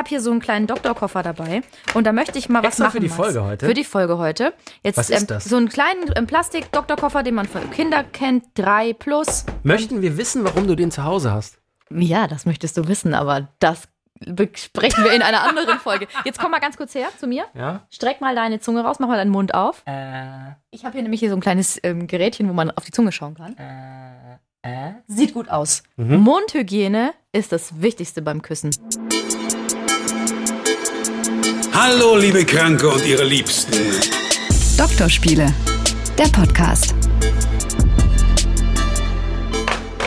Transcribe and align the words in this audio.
habe 0.00 0.08
hier 0.08 0.20
so 0.20 0.30
einen 0.32 0.40
kleinen 0.40 0.66
Doktorkoffer 0.66 1.22
dabei 1.22 1.62
und 1.94 2.04
da 2.06 2.12
möchte 2.12 2.38
ich 2.38 2.48
mal 2.48 2.60
was 2.62 2.70
Extra 2.80 2.84
machen. 2.84 2.92
für 2.94 3.00
die 3.00 3.08
Max. 3.08 3.16
Folge 3.16 3.44
heute? 3.44 3.66
Für 3.66 3.74
die 3.74 3.84
Folge 3.84 4.18
heute. 4.18 4.52
Jetzt 4.82 4.96
Was 4.96 5.10
ist 5.10 5.20
ähm, 5.20 5.26
das? 5.28 5.44
so 5.44 5.56
einen 5.56 5.68
kleinen 5.68 6.10
ähm, 6.16 6.26
Plastik-Doktorkoffer, 6.26 7.22
den 7.22 7.34
man 7.34 7.46
für 7.46 7.60
Kinder 7.60 8.02
kennt, 8.02 8.44
drei 8.54 8.94
plus. 8.94 9.44
Möchten 9.62 10.02
wir 10.02 10.16
wissen, 10.16 10.42
warum 10.42 10.66
du 10.66 10.74
den 10.74 10.90
zu 10.90 11.04
Hause 11.04 11.30
hast? 11.32 11.58
Ja, 11.92 12.26
das 12.26 12.46
möchtest 12.46 12.76
du 12.78 12.88
wissen, 12.88 13.14
aber 13.14 13.48
das 13.58 13.82
besprechen 14.26 15.04
wir 15.04 15.12
in 15.12 15.22
einer 15.22 15.42
anderen 15.42 15.78
Folge. 15.82 16.06
Jetzt 16.24 16.38
komm 16.38 16.50
mal 16.50 16.60
ganz 16.60 16.76
kurz 16.76 16.94
her 16.94 17.08
zu 17.18 17.26
mir. 17.26 17.44
Ja? 17.54 17.86
Streck 17.90 18.20
mal 18.20 18.34
deine 18.34 18.58
Zunge 18.60 18.82
raus, 18.82 18.96
mach 19.00 19.08
mal 19.08 19.16
deinen 19.16 19.30
Mund 19.30 19.54
auf. 19.54 19.82
Äh, 19.86 20.52
Ich 20.70 20.84
habe 20.84 20.94
hier 20.94 21.02
nämlich 21.02 21.20
hier 21.20 21.30
so 21.30 21.36
ein 21.36 21.40
kleines 21.40 21.78
ähm, 21.82 22.06
Gerätchen, 22.06 22.48
wo 22.48 22.52
man 22.52 22.70
auf 22.70 22.84
die 22.84 22.92
Zunge 22.92 23.12
schauen 23.12 23.34
kann. 23.34 23.54
äh. 24.62 24.92
Sieht 25.06 25.34
gut 25.34 25.48
aus. 25.48 25.82
Mhm. 25.96 26.18
Mundhygiene 26.20 27.12
ist 27.32 27.50
das 27.52 27.80
Wichtigste 27.82 28.22
beim 28.22 28.40
Küssen. 28.42 28.70
Hallo, 31.72 32.16
liebe 32.16 32.44
Kranke 32.44 32.88
und 32.88 33.04
ihre 33.06 33.24
Liebsten. 33.24 33.72
Doktorspiele, 34.76 35.46
der 36.18 36.24
Podcast. 36.24 36.94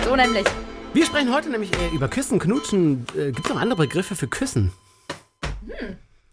So 0.06 0.16
nämlich. 0.16 0.46
Wir 0.94 1.06
sprechen 1.06 1.34
heute 1.34 1.50
nämlich 1.50 1.72
äh, 1.73 1.96
über 1.96 2.08
Küssen, 2.08 2.40
Knutschen. 2.40 3.06
Äh, 3.18 3.32
Gibt 3.32 3.46
es 3.46 3.50
noch 3.50 3.60
andere 3.60 3.84
Begriffe 3.84 4.16
für 4.16 4.28
Küssen? 4.28 4.72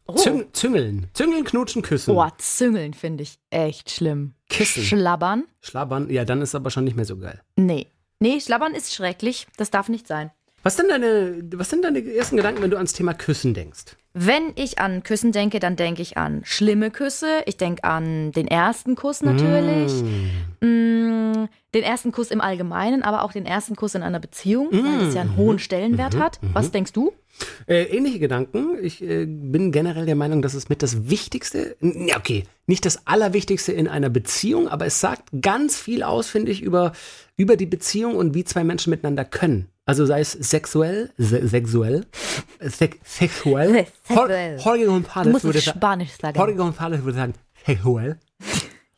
Oh. 0.06 0.14
Züng 0.16 0.46
Züngeln. 0.52 1.06
Züngeln, 1.14 1.44
Knutschen, 1.44 1.82
Küssen. 1.82 2.14
Boah, 2.14 2.32
Züngeln 2.38 2.94
finde 2.94 3.22
ich 3.22 3.38
echt 3.50 3.90
schlimm. 3.90 4.34
Kissen. 4.48 4.82
Schlabbern? 4.82 5.44
Schlabbern. 5.60 6.10
Ja, 6.10 6.24
dann 6.24 6.42
ist 6.42 6.54
aber 6.54 6.70
schon 6.70 6.84
nicht 6.84 6.96
mehr 6.96 7.04
so 7.04 7.16
geil. 7.16 7.40
Nee. 7.56 7.86
Nee, 8.18 8.40
Schlabbern 8.40 8.74
ist 8.74 8.94
schrecklich. 8.94 9.46
Das 9.56 9.70
darf 9.70 9.88
nicht 9.88 10.06
sein. 10.06 10.30
Was 10.62 10.76
sind 10.76 10.90
deine, 10.90 11.40
was 11.54 11.70
sind 11.70 11.84
deine 11.84 12.00
ersten 12.14 12.36
Gedanken, 12.36 12.60
wenn 12.62 12.70
du 12.70 12.76
ans 12.76 12.92
Thema 12.92 13.14
Küssen 13.14 13.54
denkst? 13.54 13.96
Wenn 14.12 14.52
ich 14.56 14.80
an 14.80 15.04
Küssen 15.04 15.30
denke, 15.30 15.60
dann 15.60 15.76
denke 15.76 16.02
ich 16.02 16.16
an 16.16 16.40
schlimme 16.44 16.90
Küsse. 16.90 17.42
Ich 17.46 17.56
denke 17.56 17.84
an 17.84 18.32
den 18.32 18.48
ersten 18.48 18.96
Kuss 18.96 19.22
natürlich. 19.22 19.92
Mm, 20.60 21.46
den 21.74 21.82
ersten 21.82 22.12
Kuss 22.12 22.30
im 22.30 22.40
Allgemeinen, 22.40 23.02
aber 23.02 23.22
auch 23.22 23.32
den 23.32 23.46
ersten 23.46 23.76
Kuss 23.76 23.94
in 23.94 24.02
einer 24.02 24.18
Beziehung, 24.20 24.68
weil 24.72 25.06
das 25.06 25.14
ja 25.14 25.20
einen 25.20 25.36
hohen 25.36 25.58
Stellenwert 25.58 26.16
hat. 26.16 26.40
Was 26.52 26.70
denkst 26.70 26.92
du? 26.92 27.12
Äh, 27.66 27.84
ähnliche 27.84 28.18
Gedanken. 28.18 28.76
Ich 28.82 29.02
äh, 29.02 29.24
bin 29.24 29.72
generell 29.72 30.04
der 30.04 30.16
Meinung, 30.16 30.42
dass 30.42 30.54
es 30.54 30.68
mit 30.68 30.82
das 30.82 31.08
Wichtigste, 31.08 31.76
ja 31.80 32.18
okay, 32.18 32.44
nicht 32.66 32.84
das 32.84 33.06
Allerwichtigste 33.06 33.72
in 33.72 33.88
einer 33.88 34.10
Beziehung, 34.10 34.68
aber 34.68 34.86
es 34.86 35.00
sagt 35.00 35.28
ganz 35.40 35.76
viel 35.76 36.02
aus, 36.02 36.28
finde 36.28 36.52
ich, 36.52 36.60
über, 36.60 36.92
über 37.36 37.56
die 37.56 37.66
Beziehung 37.66 38.16
und 38.16 38.34
wie 38.34 38.44
zwei 38.44 38.64
Menschen 38.64 38.90
miteinander 38.90 39.24
können. 39.24 39.68
Also 39.86 40.06
sei 40.06 40.20
es 40.20 40.32
sexuell, 40.32 41.10
se 41.18 41.48
sexuell, 41.48 42.04
äh, 42.58 42.68
sex 42.68 42.98
sexuell. 43.04 43.86
Sexuell. 44.04 44.58
Jorge 44.58 44.88
González 44.88 45.42
würde 45.42 45.58
es 45.58 45.64
sagen. 45.64 46.36
Jorge 46.36 46.54
González 46.54 47.02
würde 47.02 47.18
sagen, 47.18 47.34
sexuell. 47.64 48.18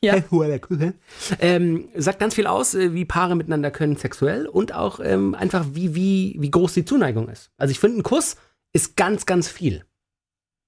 Ja. 0.02 0.16
Ähm, 1.38 1.88
sagt 1.94 2.18
ganz 2.18 2.34
viel 2.34 2.46
aus, 2.46 2.74
äh, 2.74 2.92
wie 2.92 3.04
Paare 3.04 3.36
miteinander 3.36 3.70
können 3.70 3.96
sexuell 3.96 4.46
und 4.46 4.74
auch 4.74 5.00
ähm, 5.00 5.34
einfach, 5.34 5.64
wie, 5.72 5.94
wie, 5.94 6.36
wie 6.38 6.50
groß 6.50 6.74
die 6.74 6.84
Zuneigung 6.84 7.28
ist. 7.28 7.50
Also 7.56 7.70
ich 7.70 7.78
finde, 7.78 7.98
ein 7.98 8.02
Kuss 8.02 8.36
ist 8.72 8.96
ganz, 8.96 9.26
ganz 9.26 9.48
viel. 9.48 9.84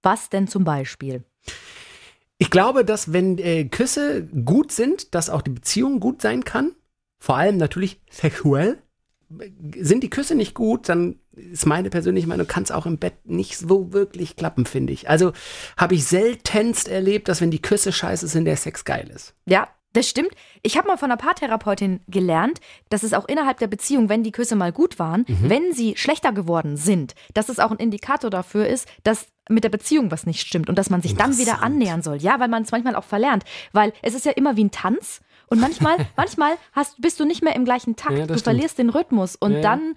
Was 0.03 0.31
denn 0.31 0.47
zum 0.47 0.65
Beispiel? 0.65 1.25
Ich 2.39 2.51
glaube, 2.51 2.85
dass 2.85 3.13
wenn 3.13 3.39
äh, 3.39 3.65
Küsse 3.65 4.25
gut 4.27 4.71
sind, 4.71 5.15
dass 5.15 5.31
auch 5.31 5.43
die 5.43 5.51
Beziehung 5.51 6.01
gut 6.01 6.23
sein 6.23 6.45
kann. 6.45 6.73
Vor 7.19 7.37
allem 7.37 7.57
natürlich 7.57 8.01
sexuell. 8.11 8.83
Sind 9.77 10.03
die 10.03 10.11
Küsse 10.11 10.35
nicht 10.35 10.55
gut, 10.55 10.89
dann 10.89 11.17
ist 11.33 11.67
meine 11.67 11.91
persönliche 11.91 12.29
Meinung, 12.29 12.47
kann 12.47 12.63
es 12.63 12.71
auch 12.71 12.87
im 12.87 12.99
Bett 12.99 13.15
nicht 13.25 13.59
so 13.59 13.93
wirklich 13.93 14.37
klappen, 14.37 14.67
finde 14.67 14.93
ich. 14.93 15.09
Also 15.09 15.33
habe 15.77 15.95
ich 15.95 16.05
seltenst 16.05 16.89
erlebt, 16.89 17.29
dass 17.29 17.41
wenn 17.41 17.51
die 17.51 17.63
Küsse 17.63 17.93
scheiße 17.93 18.29
sind, 18.29 18.45
der 18.45 18.57
Sex 18.57 18.85
geil 18.85 19.11
ist. 19.13 19.35
Ja, 19.47 19.69
das 19.95 20.09
stimmt. 20.09 20.33
Ich 20.63 20.77
habe 20.77 20.89
mal 20.89 20.97
von 20.97 21.11
einer 21.11 21.17
Paartherapeutin 21.17 22.01
gelernt, 22.09 22.61
dass 22.89 23.05
es 23.05 23.15
auch 23.15 23.29
innerhalb 23.29 23.59
der 23.59 23.69
Beziehung, 23.69 24.09
wenn 24.09 24.25
die 24.25 24.33
Küsse 24.33 24.57
mal 24.57 24.73
gut 24.73 24.99
waren, 24.99 25.25
wenn 25.29 25.73
sie 25.73 25.97
schlechter 25.97 26.33
geworden 26.33 26.77
sind, 26.77 27.15
dass 27.33 27.49
es 27.49 27.61
auch 27.61 27.71
ein 27.71 27.79
Indikator 27.79 28.29
dafür 28.29 28.67
ist, 28.67 28.89
dass 29.05 29.29
mit 29.49 29.63
der 29.63 29.69
Beziehung 29.69 30.11
was 30.11 30.27
nicht 30.27 30.47
stimmt 30.47 30.69
und 30.69 30.79
dass 30.79 30.91
man 30.91 31.01
sich 31.01 31.15
dann 31.15 31.39
wieder 31.39 31.63
annähern 31.63 32.03
soll. 32.03 32.17
Ja, 32.17 32.41
weil 32.41 32.49
man 32.49 32.65
es 32.65 32.73
manchmal 32.73 32.97
auch 32.97 33.05
verlernt. 33.05 33.45
Weil 33.73 33.93
es 34.03 34.15
ist 34.15 34.25
ja 34.25 34.33
immer 34.33 34.57
wie 34.57 34.65
ein 34.65 34.71
Tanz. 34.71 35.21
Und 35.49 35.61
manchmal, 35.61 35.97
manchmal 36.17 36.53
hast, 36.73 37.01
bist 37.01 37.21
du 37.21 37.25
nicht 37.25 37.43
mehr 37.43 37.55
im 37.57 37.65
gleichen 37.65 37.97
Takt. 37.97 38.13
Ja, 38.19 38.27
du 38.27 38.35
stimmt. 38.35 38.43
verlierst 38.43 38.79
den 38.79 38.91
Rhythmus. 38.91 39.37
Und 39.37 39.53
Ja, 39.53 39.61
dann 39.61 39.95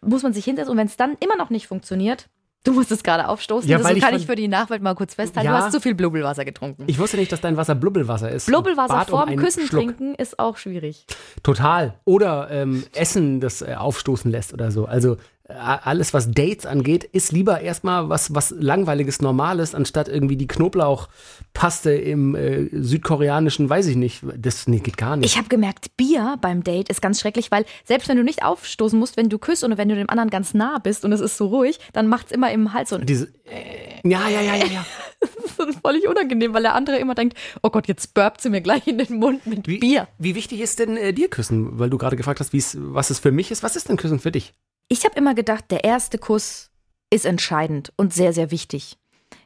muss 0.00 0.22
man 0.22 0.32
sich 0.32 0.44
hinsetzen. 0.44 0.70
Und 0.70 0.76
wenn 0.78 0.86
es 0.86 0.96
dann 0.96 1.16
immer 1.20 1.36
noch 1.36 1.50
nicht 1.50 1.66
funktioniert, 1.66 2.28
du 2.64 2.72
musst 2.72 2.90
es 2.90 3.02
gerade 3.02 3.28
aufstoßen. 3.28 3.68
Ja, 3.68 3.78
das 3.78 3.90
ich 3.92 4.02
kann 4.02 4.14
ich 4.14 4.26
für 4.26 4.34
die 4.34 4.48
Nachwelt 4.48 4.82
mal 4.82 4.94
kurz 4.94 5.14
festhalten. 5.14 5.46
Ja. 5.48 5.56
Du 5.56 5.64
hast 5.64 5.72
zu 5.72 5.80
viel 5.80 5.94
Blubbelwasser 5.94 6.44
getrunken. 6.44 6.84
Ich 6.86 6.98
wusste 6.98 7.16
nicht, 7.16 7.30
dass 7.32 7.40
dein 7.40 7.56
Wasser 7.56 7.74
Blubbelwasser 7.74 8.30
ist. 8.30 8.46
Blubbelwasser 8.46 8.98
um 8.98 9.06
vorm 9.06 9.28
einen 9.28 9.38
Küssen 9.38 9.66
Schluck. 9.66 9.84
trinken 9.84 10.14
ist 10.14 10.38
auch 10.38 10.56
schwierig. 10.56 11.06
Total. 11.42 11.94
Oder 12.04 12.50
ähm, 12.50 12.84
Essen, 12.94 13.40
das 13.40 13.62
äh, 13.62 13.74
aufstoßen 13.78 14.30
lässt 14.30 14.52
oder 14.52 14.70
so. 14.70 14.86
Also 14.86 15.16
alles, 15.48 16.12
was 16.12 16.30
Dates 16.30 16.66
angeht, 16.66 17.04
ist 17.04 17.32
lieber 17.32 17.62
erstmal 17.62 18.10
was, 18.10 18.34
was 18.34 18.50
langweiliges, 18.50 19.22
normales, 19.22 19.74
anstatt 19.74 20.06
irgendwie 20.06 20.36
die 20.36 20.46
Knoblauchpaste 20.46 21.90
im 21.90 22.34
äh, 22.34 22.68
südkoreanischen, 22.72 23.70
weiß 23.70 23.86
ich 23.86 23.96
nicht. 23.96 24.22
Das 24.36 24.68
nee, 24.68 24.80
geht 24.80 24.98
gar 24.98 25.16
nicht. 25.16 25.30
Ich 25.30 25.38
habe 25.38 25.48
gemerkt, 25.48 25.96
Bier 25.96 26.36
beim 26.42 26.62
Date 26.62 26.90
ist 26.90 27.00
ganz 27.00 27.20
schrecklich, 27.20 27.50
weil 27.50 27.64
selbst 27.84 28.08
wenn 28.10 28.18
du 28.18 28.24
nicht 28.24 28.44
aufstoßen 28.44 28.98
musst, 28.98 29.16
wenn 29.16 29.30
du 29.30 29.38
küsst 29.38 29.64
und 29.64 29.78
wenn 29.78 29.88
du 29.88 29.94
dem 29.94 30.10
anderen 30.10 30.28
ganz 30.28 30.52
nah 30.52 30.78
bist 30.78 31.06
und 31.06 31.12
es 31.12 31.20
ist 31.20 31.38
so 31.38 31.46
ruhig, 31.46 31.78
dann 31.94 32.08
macht's 32.08 32.30
immer 32.30 32.52
im 32.52 32.74
Hals 32.74 32.90
so 32.90 32.96
ein 32.96 33.06
Diese, 33.06 33.28
äh, 33.46 34.06
ja, 34.06 34.28
ja, 34.28 34.42
ja, 34.42 34.54
ja, 34.54 34.66
ja. 34.66 34.86
so 35.56 35.64
völlig 35.82 36.06
unangenehm, 36.06 36.52
weil 36.52 36.62
der 36.62 36.74
andere 36.74 36.98
immer 36.98 37.14
denkt, 37.14 37.38
oh 37.62 37.70
Gott, 37.70 37.88
jetzt 37.88 38.12
burpt 38.12 38.42
sie 38.42 38.50
mir 38.50 38.60
gleich 38.60 38.86
in 38.86 38.98
den 38.98 39.18
Mund 39.18 39.46
mit 39.46 39.66
Wie, 39.66 39.78
Bier. 39.78 40.08
Wie 40.18 40.34
wichtig 40.34 40.60
ist 40.60 40.78
denn 40.78 40.98
äh, 40.98 41.14
dir 41.14 41.28
Küssen? 41.28 41.78
Weil 41.78 41.88
du 41.88 41.96
gerade 41.96 42.16
gefragt 42.16 42.40
hast, 42.40 42.52
was 42.52 43.08
es 43.08 43.18
für 43.18 43.32
mich 43.32 43.50
ist. 43.50 43.62
Was 43.62 43.76
ist 43.76 43.88
denn 43.88 43.96
Küssen 43.96 44.18
für 44.20 44.30
dich? 44.30 44.52
Ich 44.88 45.04
habe 45.04 45.16
immer 45.16 45.34
gedacht, 45.34 45.70
der 45.70 45.84
erste 45.84 46.18
Kuss 46.18 46.70
ist 47.10 47.26
entscheidend 47.26 47.92
und 47.96 48.12
sehr, 48.12 48.32
sehr 48.32 48.50
wichtig. 48.50 48.98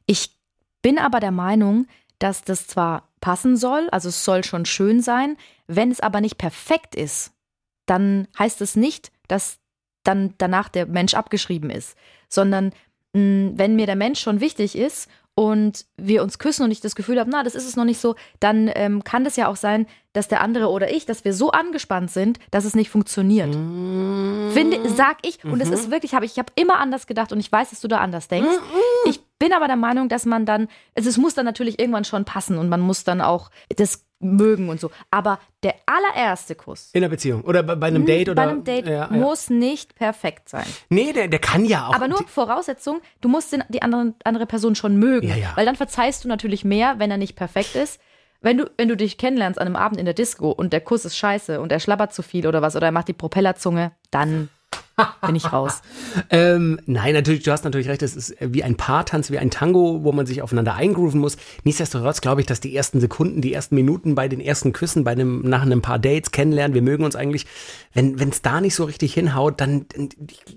Ich 0.07 0.37
bin 0.83 0.99
aber 0.99 1.21
der 1.21 1.31
Meinung, 1.31 1.87
dass 2.19 2.43
das 2.43 2.67
zwar 2.67 3.09
passen 3.21 3.57
soll, 3.57 3.89
also 3.91 4.09
es 4.09 4.25
soll 4.25 4.45
schon 4.45 4.65
schön 4.65 5.01
sein, 5.01 5.37
wenn 5.67 5.91
es 5.91 6.01
aber 6.01 6.21
nicht 6.21 6.39
perfekt 6.39 6.95
ist, 6.95 7.33
dann 7.87 8.29
heißt 8.39 8.61
es 8.61 8.77
nicht, 8.77 9.13
dass 9.29 9.59
dann 10.05 10.35
danach 10.39 10.69
der 10.69 10.87
Mensch 10.87 11.15
abgeschrieben 11.15 11.71
ist, 11.71 11.97
sondern 12.29 12.73
mh, 13.13 13.53
wenn 13.55 13.77
mir 13.77 13.87
der 13.87 13.97
Mensch 13.97 14.21
schon 14.21 14.41
wichtig 14.41 14.77
ist 14.77 15.09
und 15.35 15.87
wir 15.97 16.23
uns 16.23 16.39
küssen 16.39 16.65
und 16.65 16.71
ich 16.71 16.81
das 16.81 16.95
Gefühl 16.95 17.19
habe, 17.19 17.31
na, 17.31 17.43
das 17.43 17.55
ist 17.55 17.67
es 17.67 17.77
noch 17.77 17.85
nicht 17.85 18.01
so, 18.01 18.17
dann 18.41 18.71
ähm, 18.75 19.05
kann 19.05 19.25
das 19.25 19.37
ja 19.37 19.49
auch 19.49 19.57
sein, 19.57 19.87
dass 20.13 20.29
der 20.29 20.41
andere 20.41 20.69
oder 20.69 20.93
ich, 20.93 21.07
dass 21.07 21.25
wir 21.25 21.35
so 21.35 21.51
angespannt 21.51 22.11
sind, 22.11 22.39
dass 22.51 22.65
es 22.65 22.75
nicht 22.75 22.91
funktioniert. 22.91 23.53
Finde, 23.53 24.89
sag 24.89 25.19
ich, 25.23 25.45
und 25.45 25.61
es 25.61 25.71
ist 25.71 25.91
wirklich, 25.91 26.15
habe 26.15 26.25
ich, 26.25 26.33
ich 26.33 26.39
habe 26.39 26.53
immer 26.55 26.79
anders 26.79 27.07
gedacht 27.07 27.33
und 27.33 27.41
ich 27.41 27.51
weiß, 27.51 27.71
dass 27.71 27.81
du 27.81 27.89
da 27.89 27.99
anders 27.99 28.29
denkst. 28.29 28.59
Ich 29.07 29.21
bin 29.39 29.53
aber 29.53 29.67
der 29.67 29.77
Meinung, 29.77 30.09
dass 30.09 30.25
man 30.27 30.47
dann, 30.47 30.69
also 30.95 31.09
es 31.09 31.17
muss 31.17 31.35
dann 31.35 31.45
natürlich 31.45 31.81
irgendwann 31.81 32.05
schon 32.05 32.25
passen 32.25 32.59
und 32.59 32.69
man 32.69 32.81
muss 32.81 33.05
dann 33.05 33.21
auch 33.21 33.51
das 33.77 34.05
mögen 34.23 34.69
und 34.69 34.81
so. 34.81 34.91
Aber 35.11 35.41
der 35.63 35.75
allererste 35.87 36.55
Kuss 36.55 36.91
In 36.93 37.03
der 37.03 37.09
Beziehung 37.09 37.43
oder 37.43 37.63
bei, 37.63 37.75
bei 37.75 37.89
einem 37.89 38.07
Date 38.07 38.29
oder 38.29 38.45
bei 38.45 38.51
einem 38.51 38.65
Date 38.65 38.87
ja, 38.87 38.93
ja. 38.93 39.09
muss 39.11 39.51
nicht 39.51 39.95
perfekt 39.95 40.49
sein. 40.49 40.67
Nee, 40.89 41.13
der, 41.13 41.29
der 41.29 41.41
kann 41.41 41.65
ja 41.65 41.89
auch. 41.89 41.95
Aber 41.95 42.09
nur 42.09 42.23
Voraussetzung, 42.27 43.01
du 43.21 43.29
musst 43.29 43.53
den, 43.53 43.65
die 43.69 43.83
anderen, 43.83 44.15
andere 44.25 44.47
Person 44.47 44.75
schon 44.75 44.97
mögen. 44.97 45.29
Ja. 45.29 45.53
Weil 45.57 45.67
dann 45.67 45.77
verzeihst 45.77 46.25
du 46.25 46.29
natürlich 46.29 46.65
mehr, 46.65 46.99
wenn 46.99 47.11
er 47.11 47.19
nicht 47.19 47.35
perfekt 47.35 47.75
ist. 47.75 48.01
Wenn 48.43 48.59
du, 48.59 48.71
wenn 48.77 48.89
du 48.89 48.97
dich 48.97 49.19
kennenlernst 49.19 49.61
an 49.61 49.67
einem 49.67 49.77
Abend 49.77 49.99
in 49.99 50.05
der 50.05 50.15
Disco 50.15 50.51
und 50.51 50.73
der 50.73 50.81
Kuss 50.81 51.05
ist 51.05 51.17
scheiße 51.17 51.61
und 51.61 51.73
er 51.73 51.81
schlabbert 51.81 52.13
zu 52.13 52.23
viel 52.23 52.47
oder 52.47 52.61
was 52.61 52.77
oder 52.77 52.87
er 52.87 52.93
macht 52.93 53.09
die 53.09 53.13
Propellerzunge, 53.13 53.93
dann 54.11 54.49
bin 55.27 55.37
ich 55.37 55.53
raus. 55.53 55.81
Ähm, 56.29 56.79
nein, 56.85 57.15
natürlich, 57.15 57.43
du 57.43 57.53
hast 57.53 57.65
natürlich 57.65 57.89
recht, 57.89 58.03
es 58.03 58.17
ist 58.17 58.35
wie 58.41 58.63
ein 58.63 58.77
Paartanz, 58.77 59.31
wie 59.31 59.39
ein 59.39 59.51
Tango, 59.51 60.01
wo 60.03 60.13
man 60.13 60.27
sich 60.27 60.43
aufeinander 60.43 60.75
eingrooven 60.75 61.21
muss. 61.21 61.37
Nichtsdestotrotz 61.65 62.21
glaube 62.21 62.43
ich, 62.43 62.47
dass 62.47 62.61
die 62.61 62.75
ersten 62.77 63.01
Sekunden, 63.01 63.41
die 63.41 63.53
ersten 63.53 63.75
Minuten 63.75 64.15
bei 64.15 64.29
den 64.29 64.41
ersten 64.41 64.73
Küssen, 64.73 65.05
bei 65.05 65.13
einem, 65.13 65.41
nach 65.43 65.63
einem 65.63 65.81
paar 65.81 65.99
Dates 65.99 66.31
kennenlernen, 66.31 66.75
wir 66.75 66.83
mögen 66.83 67.05
uns 67.05 67.17
eigentlich, 67.17 67.47
wenn 67.95 68.29
es 68.29 68.43
da 68.43 68.61
nicht 68.61 68.75
so 68.75 68.85
richtig 68.85 69.15
hinhaut, 69.15 69.61
dann, 69.61 69.87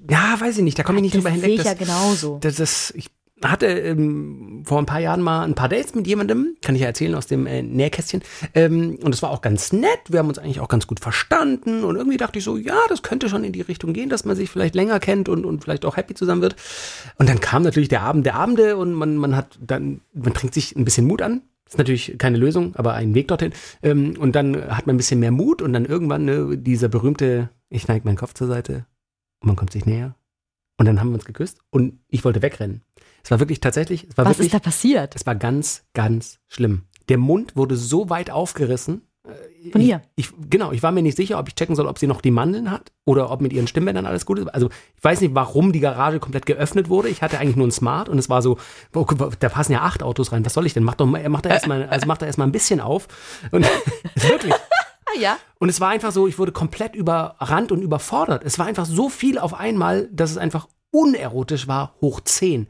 ja, 0.10 0.36
weiß 0.40 0.58
ich 0.58 0.64
nicht, 0.64 0.78
da 0.78 0.84
komme 0.84 0.98
ich 1.00 1.04
nicht 1.04 1.16
Das 1.16 1.24
drüber 1.24 1.34
hinweg. 1.34 1.52
sehe 1.52 1.60
ich 1.60 1.64
ja 1.66 1.74
genauso. 1.74 2.38
Das, 2.42 2.56
das, 2.56 2.92
ich 2.96 3.10
hatte 3.44 3.68
ähm, 3.68 4.64
vor 4.66 4.80
ein 4.80 4.86
paar 4.86 5.00
Jahren 5.00 5.22
mal 5.22 5.44
ein 5.44 5.56
paar 5.56 5.68
Dates 5.68 5.94
mit 5.94 6.08
jemandem, 6.08 6.56
kann 6.62 6.76
ich 6.76 6.82
ja 6.82 6.88
erzählen 6.88 7.16
aus 7.16 7.28
dem 7.28 7.46
äh, 7.48 7.62
Nähkästchen. 7.62 8.22
Ähm, 8.54 8.98
und 9.04 9.14
es 9.14 9.22
war 9.22 9.32
auch 9.32 9.42
ganz 9.42 9.74
nett. 9.74 10.00
Wir 10.08 10.20
haben 10.20 10.30
uns 10.30 10.40
eigentlich 10.40 10.62
auch 10.62 10.70
ganz 10.70 10.88
gut 10.88 11.02
verstanden. 11.02 11.84
Und 11.84 11.98
irgendwie 11.98 12.18
dachte 12.18 12.40
ich 12.40 12.46
so, 12.46 12.58
ja, 12.58 12.78
das 12.88 13.04
könnte 13.04 13.28
schon 13.28 13.44
in 13.44 13.52
die 13.52 13.62
Richtung 13.62 13.94
gehen, 13.94 14.10
dass 14.10 14.24
man 14.24 14.36
sich 14.36 14.50
vielleicht 14.50 14.76
länger 14.76 15.00
kennt 15.00 15.28
und, 15.28 15.46
und 15.46 15.64
vielleicht 15.64 15.86
auch 15.86 15.98
happy 15.98 16.14
zusammen 16.14 16.42
wird. 16.42 16.56
Und 17.18 17.28
dann 17.28 17.42
kam 17.42 17.64
natürlich 17.64 17.90
der 17.90 18.02
Abend 18.02 18.26
der 18.26 18.36
Abende 18.36 18.78
und 18.78 18.94
man, 18.94 19.18
man 19.18 19.36
hat 19.36 19.60
dann, 19.62 20.02
man 20.14 20.34
trinkt 20.34 20.54
sich 20.54 20.76
ein 20.76 20.86
bisschen 20.86 21.06
Mut 21.06 21.22
an. 21.22 21.42
Ist 21.68 21.78
natürlich 21.78 22.18
keine 22.18 22.38
Lösung, 22.38 22.76
aber 22.76 22.94
ein 22.94 23.16
Weg 23.16 23.28
dorthin. 23.28 23.52
Ähm, 23.84 24.16
und 24.18 24.36
dann 24.36 24.56
hat 24.70 24.88
man 24.88 24.96
ein 24.96 24.98
bisschen 24.98 25.20
mehr 25.20 25.32
Mut 25.32 25.62
und 25.62 25.74
dann 25.74 25.86
irgendwann 25.86 26.26
ne, 26.26 26.58
dieser 26.58 26.88
berühmte, 26.88 27.50
ich 27.70 27.88
neige 27.88 28.06
meinen 28.06 28.18
Kopf 28.18 28.34
zur 28.34 28.48
Seite 28.48 28.86
und 29.42 29.48
man 29.48 29.56
kommt 29.56 29.74
sich 29.74 29.86
näher. 29.86 30.16
Und 30.78 30.86
dann 30.86 31.00
haben 31.00 31.10
wir 31.10 31.16
uns 31.16 31.26
geküsst 31.26 31.60
und 31.70 32.00
ich 32.10 32.24
wollte 32.24 32.42
wegrennen. 32.42 32.82
Es 33.26 33.32
war 33.32 33.40
wirklich 33.40 33.60
tatsächlich, 33.60 34.06
es 34.08 34.18
war 34.20 34.26
Was 34.26 34.34
wirklich, 34.38 34.48
ist 34.48 34.54
da 34.54 34.60
passiert? 34.60 35.16
es 35.16 35.26
war 35.26 35.34
ganz, 35.34 35.84
ganz 35.96 36.38
schlimm. 36.48 36.84
Der 37.10 37.18
Mund 37.18 37.56
wurde 37.56 37.76
so 37.76 38.12
weit 38.12 38.30
aufgerissen. 38.30 39.02
äh, 39.28 39.72
Von 39.72 39.82
ihr? 39.82 40.04
Ich, 40.16 40.30
genau, 40.48 40.72
ich 40.72 40.84
war 40.84 40.92
mir 40.92 41.02
nicht 41.02 41.18
sicher, 41.18 41.40
ob 41.40 41.48
ich 41.48 41.56
checken 41.56 41.76
soll, 41.76 41.88
ob 41.88 41.98
sie 41.98 42.06
noch 42.06 42.22
die 42.22 42.30
Mandeln 42.30 42.70
hat 42.70 42.92
oder 43.04 43.32
ob 43.32 43.42
mit 43.42 43.52
ihren 43.52 43.66
Stimmbändern 43.66 44.06
alles 44.06 44.28
gut 44.28 44.38
ist. 44.38 44.48
Also 44.54 44.70
ich 44.96 45.04
weiß 45.04 45.22
nicht, 45.22 45.34
warum 45.34 45.72
die 45.74 45.80
Garage 45.80 46.20
komplett 46.20 46.46
geöffnet 46.46 46.88
wurde. 46.88 47.10
Ich 47.10 47.24
hatte 47.24 47.40
eigentlich 47.40 47.56
nur 47.56 47.66
ein 47.66 47.72
Smart 47.72 48.10
und 48.10 48.20
es 48.20 48.30
war 48.30 48.44
so, 48.44 48.60
oh, 48.94 49.06
da 49.40 49.50
passen 49.50 49.72
ja 49.72 49.82
acht 49.82 50.04
Autos 50.04 50.32
rein. 50.32 50.46
Was 50.46 50.54
soll 50.54 50.68
ich 50.68 50.76
denn? 50.76 50.84
Mach 50.84 50.94
doch, 50.94 51.08
mach 51.08 51.42
da 51.42 51.50
erstmal, 51.50 51.88
also 51.88 52.06
mach 52.06 52.20
da 52.20 52.28
erstmal 52.28 52.48
ein 52.48 52.52
bisschen 52.52 52.80
auf. 52.80 53.08
Und 53.52 53.66
wirklich. 54.16 54.54
Ja. 55.18 55.38
Und 55.60 55.70
es 55.70 55.80
war 55.80 55.90
einfach 55.92 56.12
so, 56.12 56.28
ich 56.28 56.38
wurde 56.40 56.52
komplett 56.52 56.94
überrannt 56.94 57.72
und 57.72 57.82
überfordert. 57.82 58.44
Es 58.44 58.60
war 58.60 58.66
einfach 58.66 58.86
so 58.86 59.08
viel 59.08 59.40
auf 59.40 59.54
einmal, 59.54 60.10
dass 60.12 60.30
es 60.32 60.38
einfach 60.38 60.68
unerotisch 60.96 61.68
war, 61.68 61.94
hoch 62.02 62.22
10. 62.22 62.68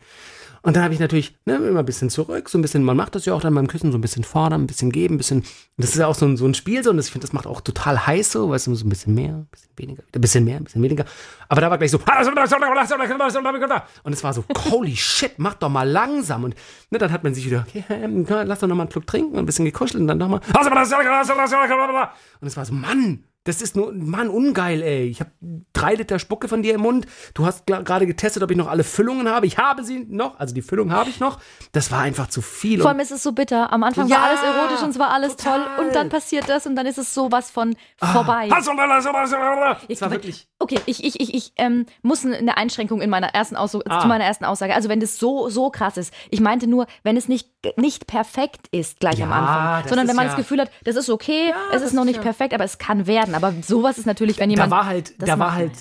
Und 0.64 0.76
dann 0.76 0.84
habe 0.84 0.96
ich 0.96 1.00
natürlich 1.00 1.38
ne, 1.46 1.58
immer 1.58 1.82
ein 1.82 1.86
bisschen 1.86 2.10
zurück, 2.10 2.50
so 2.50 2.58
ein 2.58 2.64
bisschen, 2.64 2.84
man 2.84 2.98
macht 2.98 3.14
das 3.14 3.26
ja 3.26 3.36
auch 3.36 3.42
dann 3.42 3.54
beim 3.54 3.68
Küssen, 3.68 3.92
so 3.92 4.00
ein 4.00 4.02
bisschen 4.02 4.24
fordern, 4.24 4.64
ein 4.64 4.68
bisschen 4.68 4.92
geben, 4.92 5.14
ein 5.14 5.18
bisschen, 5.20 5.44
das 5.78 5.92
ist 5.92 5.98
ja 5.98 6.08
auch 6.08 6.16
so 6.16 6.26
ein, 6.26 6.38
so 6.38 6.46
ein 6.48 6.56
Spiel, 6.56 6.84
so, 6.84 6.90
und 6.90 6.98
das, 6.98 7.06
ich 7.06 7.12
finde, 7.12 7.28
das 7.28 7.34
macht 7.34 7.46
auch 7.46 7.62
total 7.62 8.08
heiß 8.08 8.32
so, 8.32 8.50
weißt 8.50 8.66
du, 8.66 8.74
so 8.74 8.84
ein 8.84 8.90
bisschen 8.90 9.14
mehr, 9.14 9.34
ein 9.34 9.48
bisschen 9.52 9.70
weniger, 9.76 10.02
ein 10.16 10.22
bisschen 10.22 10.44
mehr, 10.44 10.58
ein 10.58 10.64
bisschen 10.64 10.82
weniger. 10.82 11.06
Aber 11.50 11.62
da 11.62 11.70
war 11.70 11.78
gleich 11.78 11.92
so, 11.92 12.00
und 12.00 14.14
es 14.14 14.24
war 14.24 14.34
so, 14.34 14.44
holy 14.72 14.96
shit, 14.96 15.34
mach 15.38 15.54
doch 15.54 15.70
mal 15.70 15.88
langsam. 15.88 16.46
Und 16.46 16.56
ne, 16.90 16.98
dann 16.98 17.12
hat 17.12 17.24
man 17.24 17.36
sich 17.36 17.46
wieder, 17.46 17.64
okay, 17.68 17.84
ähm, 17.90 18.26
lass 18.28 18.58
doch 18.58 18.68
noch 18.68 18.76
mal 18.76 18.84
einen 18.84 18.92
Schluck 18.92 19.06
trinken 19.06 19.38
ein 19.38 19.46
bisschen 19.46 19.66
gekuschelt 19.66 20.02
und 20.02 20.08
dann 20.08 20.18
nochmal. 20.18 20.40
Und 22.42 22.48
es 22.48 22.58
war 22.58 22.66
so, 22.66 22.74
Mann, 22.74 23.24
das 23.46 23.62
ist 23.62 23.76
nur, 23.76 23.94
Mann, 23.94 24.28
ungeil, 24.30 24.82
ey. 24.82 25.06
Ich 25.06 25.22
habe 25.22 25.32
drei 25.74 25.96
Liter 25.96 26.20
Spucke 26.20 26.48
von 26.48 26.62
dir 26.62 26.74
im 26.76 26.82
Mund. 26.82 27.06
Du 27.34 27.46
hast 27.46 27.66
gerade 27.68 28.06
getestet, 28.08 28.44
ob 28.44 28.52
ich 28.52 28.58
noch 28.58 28.68
alle 28.68 28.84
Füllungen 28.84 29.30
habe. 29.30 29.46
Ich 29.46 29.58
habe 29.58 29.84
sie 29.84 30.06
noch, 30.10 30.38
also 30.40 30.54
die 30.54 30.62
Füllung 30.62 30.92
habe 30.92 31.10
ich 31.10 31.20
noch. 31.20 31.40
Das 31.72 31.92
war 31.92 32.02
einfach 32.02 32.28
zu 32.28 32.42
viel. 32.42 32.82
Vor 32.82 32.90
allem 32.90 33.00
ist 33.00 33.12
es 33.12 33.24
so 33.24 33.32
bitter. 33.32 33.72
Am 33.72 33.84
Anfang 33.84 34.08
Ja, 34.08 34.18
war 34.18 34.24
alles 34.26 34.42
erotisch 34.42 34.84
und 34.84 34.90
es 34.90 35.00
war 35.00 35.12
alles 35.12 35.36
total. 35.38 35.64
toll. 35.78 35.86
Und 35.86 35.96
dann 35.96 36.10
passiert 36.10 36.50
das 36.50 36.66
und 36.66 36.76
dann 36.76 36.86
ist 36.86 36.98
es 36.98 37.14
sowas 37.14 37.50
von 37.52 37.76
vorbei. 38.00 38.50
es 39.88 40.02
war 40.02 40.12
wirklich. 40.12 40.48
Okay, 40.60 40.80
ich, 40.86 41.04
ich, 41.04 41.20
ich, 41.20 41.34
ich 41.34 41.54
ähm, 41.58 41.86
muss 42.02 42.26
eine 42.26 42.58
Einschränkung 42.58 43.02
in 43.02 43.10
meiner 43.10 43.28
ersten 43.28 43.56
Aussage, 43.56 43.86
Ah. 43.90 44.00
zu 44.02 44.08
meiner 44.08 44.24
ersten 44.24 44.46
Aussage. 44.46 44.74
Also 44.74 44.90
wenn 44.90 45.00
das 45.00 45.20
so, 45.20 45.50
so 45.50 45.70
krass 45.70 45.98
ist. 45.98 46.14
Ich 46.32 46.40
meinte 46.42 46.66
nur, 46.68 46.88
wenn 47.04 47.18
es 47.18 47.28
nicht, 47.28 47.50
nicht 47.78 48.08
perfekt 48.08 48.68
ist 48.72 49.00
gleich 49.00 49.22
am 49.22 49.30
Ja, 49.30 49.36
Anfang, 49.36 49.82
das 49.84 49.90
sondern 49.90 50.08
wenn 50.08 50.16
man 50.16 50.26
ja- 50.26 50.32
das 50.32 50.38
Gefühl 50.38 50.62
hat, 50.62 50.72
das 50.84 50.96
ist 50.96 51.10
okay, 51.10 51.54
es 51.74 51.82
ist 51.82 51.94
noch 51.94 52.06
nicht 52.06 52.22
perfekt, 52.22 52.54
aber 52.54 52.64
es 52.64 52.78
kann 52.78 53.06
werden. 53.06 53.35
Aber 53.36 53.54
sowas 53.62 53.98
ist 53.98 54.06
natürlich, 54.06 54.40
wenn 54.40 54.50
jemand. 54.50 54.72
Da 54.72 54.76
war 54.76 54.86
halt, 54.86 55.14
da 55.22 55.40
war 55.40 55.54
halt, 55.54 55.72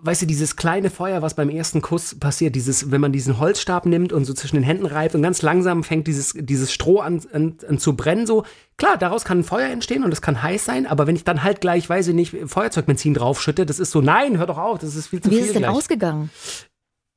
weißt 0.00 0.22
du, 0.22 0.26
dieses 0.26 0.56
kleine 0.56 0.90
Feuer, 0.90 1.20
was 1.20 1.34
beim 1.34 1.50
ersten 1.50 1.82
Kuss 1.82 2.18
passiert, 2.18 2.54
dieses, 2.54 2.90
wenn 2.90 3.00
man 3.00 3.12
diesen 3.12 3.38
Holzstab 3.38 3.84
nimmt 3.86 4.12
und 4.12 4.24
so 4.24 4.32
zwischen 4.32 4.56
den 4.56 4.64
Händen 4.64 4.86
reibt 4.86 5.14
und 5.14 5.22
ganz 5.22 5.42
langsam 5.42 5.84
fängt 5.84 6.06
dieses, 6.06 6.34
dieses 6.36 6.72
Stroh 6.72 7.00
an, 7.00 7.20
an, 7.32 7.58
an 7.68 7.78
zu 7.78 7.94
brennen, 7.94 8.26
so, 8.26 8.44
klar, 8.78 8.96
daraus 8.96 9.24
kann 9.24 9.40
ein 9.40 9.44
Feuer 9.44 9.68
entstehen 9.68 10.02
und 10.04 10.12
es 10.12 10.22
kann 10.22 10.42
heiß 10.42 10.64
sein, 10.64 10.86
aber 10.86 11.06
wenn 11.06 11.16
ich 11.16 11.24
dann 11.24 11.42
halt 11.42 11.60
gleich, 11.60 11.88
weiß 11.88 12.08
ich 12.08 12.14
nicht, 12.14 12.34
Feuerzeugbenzin 12.46 13.14
draufschütte, 13.14 13.66
das 13.66 13.78
ist 13.78 13.90
so, 13.90 14.00
nein, 14.00 14.38
hör 14.38 14.46
doch 14.46 14.58
auf, 14.58 14.78
das 14.78 14.94
ist 14.96 15.08
viel 15.08 15.20
zu 15.20 15.30
Wie 15.30 15.34
viel 15.34 15.42
ist 15.42 15.48
es 15.48 15.52
denn 15.54 15.62
gleich. 15.62 15.74
ausgegangen? 15.74 16.30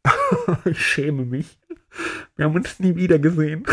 Ich 0.65 0.85
schäme 0.85 1.25
mich. 1.25 1.57
Wir 2.35 2.45
haben 2.45 2.55
uns 2.55 2.79
nie 2.79 2.95
wieder 2.95 3.19
gesehen. 3.19 3.65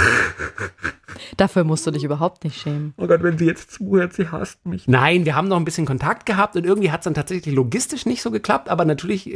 Dafür 1.37 1.65
musst 1.65 1.87
du 1.87 1.91
dich 1.91 2.03
überhaupt 2.05 2.45
nicht 2.45 2.61
schämen. 2.61 2.93
Oh 2.97 3.07
Gott, 3.07 3.23
wenn 3.23 3.39
sie 3.39 3.45
jetzt 3.47 3.73
zuhört, 3.73 4.13
sie 4.15 4.29
hasst 4.29 4.65
mich. 4.67 4.89
Nein, 4.89 5.25
wir 5.25 5.35
haben 5.37 5.49
noch 5.49 5.57
ein 5.57 5.65
bisschen 5.65 5.87
Kontakt 5.87 6.27
gehabt 6.27 6.57
und 6.57 6.65
irgendwie 6.65 6.91
hat 6.91 7.01
es 7.01 7.05
dann 7.05 7.15
tatsächlich 7.15 7.55
logistisch 7.55 8.05
nicht 8.07 8.21
so 8.23 8.31
geklappt, 8.31 8.69
aber 8.69 8.85
natürlich 8.85 9.27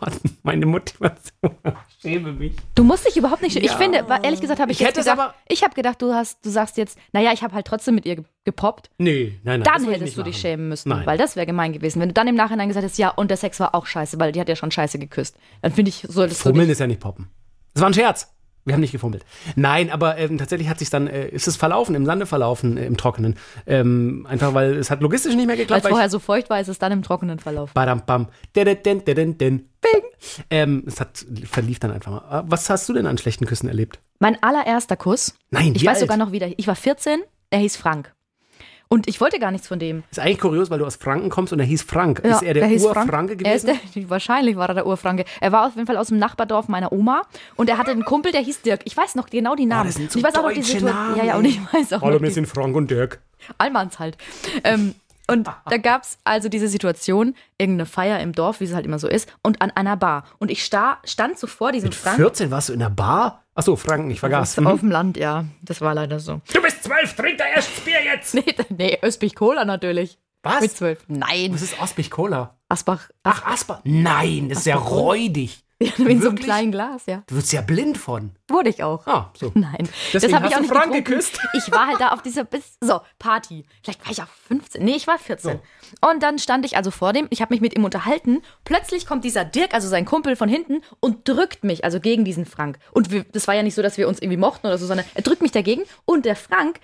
war 0.00 0.10
meine 0.42 0.66
Motivation. 0.66 1.52
Ich 1.88 1.96
schäme 2.00 2.32
mich. 2.32 2.54
Du 2.74 2.84
musst 2.84 3.06
dich 3.06 3.16
überhaupt 3.16 3.42
nicht. 3.42 3.56
Ich 3.56 3.64
Ja. 3.64 3.76
finde, 3.76 4.08
wa- 4.08 4.20
ehrlich 4.22 4.40
gesagt, 4.40 4.60
habe 4.60 4.70
ich, 4.72 4.76
Ich 4.78 4.80
jetzt 4.80 4.90
hätte 4.96 5.00
es 5.00 5.06
gedacht, 5.06 5.18
aber- 5.28 5.34
ich 5.48 5.62
habe 5.62 5.74
gedacht, 5.74 6.00
du 6.00 6.12
hast, 6.14 6.44
du 6.44 6.50
sagst 6.50 6.76
jetzt, 6.76 6.98
naja, 7.12 7.32
ich 7.32 7.42
habe 7.42 7.54
halt 7.54 7.66
trotzdem 7.66 7.94
mit 7.96 8.06
ihr 8.06 8.16
ge- 8.16 8.24
gepoppt. 8.44 8.90
Nee, 8.98 9.38
nein, 9.44 9.60
nein. 9.60 9.62
Dann 9.62 9.82
ich 9.82 9.88
hättest 9.88 10.02
nicht 10.02 10.18
du 10.18 10.22
dich 10.22 10.34
machen. 10.36 10.40
schämen 10.40 10.68
müssen, 10.68 10.88
Nein. 10.90 11.06
weil 11.06 11.18
das 11.18 11.36
wäre 11.36 11.46
gemein 11.46 11.72
gewesen. 11.72 12.00
Wenn 12.00 12.08
du 12.08 12.14
dann 12.14 12.28
im 12.28 12.34
Nachhinein 12.36 12.68
gesagt 12.68 12.84
hättest, 12.84 12.98
ja, 12.98 13.10
und 13.10 13.30
der 13.30 13.36
Sex 13.36 13.60
war 13.60 13.74
auch 13.74 13.86
scheiße, 13.86 14.18
weil 14.20 14.32
die 14.32 14.40
hat 14.40 14.48
ja 14.48 14.56
schon 14.56 14.70
scheiße 14.70 14.98
geküsst. 14.98 15.36
Dann 15.62 15.72
finde 15.72 15.88
ich, 15.90 16.06
solltest 16.08 16.44
du 16.44 16.50
Fummeln 16.50 16.70
ist 16.70 16.78
ja 16.80 16.86
nicht 16.86 17.00
poppen. 17.00 17.28
Das 17.74 17.82
war 17.82 17.90
ein 17.90 17.94
Scherz. 17.94 18.32
Wir 18.66 18.74
haben 18.74 18.80
nicht 18.80 18.92
gefummelt. 18.92 19.24
Nein, 19.54 19.90
aber 19.90 20.18
ähm, 20.18 20.36
tatsächlich 20.38 20.68
hat 20.68 20.78
sich 20.80 20.90
dann, 20.90 21.06
äh, 21.06 21.28
ist 21.28 21.46
es 21.48 21.56
verlaufen, 21.56 21.94
im 21.94 22.04
Sande 22.04 22.26
verlaufen, 22.26 22.76
äh, 22.76 22.84
im 22.84 22.96
Trockenen. 22.96 23.36
Ähm, 23.66 24.26
einfach 24.28 24.52
weil 24.54 24.74
es 24.76 24.90
hat 24.90 25.00
logistisch 25.00 25.34
nicht 25.36 25.46
mehr 25.46 25.56
geklappt. 25.56 25.78
es 25.78 25.84
weil 25.84 25.90
ich- 25.90 25.94
vorher 25.94 26.10
so 26.10 26.18
feucht 26.18 26.50
war, 26.50 26.60
ist 26.60 26.68
es 26.68 26.78
dann 26.78 26.90
im 26.92 27.02
Trockenen 27.02 27.38
Verlauf. 27.38 27.72
Badam, 27.72 28.02
bam. 28.04 28.26
Bing. 29.80 30.02
Ähm, 30.50 30.82
es 30.86 30.98
hat, 31.00 31.24
verlief 31.44 31.78
dann 31.78 31.92
einfach 31.92 32.10
mal. 32.10 32.40
Äh, 32.40 32.44
Was 32.48 32.68
hast 32.68 32.88
du 32.88 32.92
denn 32.92 33.06
an 33.06 33.18
schlechten 33.18 33.46
Küssen 33.46 33.68
erlebt? 33.68 34.00
Mein 34.18 34.42
allererster 34.42 34.96
Kuss, 34.96 35.34
Nein, 35.50 35.72
ich 35.76 35.82
weiß 35.84 35.90
alt? 35.98 36.00
sogar 36.00 36.16
noch 36.16 36.32
wieder, 36.32 36.48
ich 36.58 36.66
war 36.66 36.74
14, 36.74 37.20
er 37.50 37.60
hieß 37.60 37.76
Frank. 37.76 38.12
Und 38.88 39.08
ich 39.08 39.20
wollte 39.20 39.38
gar 39.40 39.50
nichts 39.50 39.66
von 39.66 39.78
dem. 39.78 40.04
Ist 40.10 40.20
eigentlich 40.20 40.38
kurios, 40.38 40.70
weil 40.70 40.78
du 40.78 40.86
aus 40.86 40.96
Franken 40.96 41.28
kommst 41.28 41.52
und 41.52 41.58
er 41.58 41.66
hieß 41.66 41.82
Frank. 41.82 42.20
ist 42.20 42.42
er 42.42 42.54
der 42.54 42.66
hieß 42.66 42.84
Urfranke 42.84 43.10
Frank. 43.12 43.38
gewesen? 43.38 43.68
Er 43.68 43.74
der, 43.94 44.10
wahrscheinlich 44.10 44.56
war 44.56 44.68
er 44.68 44.74
der 44.74 44.86
Urfranke. 44.86 45.24
Er 45.40 45.50
war 45.52 45.66
auf 45.66 45.74
jeden 45.74 45.86
Fall 45.86 45.96
aus 45.96 46.08
dem 46.08 46.18
Nachbardorf 46.18 46.68
meiner 46.68 46.92
Oma 46.92 47.22
und 47.56 47.68
er 47.68 47.78
hatte 47.78 47.90
einen 47.90 48.04
Kumpel, 48.04 48.30
der 48.30 48.42
hieß 48.42 48.62
Dirk. 48.62 48.82
Ich 48.84 48.96
weiß 48.96 49.16
noch 49.16 49.26
genau 49.28 49.56
die 49.56 49.66
Namen. 49.66 49.88
das 49.88 49.96
sind 49.96 50.10
und 50.12 50.18
ich 50.18 50.24
weiß 50.24 50.36
auch 50.36 50.42
noch 50.44 50.52
die 50.52 50.62
Situation. 50.62 51.16
Ja, 51.16 51.24
ja, 51.24 51.36
und 51.36 51.44
ich 51.44 51.60
weiß 51.72 51.94
auch 51.94 52.02
Hallo, 52.02 52.14
noch 52.14 52.22
wir 52.22 52.30
sind 52.30 52.46
Frank 52.46 52.76
und 52.76 52.90
Dirk. 52.90 53.20
Allmanns 53.58 53.98
halt. 53.98 54.16
Ähm, 54.64 54.94
und 55.26 55.48
da 55.70 55.76
gab 55.78 56.02
es 56.02 56.18
also 56.24 56.48
diese 56.48 56.68
Situation, 56.68 57.34
irgendeine 57.58 57.86
Feier 57.86 58.20
im 58.20 58.32
Dorf, 58.32 58.60
wie 58.60 58.64
es 58.64 58.74
halt 58.74 58.86
immer 58.86 58.98
so 58.98 59.08
ist, 59.08 59.32
und 59.42 59.60
an 59.62 59.70
einer 59.72 59.96
Bar. 59.96 60.24
Und 60.38 60.50
ich 60.50 60.64
sta 60.64 60.98
stand 61.04 61.38
so 61.38 61.46
vor 61.46 61.72
diesem 61.72 61.88
Mit 61.88 61.94
Frank. 61.94 62.16
14 62.16 62.50
warst 62.50 62.68
du 62.68 62.72
in 62.72 62.80
der 62.80 62.90
Bar? 62.90 63.44
Achso, 63.54 63.74
Franken, 63.76 64.10
ich 64.10 64.20
vergaß. 64.20 64.58
Auf 64.58 64.80
dem 64.80 64.90
Land, 64.90 65.16
ja. 65.16 65.46
Das 65.62 65.80
war 65.80 65.94
leider 65.94 66.20
so. 66.20 66.40
Du 66.52 66.60
bist 66.60 66.84
zwölf, 66.84 67.14
trink 67.14 67.38
da 67.38 67.44
erst 67.44 67.84
Bier 67.84 68.04
jetzt! 68.04 68.34
Nee, 68.34 68.54
nee 68.68 68.98
Östbich 69.02 69.34
Cola 69.34 69.64
natürlich. 69.64 70.18
Was? 70.42 70.60
Mit 70.60 70.76
zwölf. 70.76 71.04
Nein. 71.08 71.52
Was 71.52 71.62
ist 71.62 71.80
Osbich 71.80 72.10
Cola? 72.10 72.56
Asbach. 72.68 73.10
Ach, 73.24 73.44
Asper. 73.44 73.80
Nein, 73.82 74.48
das 74.48 74.58
ist 74.58 74.66
ja 74.66 74.76
räudig. 74.76 75.64
in 75.78 75.90
so 75.96 76.04
einem 76.04 76.22
Wirklich? 76.22 76.44
kleinen 76.46 76.72
Glas, 76.72 77.02
ja. 77.06 77.22
Du 77.26 77.36
wirst 77.36 77.52
ja 77.52 77.60
blind 77.60 77.98
von. 77.98 78.30
Wurde 78.48 78.70
ich 78.70 78.82
auch. 78.82 79.06
Ah, 79.06 79.32
so. 79.36 79.52
Nein, 79.54 79.88
Deswegen 80.12 80.32
das 80.32 80.40
habe 80.40 80.46
ich 80.48 80.56
auch 80.56 80.60
nicht 80.60 80.70
Frank 80.72 80.92
getrunken. 80.92 81.04
geküsst. 81.04 81.38
Ich 81.54 81.70
war 81.72 81.86
halt 81.86 82.00
da 82.00 82.08
auf 82.10 82.22
dieser 82.22 82.44
bis 82.44 82.76
so 82.80 83.00
Party. 83.18 83.66
Vielleicht 83.82 84.04
war 84.04 84.12
ich 84.12 84.22
auch 84.22 84.28
15. 84.48 84.82
Nee, 84.84 84.96
ich 84.96 85.06
war 85.06 85.18
14. 85.18 85.58
Und 86.00 86.22
dann 86.22 86.38
stand 86.38 86.64
ich 86.64 86.76
also 86.76 86.90
vor 86.90 87.12
dem, 87.12 87.26
ich 87.30 87.40
habe 87.42 87.52
mich 87.52 87.60
mit 87.60 87.76
ihm 87.76 87.84
unterhalten. 87.84 88.42
Plötzlich 88.64 89.06
kommt 89.06 89.24
dieser 89.24 89.44
Dirk, 89.44 89.74
also 89.74 89.88
sein 89.88 90.04
Kumpel 90.04 90.36
von 90.36 90.48
hinten 90.48 90.82
und 91.00 91.28
drückt 91.28 91.64
mich 91.64 91.84
also 91.84 92.00
gegen 92.00 92.24
diesen 92.24 92.46
Frank. 92.46 92.78
Und 92.92 93.10
wir, 93.10 93.24
das 93.24 93.46
war 93.48 93.54
ja 93.54 93.62
nicht 93.62 93.74
so, 93.74 93.82
dass 93.82 93.98
wir 93.98 94.08
uns 94.08 94.20
irgendwie 94.20 94.36
mochten 94.38 94.66
oder 94.66 94.78
so, 94.78 94.86
sondern 94.86 95.06
er 95.14 95.22
drückt 95.22 95.42
mich 95.42 95.52
dagegen 95.52 95.82
und 96.04 96.24
der 96.24 96.36
Frank 96.36 96.80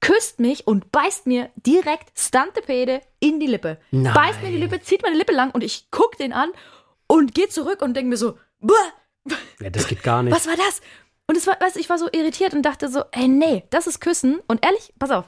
küsst 0.00 0.38
mich 0.40 0.66
und 0.66 0.92
beißt 0.92 1.26
mir 1.26 1.50
direkt 1.56 2.16
Stantepede 2.18 3.00
in 3.18 3.40
die 3.40 3.46
Lippe. 3.46 3.78
Nein. 3.90 4.12
Beißt 4.14 4.42
mir 4.42 4.50
die 4.50 4.58
Lippe, 4.58 4.80
zieht 4.80 5.02
meine 5.02 5.16
Lippe 5.16 5.32
lang 5.32 5.50
und 5.50 5.64
ich 5.64 5.88
guck 5.90 6.16
den 6.18 6.32
an 6.32 6.50
und 7.06 7.34
gehe 7.34 7.48
zurück 7.48 7.82
und 7.82 7.94
denke 7.94 8.10
mir 8.10 8.16
so, 8.16 8.38
Buh, 8.60 8.72
Ja, 9.60 9.70
das 9.70 9.86
geht 9.86 10.02
gar 10.02 10.22
nicht. 10.22 10.34
was 10.34 10.46
war 10.46 10.56
das? 10.56 10.80
Und 11.28 11.36
es 11.36 11.46
war, 11.46 11.60
weißt, 11.60 11.76
du, 11.76 11.80
ich 11.80 11.88
war 11.90 11.98
so 11.98 12.08
irritiert 12.12 12.54
und 12.54 12.62
dachte 12.62 12.88
so, 12.88 13.02
ey, 13.12 13.26
nee, 13.28 13.64
das 13.70 13.86
ist 13.86 14.00
Küssen. 14.00 14.38
Und 14.46 14.64
ehrlich, 14.64 14.92
pass 14.98 15.10
auf, 15.10 15.24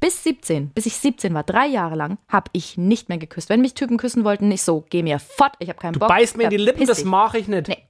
bis 0.00 0.22
17, 0.24 0.70
bis 0.70 0.86
ich 0.86 0.96
17 0.96 1.34
war, 1.34 1.42
drei 1.42 1.66
Jahre 1.66 1.94
lang, 1.94 2.18
habe 2.28 2.50
ich 2.52 2.78
nicht 2.78 3.08
mehr 3.08 3.18
geküsst. 3.18 3.48
Wenn 3.50 3.60
mich 3.60 3.74
Typen 3.74 3.98
küssen 3.98 4.24
wollten, 4.24 4.48
nicht 4.48 4.62
so, 4.62 4.84
geh 4.88 5.02
mir 5.02 5.18
fort, 5.18 5.52
ich 5.58 5.68
habe 5.68 5.78
keinen 5.78 5.92
Du 5.94 6.00
Bock. 6.00 6.08
beißt 6.08 6.36
mir 6.38 6.44
in 6.44 6.50
die 6.50 6.56
Lippen, 6.56 6.86
das 6.86 7.04
mache 7.04 7.38
ich 7.38 7.48
nicht. 7.48 7.68
Nee. 7.68 7.86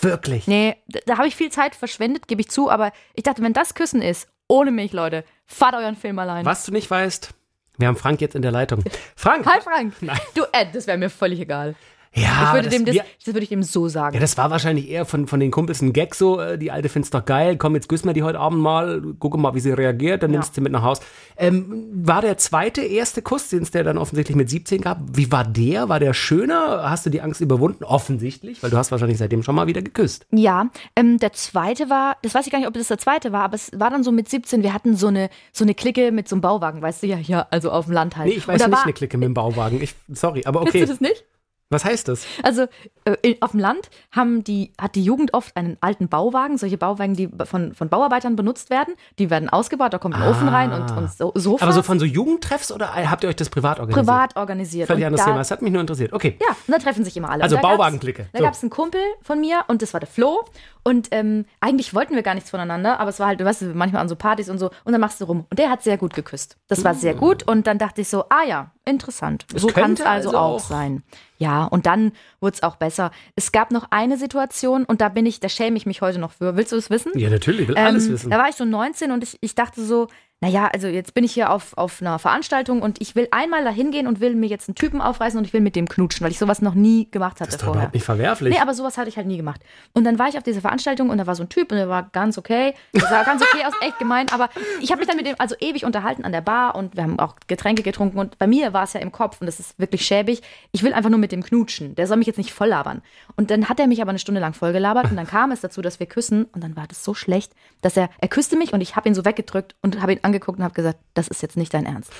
Wirklich. 0.00 0.46
Nee, 0.46 0.76
da, 0.88 1.00
da 1.06 1.18
habe 1.18 1.26
ich 1.28 1.34
viel 1.36 1.50
Zeit 1.50 1.74
verschwendet, 1.74 2.28
gebe 2.28 2.40
ich 2.40 2.48
zu, 2.48 2.70
aber 2.70 2.92
ich 3.14 3.22
dachte, 3.24 3.42
wenn 3.42 3.52
das 3.52 3.74
Küssen 3.74 4.00
ist, 4.02 4.28
ohne 4.48 4.70
mich, 4.70 4.92
Leute, 4.92 5.24
fahrt 5.46 5.74
euren 5.74 5.96
Film 5.96 6.18
allein. 6.18 6.44
Was 6.44 6.64
du 6.64 6.72
nicht 6.72 6.90
weißt, 6.90 7.30
wir 7.78 7.88
haben 7.88 7.96
Frank 7.96 8.20
jetzt 8.20 8.34
in 8.34 8.42
der 8.42 8.52
Leitung. 8.52 8.84
Frank! 9.16 9.46
Hi 9.46 9.60
Frank. 9.60 9.94
Nein. 10.00 10.18
Du, 10.34 10.42
äh, 10.52 10.66
das 10.72 10.86
wäre 10.86 10.98
mir 10.98 11.10
völlig 11.10 11.40
egal. 11.40 11.74
Ja, 12.14 12.48
ich 12.48 12.54
würde 12.54 12.68
dem 12.68 12.84
das, 12.84 12.94
wir, 12.94 13.04
das 13.24 13.34
würde 13.34 13.42
ich 13.44 13.48
dem 13.48 13.62
so 13.62 13.88
sagen. 13.88 14.14
ja, 14.14 14.20
das 14.20 14.36
war 14.36 14.50
wahrscheinlich 14.50 14.90
eher 14.90 15.06
von, 15.06 15.26
von 15.26 15.40
den 15.40 15.50
Kumpels 15.50 15.80
ein 15.80 15.92
Gag 15.94 16.14
so, 16.14 16.38
äh, 16.40 16.58
die 16.58 16.70
Alte 16.70 16.90
find's 16.90 17.08
doch 17.08 17.24
geil, 17.24 17.56
komm, 17.56 17.74
jetzt 17.74 17.88
küssen 17.88 18.06
wir 18.06 18.12
die 18.12 18.22
heute 18.22 18.38
Abend 18.38 18.60
mal, 18.60 19.00
gucke 19.18 19.38
mal, 19.38 19.54
wie 19.54 19.60
sie 19.60 19.70
reagiert, 19.72 20.22
dann 20.22 20.30
Ja. 20.30 20.38
nimmst 20.38 20.50
du 20.50 20.54
sie 20.56 20.60
mit 20.60 20.72
nach 20.72 20.82
Haus. 20.82 21.00
Ähm, 21.38 21.88
war 21.94 22.20
der 22.20 22.36
zweite, 22.36 22.82
erste 22.82 23.22
Kuss, 23.22 23.48
den 23.48 23.62
es 23.62 23.70
der 23.70 23.82
dann 23.84 23.96
offensichtlich 23.96 24.36
mit 24.36 24.50
17 24.50 24.82
gab, 24.82 24.98
wie 25.14 25.32
war 25.32 25.44
der? 25.44 25.88
War 25.88 26.00
der 26.00 26.12
schöner? 26.12 26.90
Hast 26.90 27.06
du 27.06 27.10
die 27.10 27.22
Angst 27.22 27.40
überwunden? 27.40 27.84
Offensichtlich, 27.84 28.62
weil 28.62 28.68
du 28.70 28.76
hast 28.76 28.90
wahrscheinlich 28.90 29.16
seitdem 29.18 29.42
schon 29.42 29.54
mal 29.54 29.66
wieder 29.66 29.80
geküsst. 29.80 30.26
Ja, 30.32 30.68
ähm, 30.96 31.18
der 31.18 31.32
zweite 31.32 31.88
war, 31.88 32.16
das 32.22 32.34
weiß 32.34 32.44
ich 32.46 32.52
gar 32.52 32.58
nicht, 32.58 32.68
ob 32.68 32.74
das 32.74 32.88
der 32.88 32.98
zweite 32.98 33.32
war, 33.32 33.42
aber 33.44 33.54
es 33.54 33.70
war 33.74 33.88
dann 33.88 34.04
so 34.04 34.12
mit 34.12 34.28
17, 34.28 34.62
wir 34.62 34.74
hatten 34.74 34.96
so 34.96 35.06
eine, 35.06 35.30
so 35.52 35.64
eine 35.64 35.74
Clique 35.74 36.12
mit 36.12 36.28
so 36.28 36.34
einem 36.36 36.42
Bauwagen, 36.42 36.82
weißt 36.82 37.02
du, 37.02 37.06
ja, 37.06 37.16
ja, 37.16 37.46
also 37.50 37.70
auf 37.70 37.86
dem 37.86 37.94
Land 37.94 38.16
halt. 38.18 38.28
Nee, 38.28 38.34
ich 38.34 38.46
weiß 38.46 38.60
nicht 38.66 38.70
war, 38.70 38.82
eine 38.84 38.92
Clique 38.92 39.16
mit 39.16 39.26
dem 39.26 39.34
Bauwagen. 39.34 39.80
Ich, 39.80 39.94
sorry, 40.12 40.42
aber 40.44 40.60
okay. 40.60 40.80
du 40.80 40.86
das 40.86 41.00
nicht? 41.00 41.24
Was 41.72 41.84
heißt 41.84 42.08
das? 42.08 42.26
Also 42.42 42.66
äh, 43.04 43.34
auf 43.40 43.52
dem 43.52 43.60
Land 43.60 43.90
haben 44.10 44.44
die, 44.44 44.72
hat 44.80 44.94
die 44.94 45.02
Jugend 45.02 45.34
oft 45.34 45.56
einen 45.56 45.76
alten 45.80 46.08
Bauwagen, 46.08 46.58
solche 46.58 46.76
Bauwagen, 46.78 47.14
die 47.14 47.28
von, 47.44 47.74
von 47.74 47.88
Bauarbeitern 47.88 48.36
benutzt 48.36 48.70
werden. 48.70 48.94
Die 49.18 49.30
werden 49.30 49.48
ausgebaut, 49.48 49.92
da 49.92 49.98
kommt 49.98 50.14
ein 50.14 50.22
Ofen 50.22 50.48
rein 50.48 50.72
und, 50.72 50.90
und 50.96 51.10
so, 51.12 51.32
Sofas. 51.34 51.62
Ah. 51.62 51.64
Aber 51.64 51.72
so 51.72 51.82
von 51.82 51.98
so 51.98 52.04
Jugendtreffs 52.04 52.70
oder 52.70 52.94
habt 53.10 53.24
ihr 53.24 53.28
euch 53.30 53.36
das 53.36 53.48
privat 53.50 53.80
organisiert? 53.80 54.06
privat 54.06 54.36
organisiert. 54.36 54.86
Völlig 54.86 55.06
anderes 55.06 55.24
Thema. 55.24 55.38
Das 55.38 55.50
hat 55.50 55.62
mich 55.62 55.72
nur 55.72 55.80
interessiert. 55.80 56.12
Okay. 56.12 56.36
Ja, 56.40 56.48
und 56.66 56.72
da 56.74 56.78
treffen 56.78 57.04
sich 57.04 57.16
immer 57.16 57.30
alle. 57.30 57.42
Also 57.42 57.56
Bauwagenklicke. 57.58 58.26
Da 58.32 58.38
So. 58.38 58.44
gab 58.44 58.54
es 58.54 58.62
einen 58.62 58.70
Kumpel 58.70 59.00
von 59.22 59.40
mir 59.40 59.64
und 59.68 59.82
das 59.82 59.92
war 59.92 60.00
der 60.00 60.08
Flo. 60.08 60.44
Und 60.84 61.08
ähm, 61.12 61.44
eigentlich 61.60 61.94
wollten 61.94 62.14
wir 62.16 62.22
gar 62.22 62.34
nichts 62.34 62.50
voneinander, 62.50 62.98
aber 62.98 63.10
es 63.10 63.20
war 63.20 63.28
halt, 63.28 63.40
du 63.40 63.44
weißt, 63.44 63.62
manchmal 63.74 64.02
an 64.02 64.08
so 64.08 64.16
Partys 64.16 64.48
und 64.50 64.58
so. 64.58 64.70
Und 64.84 64.92
dann 64.92 65.00
machst 65.00 65.20
du 65.20 65.24
rum. 65.26 65.46
Und 65.48 65.58
der 65.58 65.70
hat 65.70 65.82
sehr 65.82 65.96
gut 65.96 66.12
geküsst. 66.12 66.56
Das 66.68 66.82
war 66.84 66.94
sehr 66.94 67.14
gut. 67.14 67.44
Und 67.46 67.66
dann 67.68 67.78
dachte 67.78 68.00
ich 68.00 68.08
so, 68.08 68.24
ah 68.30 68.42
ja, 68.46 68.72
interessant. 68.84 69.46
so 69.54 69.68
kann 69.68 69.92
es 69.92 70.00
also, 70.00 70.30
also 70.30 70.38
auch- 70.38 70.60
sein. 70.60 71.02
Ja, 71.42 71.64
und 71.64 71.86
dann 71.86 72.12
wurde 72.40 72.54
es 72.54 72.62
auch 72.62 72.76
besser. 72.76 73.10
Es 73.34 73.50
gab 73.50 73.72
noch 73.72 73.88
eine 73.90 74.16
Situation 74.16 74.84
und 74.84 75.00
da 75.00 75.08
bin 75.08 75.26
ich, 75.26 75.40
da 75.40 75.48
schäme 75.48 75.76
ich 75.76 75.86
mich 75.86 76.00
heute 76.00 76.18
noch 76.20 76.30
für. 76.32 76.56
Willst 76.56 76.70
du 76.72 76.76
es 76.76 76.88
wissen? 76.88 77.10
Ja, 77.16 77.30
natürlich. 77.30 77.62
Ich 77.62 77.68
will 77.68 77.76
alles 77.76 78.06
Ähm, 78.06 78.12
wissen. 78.12 78.30
Da 78.30 78.38
war 78.38 78.48
ich 78.48 78.54
so 78.54 78.64
19 78.64 79.10
und 79.10 79.24
ich, 79.24 79.38
ich 79.40 79.54
dachte 79.56 79.82
so, 79.84 80.06
naja, 80.42 80.68
also 80.74 80.88
jetzt 80.88 81.14
bin 81.14 81.22
ich 81.22 81.32
hier 81.32 81.50
auf, 81.50 81.78
auf 81.78 82.02
einer 82.02 82.18
Veranstaltung 82.18 82.82
und 82.82 83.00
ich 83.00 83.14
will 83.14 83.28
einmal 83.30 83.62
da 83.62 83.70
hingehen 83.70 84.08
und 84.08 84.18
will 84.18 84.34
mir 84.34 84.48
jetzt 84.48 84.68
einen 84.68 84.74
Typen 84.74 85.00
aufreißen 85.00 85.38
und 85.38 85.44
ich 85.44 85.52
will 85.52 85.60
mit 85.60 85.76
dem 85.76 85.88
knutschen, 85.88 86.24
weil 86.24 86.32
ich 86.32 86.38
sowas 86.40 86.60
noch 86.60 86.74
nie 86.74 87.08
gemacht 87.12 87.34
hatte 87.40 87.44
Das 87.44 87.54
ist 87.54 87.60
doch 87.60 87.66
vorher. 87.66 87.82
überhaupt 87.82 87.94
nicht 87.94 88.04
verwerflich. 88.04 88.52
Nee, 88.52 88.60
aber 88.60 88.74
sowas 88.74 88.98
hatte 88.98 89.08
ich 89.08 89.16
halt 89.16 89.28
nie 89.28 89.36
gemacht. 89.36 89.60
Und 89.92 90.02
dann 90.02 90.18
war 90.18 90.28
ich 90.28 90.36
auf 90.36 90.42
dieser 90.42 90.60
Veranstaltung 90.60 91.10
und 91.10 91.18
da 91.18 91.28
war 91.28 91.36
so 91.36 91.44
ein 91.44 91.48
Typ 91.48 91.70
und 91.70 91.78
der 91.78 91.88
war 91.88 92.08
ganz 92.10 92.38
okay. 92.38 92.74
Das 92.92 93.08
sah 93.08 93.22
ganz 93.22 93.40
okay 93.40 93.64
aus, 93.64 93.72
echt 93.82 94.00
gemein. 94.00 94.26
Aber 94.32 94.48
ich 94.80 94.90
habe 94.90 94.98
mich 94.98 95.06
dann 95.06 95.16
mit 95.16 95.26
dem 95.26 95.36
also 95.38 95.54
ewig 95.60 95.84
unterhalten 95.84 96.24
an 96.24 96.32
der 96.32 96.40
Bar 96.40 96.74
und 96.74 96.96
wir 96.96 97.04
haben 97.04 97.20
auch 97.20 97.36
Getränke 97.46 97.84
getrunken. 97.84 98.18
Und 98.18 98.36
bei 98.38 98.48
mir 98.48 98.72
war 98.72 98.82
es 98.82 98.94
ja 98.94 99.00
im 99.00 99.12
Kopf 99.12 99.40
und 99.40 99.46
das 99.46 99.60
ist 99.60 99.78
wirklich 99.78 100.04
schäbig. 100.04 100.42
Ich 100.72 100.82
will 100.82 100.92
einfach 100.92 101.10
nur 101.10 101.20
mit 101.20 101.30
dem 101.30 101.44
knutschen. 101.44 101.94
Der 101.94 102.08
soll 102.08 102.16
mich 102.16 102.26
jetzt 102.26 102.38
nicht 102.38 102.52
voll 102.52 102.66
labern. 102.66 103.02
Und 103.36 103.52
dann 103.52 103.68
hat 103.68 103.78
er 103.78 103.86
mich 103.86 104.02
aber 104.02 104.10
eine 104.10 104.18
Stunde 104.18 104.40
lang 104.40 104.54
voll 104.54 104.72
gelabert 104.72 105.08
und 105.08 105.16
dann 105.16 105.28
kam 105.28 105.52
es 105.52 105.60
dazu, 105.60 105.82
dass 105.82 106.00
wir 106.00 106.06
küssen. 106.06 106.46
Und 106.46 106.64
dann 106.64 106.74
war 106.74 106.88
das 106.88 107.04
so 107.04 107.14
schlecht, 107.14 107.52
dass 107.80 107.96
er, 107.96 108.10
er 108.18 108.26
küsste 108.26 108.56
mich 108.56 108.72
und 108.72 108.80
ich 108.80 108.96
habe 108.96 109.08
ihn 109.08 109.14
so 109.14 109.24
weggedrückt 109.24 109.76
und 109.82 110.02
habe 110.02 110.14
ihn 110.14 110.31
angeguckt 110.32 110.58
und 110.58 110.64
habe 110.64 110.74
gesagt, 110.74 110.98
das 111.14 111.28
ist 111.28 111.42
jetzt 111.42 111.56
nicht 111.56 111.72
dein 111.74 111.86
Ernst. 111.86 112.10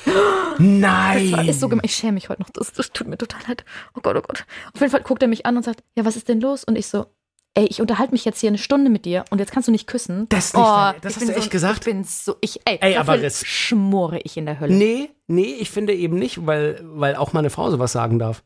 Nein. 0.59 1.31
Das 1.31 1.39
war, 1.41 1.49
ist 1.49 1.61
so 1.61 1.69
gemein. 1.69 1.85
Ich 1.85 1.95
schäme 1.97 2.13
mich 2.13 2.29
heute 2.29 2.43
noch. 2.43 2.51
Das, 2.51 2.73
das 2.73 2.91
tut 2.93 3.09
mir 3.09 3.19
total 3.19 3.41
leid. 3.49 3.65
Oh 3.97 4.01
Gott, 4.03 4.17
oh 4.17 4.21
Gott. 4.23 4.45
Auf 4.75 4.81
jeden 4.81 4.91
Fall 4.91 5.03
guckt 5.03 5.23
er 5.23 5.29
mich 5.29 5.47
an 5.47 5.57
und 5.57 5.63
sagt, 5.65 5.83
ja, 5.97 6.05
was 6.05 6.17
ist 6.17 6.29
denn 6.29 6.41
los? 6.41 6.65
Und 6.65 6.77
ich 6.77 6.87
so, 6.87 7.07
ey, 7.55 7.67
ich 7.67 7.81
unterhalte 7.81 8.13
mich 8.13 8.25
jetzt 8.25 8.41
hier 8.41 8.49
eine 8.49 8.59
Stunde 8.59 8.91
mit 8.91 9.05
dir 9.05 9.25
und 9.31 9.39
jetzt 9.39 9.53
kannst 9.53 9.69
du 9.69 9.73
nicht 9.73 9.87
küssen. 9.87 10.29
Das 10.29 10.53
nicht 10.55 10.65
dein- 10.67 10.95
das 11.01 11.17
hast 11.17 11.29
du 11.29 11.33
echt 11.35 11.45
so, 11.45 11.51
gesagt? 11.51 11.79
Ich 11.81 11.85
bin 11.85 12.05
so, 12.05 12.37
ich, 12.41 12.61
ey, 12.65 12.79
Ey, 12.81 12.97
aber 12.97 13.19
schmore 13.31 14.19
ich 14.21 14.37
in 14.37 14.47
der 14.47 14.61
Hölle. 14.61 14.75
Nee, 14.75 15.11
nee, 15.27 15.57
ich 15.59 15.71
finde 15.71 15.95
eben 15.95 16.19
nicht, 16.19 16.47
weil, 16.47 16.81
weil 16.85 17.17
auch 17.17 17.33
mal 17.33 17.41
eine 17.41 17.51
Frau 17.51 17.71
sowas 17.71 17.93
sagen 17.93 18.19
darf. 18.19 18.43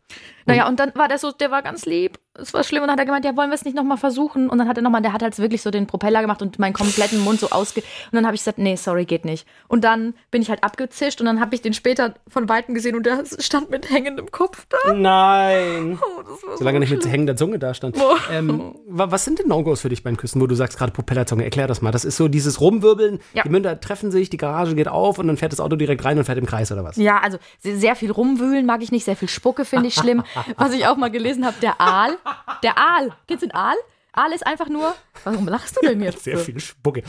Naja, 0.49 0.69
und 0.69 0.79
dann 0.79 0.93
war 0.95 1.09
der 1.09 1.19
so, 1.19 1.33
der 1.33 1.51
war 1.51 1.61
ganz 1.63 1.87
lieb. 1.87 2.21
Es 2.39 2.55
war 2.55 2.63
schlimm 2.63 2.83
und 2.83 2.89
dann 2.89 2.93
hat 2.93 3.01
er 3.01 3.07
gemeint, 3.07 3.25
ja, 3.25 3.37
wollen 3.37 3.51
wir 3.51 3.55
es 3.55 3.65
nicht 3.65 3.75
nochmal 3.75 3.97
versuchen? 3.97 4.49
Und 4.49 4.59
dann 4.59 4.69
hat 4.69 4.77
er 4.77 4.83
nochmal, 4.83 5.03
der 5.03 5.13
hat 5.13 5.23
halt 5.23 5.37
wirklich 5.39 5.61
so 5.63 5.71
den 5.73 5.87
Propeller 5.89 6.21
gemacht 6.21 6.41
und 6.43 6.59
meinen 6.61 6.75
kompletten 6.75 7.19
Mund 7.25 7.41
so 7.41 7.49
ausge... 7.51 7.81
Und 7.81 8.13
dann 8.13 8.27
habe 8.27 8.37
ich 8.37 8.43
gesagt, 8.43 8.59
nee, 8.59 8.77
sorry, 8.77 9.07
geht 9.07 9.25
nicht. 9.25 9.45
Und 9.67 9.83
dann 9.83 10.15
bin 10.31 10.43
ich 10.43 10.51
halt 10.51 10.63
abgezischt 10.63 11.19
und 11.21 11.27
dann 11.27 11.41
habe 11.41 11.55
ich 11.57 11.63
den 11.63 11.73
später 11.73 12.15
von 12.29 12.49
Weitem 12.49 12.75
gesehen 12.75 12.95
und 12.95 13.07
der 13.07 13.25
stand 13.41 13.71
mit 13.71 13.91
hängendem 13.91 14.31
Kopf 14.31 14.67
da. 14.69 14.93
Nein. 14.95 15.99
Oh, 16.01 16.57
Solange 16.57 16.77
er 16.77 16.81
nicht 16.81 16.91
mit 16.91 17.09
hängender 17.09 17.35
Zunge 17.37 17.59
da 17.59 17.75
stand. 17.75 17.97
Oh. 17.99 18.17
Ähm, 18.33 18.75
wa- 18.87 19.11
was 19.11 19.25
sind 19.25 19.39
denn 19.41 19.49
No-Gos 19.49 19.81
für 19.81 19.89
dich 19.89 20.05
beim 20.05 20.17
Küssen, 20.17 20.41
wo 20.41 20.47
du 20.47 20.55
sagst 20.55 20.79
gerade 20.79 20.93
Propellerzunge? 20.93 21.43
Erklär 21.43 21.67
das 21.67 21.83
mal. 21.83 21.91
Das 21.91 22.05
ist 22.05 22.17
so 22.19 22.29
dieses 22.29 22.61
Rumwirbeln, 22.61 23.19
Ja. 23.35 23.43
die 23.43 23.49
Münder 23.49 23.81
treffen 23.81 24.11
sich, 24.13 24.31
die 24.31 24.37
Garage 24.37 24.77
geht 24.77 24.89
auf 24.89 25.19
und 25.19 25.27
dann 25.27 25.37
fährt 25.39 25.53
das 25.53 25.61
Auto 25.61 25.75
direkt 25.77 26.05
rein 26.05 26.19
und 26.19 26.25
fährt 26.25 26.39
im 26.39 26.47
Kreis 26.47 26.66
oder 26.73 26.85
was? 26.85 26.97
Ja, 26.97 27.19
also 27.19 27.39
sehr, 27.61 27.97
viel 27.97 28.11
rumwühlen 28.11 28.67
mag 28.67 28.83
ich 28.83 28.93
nicht, 28.93 29.05
sehr 29.05 29.17
viel 29.17 29.29
Spucke 29.29 29.65
finde 29.65 29.89
ich 29.89 29.95
schlimm. 29.95 30.23
Was 30.57 30.73
ich 30.73 30.87
auch 30.87 30.97
mal 30.97 31.11
gelesen 31.11 31.45
habe, 31.47 31.57
der 31.61 31.81
Aal. 31.81 32.19
Der 32.63 32.79
Aal. 32.79 33.11
Kennst 33.27 33.43
du 33.43 33.49
den 33.49 33.55
Aal? 33.55 33.77
Aal 34.17 34.33
ist 34.33 34.47
einfach 34.47 34.69
nur. 34.69 34.95
Warum 35.25 35.47
lachst 35.47 35.77
du 35.77 35.87
denn 35.87 36.01
jetzt? 36.03 36.25
Sehr 36.25 36.39
viel 36.39 36.59
Spucke. 36.59 37.03